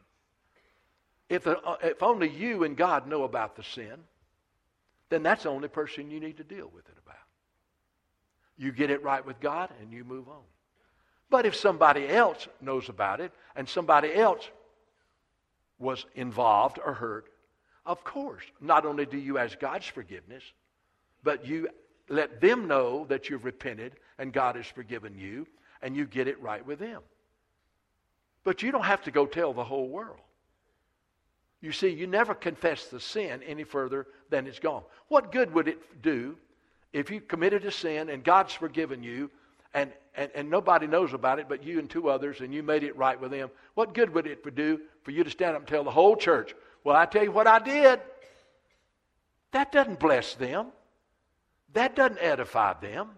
If, 1.30 1.44
the, 1.44 1.60
uh, 1.60 1.78
if 1.84 2.04
only 2.04 2.30
you 2.30 2.64
and 2.64 2.76
God 2.76 3.08
know 3.08 3.24
about 3.24 3.56
the 3.56 3.64
sin, 3.64 3.96
then 5.10 5.24
that's 5.24 5.44
the 5.44 5.50
only 5.50 5.68
person 5.68 6.10
you 6.10 6.20
need 6.20 6.38
to 6.38 6.44
deal 6.44 6.70
with 6.74 6.88
it 6.88 6.96
about. 7.06 7.18
You 8.58 8.72
get 8.72 8.90
it 8.90 9.04
right 9.04 9.26
with 9.26 9.40
God 9.40 9.70
and 9.82 9.92
you 9.92 10.04
move 10.04 10.28
on. 10.30 10.44
But 11.30 11.46
if 11.46 11.56
somebody 11.56 12.08
else 12.08 12.48
knows 12.60 12.90
about 12.90 13.22
it 13.22 13.32
and 13.56 13.68
somebody 13.68 14.14
else 14.14 14.50
was 15.80 16.06
involved 16.16 16.80
or 16.84 16.94
hurt, 16.94 17.30
of 17.86 18.04
course, 18.04 18.44
not 18.60 18.86
only 18.86 19.06
do 19.06 19.18
you 19.18 19.38
ask 19.38 19.60
God's 19.60 19.88
forgiveness, 19.88 20.44
but 21.24 21.46
you 21.46 21.70
let 22.10 22.42
them 22.42 22.68
know 22.68 23.06
that 23.10 23.30
you've 23.30 23.46
repented 23.46 23.94
and 24.18 24.34
God 24.34 24.56
has 24.56 24.68
forgiven 24.68 25.18
you, 25.18 25.48
and 25.82 25.96
you 25.96 26.06
get 26.06 26.28
it 26.28 26.40
right 26.42 26.66
with 26.66 26.78
them. 26.78 27.02
But 28.44 28.62
you 28.62 28.72
don't 28.72 28.84
have 28.84 29.02
to 29.04 29.12
go 29.12 29.26
tell 29.26 29.54
the 29.54 29.64
whole 29.64 29.88
world. 29.88 30.20
You 31.62 31.72
see, 31.72 31.90
you 31.90 32.08
never 32.08 32.34
confess 32.34 32.88
the 32.88 33.00
sin 33.00 33.42
any 33.44 33.64
further 33.64 34.08
than 34.30 34.48
it's 34.48 34.60
gone. 34.60 34.84
What 35.08 35.32
good 35.32 35.54
would 35.54 35.68
it 35.68 36.02
do 36.02 36.38
if 36.94 37.10
you 37.10 37.22
committed 37.22 37.66
a 37.66 37.72
sin 37.72 38.10
and 38.10 38.24
God's 38.24 38.54
forgiven 38.54 39.04
you, 39.04 39.32
and, 39.74 39.92
and, 40.16 40.30
and 40.36 40.50
nobody 40.50 40.88
knows 40.88 41.14
about 41.14 41.40
it 41.40 41.48
but 41.48 41.64
you 41.64 41.80
and 41.80 41.90
two 41.90 42.10
others, 42.10 42.42
and 42.42 42.54
you 42.54 42.62
made 42.64 42.84
it 42.84 42.98
right 42.98 43.20
with 43.20 43.32
them, 43.32 43.50
what 43.76 43.94
good 43.94 44.14
would 44.14 44.28
it 44.28 44.56
do 44.56 44.82
for 45.04 45.12
you 45.12 45.24
to 45.24 45.30
stand 45.30 45.56
up 45.56 45.62
and 45.62 45.68
tell 45.68 45.84
the 45.84 45.92
whole 45.92 46.16
church, 46.16 46.54
Well, 46.84 46.96
I 46.96 47.06
tell 47.06 47.24
you 47.24 47.32
what 47.32 47.48
I 47.48 47.60
did? 47.60 48.02
That 49.52 49.72
doesn't 49.72 50.00
bless 50.00 50.34
them. 50.36 50.68
That 51.74 51.96
doesn't 51.96 52.20
edify 52.20 52.74
them. 52.80 53.10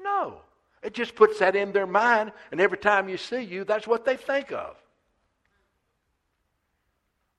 No. 0.00 0.40
It 0.82 0.94
just 0.94 1.14
puts 1.14 1.38
that 1.38 1.54
in 1.54 1.72
their 1.72 1.86
mind, 1.86 2.32
and 2.50 2.60
every 2.60 2.78
time 2.78 3.08
you 3.08 3.16
see 3.16 3.42
you, 3.42 3.64
that's 3.64 3.86
what 3.86 4.04
they 4.04 4.16
think 4.16 4.52
of. 4.52 4.76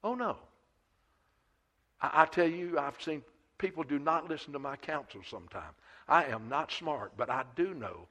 Oh, 0.04 0.16
no. 0.16 0.38
I, 2.02 2.24
I 2.24 2.26
tell 2.26 2.48
you, 2.48 2.78
I've 2.80 3.02
seen 3.02 3.22
people 3.58 3.84
do 3.84 4.00
not 4.00 4.30
listen 4.30 4.54
to 4.54 4.60
my 4.60 4.76
counsel 4.78 5.22
sometimes. 5.30 5.76
I 6.08 6.26
am 6.26 6.50
not 6.50 6.72
smart, 6.72 7.14
but 7.18 7.30
I 7.30 7.44
do 7.56 7.74
know 7.74 8.08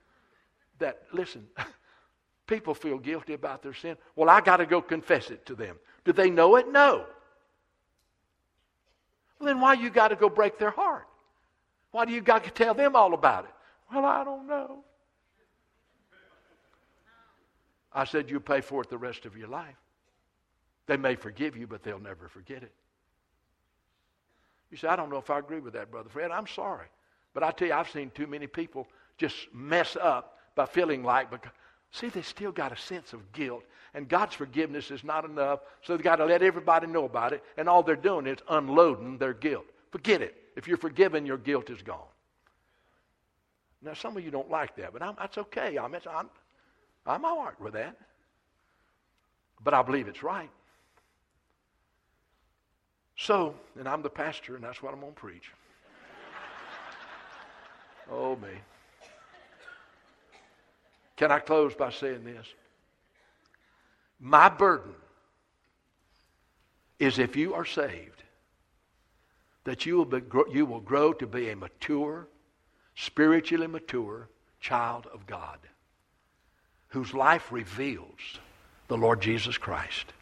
that, 0.79 1.03
listen, 1.13 1.47
people 2.47 2.75
feel 2.75 2.99
guilty 2.99 3.35
about 3.35 3.63
their 3.63 3.75
sin. 3.75 3.97
Well, 4.17 4.29
I 4.29 4.41
got 4.41 4.59
to 4.59 4.67
go 4.67 4.83
confess 4.83 5.31
it 5.31 5.47
to 5.47 5.55
them. 5.55 5.77
Do 6.05 6.13
they 6.13 6.31
know 6.31 6.57
it? 6.57 6.71
No. 6.71 7.07
Well, 9.39 9.47
then 9.47 9.61
why 9.61 9.75
you 9.75 9.91
got 9.91 10.09
to 10.09 10.17
go 10.17 10.29
break 10.29 10.59
their 10.59 10.71
heart? 10.71 11.07
Why 11.93 12.05
do 12.05 12.13
you 12.13 12.21
got 12.21 12.45
to 12.45 12.51
tell 12.51 12.75
them 12.75 12.97
all 12.97 13.15
about 13.15 13.45
it? 13.45 13.51
Well, 13.93 14.05
I 14.05 14.25
don't 14.25 14.49
know. 14.49 14.85
I 17.93 18.05
said, 18.05 18.31
you 18.31 18.41
pay 18.41 18.63
for 18.63 18.83
it 18.83 18.89
the 18.89 18.99
rest 18.99 19.27
of 19.27 19.37
your 19.37 19.49
life. 19.49 19.77
They 20.87 20.97
may 20.97 21.15
forgive 21.15 21.57
you, 21.57 21.67
but 21.67 21.83
they'll 21.83 22.01
never 22.01 22.29
forget 22.29 22.63
it. 22.63 22.73
You 24.71 24.79
say, 24.79 24.89
I 24.89 24.97
don't 24.97 25.11
know 25.11 25.19
if 25.19 25.29
I 25.29 25.39
agree 25.39 25.61
with 25.61 25.75
that, 25.75 25.91
Brother 25.91 26.09
Fred. 26.09 26.31
I'm 26.31 26.47
sorry. 26.47 26.87
But 27.35 27.43
I 27.43 27.51
tell 27.51 27.69
you, 27.69 27.75
I've 27.75 27.91
seen 27.91 28.11
too 28.15 28.27
many 28.27 28.47
people 28.47 28.89
just 29.19 29.37
mess 29.53 29.97
up 30.01 30.39
by 30.55 30.65
feeling 30.65 31.05
like, 31.05 31.31
because, 31.31 31.53
see, 31.91 32.09
they 32.09 32.23
still 32.23 32.53
got 32.53 32.73
a 32.73 32.77
sense 32.77 33.13
of 33.13 33.33
guilt, 33.33 33.63
and 33.93 34.09
God's 34.09 34.35
forgiveness 34.35 34.91
is 34.91 35.05
not 35.05 35.27
enough, 35.27 35.61
so 35.83 35.95
they've 35.95 36.03
got 36.03 36.17
to 36.17 36.25
let 36.25 36.43
everybody 36.43 36.87
know 36.87 37.05
about 37.05 37.35
it, 37.35 37.45
and 37.59 37.69
all 37.69 37.83
they're 37.83 37.97
doing 37.97 38.27
is 38.27 38.39
unloading 38.49 39.19
their 39.19 39.35
guilt. 39.35 39.67
Forget 39.91 40.23
it. 40.23 40.42
If 40.57 40.69
you're 40.69 40.77
forgiven, 40.77 41.27
your 41.27 41.39
guilt 41.39 41.71
is 41.71 41.83
gone. 41.83 42.01
Now, 43.83 43.95
some 43.95 44.17
of 44.17 44.25
you 44.25 44.31
don't 44.31 44.51
like 44.51 44.77
that, 44.77 44.93
but 44.93 45.03
I'm, 45.03 45.15
that's 45.19 45.39
okay. 45.39 45.77
I'm, 45.77 45.95
I'm, 45.95 46.31
I'm 47.07 47.25
all 47.25 47.45
right 47.45 47.61
with 47.61 47.73
that. 47.73 47.97
But 49.65 49.75
I 49.75 49.83
believe 49.83 50.09
it's 50.09 50.23
right. 50.23 50.51
So, 53.17 53.55
and 53.79 53.89
I'm 53.89 54.03
the 54.03 54.11
pastor, 54.11 54.55
and 54.55 54.65
that's 54.65 54.83
what 54.83 54.93
I'm 54.93 55.01
going 55.01 55.13
to 55.13 55.21
preach. 55.21 55.51
oh, 58.11 58.37
me. 58.37 58.49
Can 61.17 61.31
I 61.31 61.39
close 61.39 61.75
by 61.75 61.91
saying 61.91 62.25
this? 62.25 62.47
My 64.19 64.49
burden 64.49 64.95
is 66.99 67.19
if 67.19 67.37
you 67.37 67.55
are 67.55 67.65
saved, 67.65 68.23
that 69.65 69.87
you 69.87 69.97
will, 69.97 70.05
be, 70.05 70.21
you 70.51 70.67
will 70.67 70.81
grow 70.81 71.13
to 71.13 71.27
be 71.27 71.51
a 71.51 71.57
mature, 71.57 72.29
spiritually 72.95 73.67
mature 73.67 74.29
child 74.61 75.07
of 75.13 75.27
God 75.27 75.59
whose 76.93 77.15
life 77.15 77.51
reveals 77.51 78.39
the 78.89 78.97
Lord 78.97 79.23
Jesus 79.23 79.57
Christ. 79.57 80.13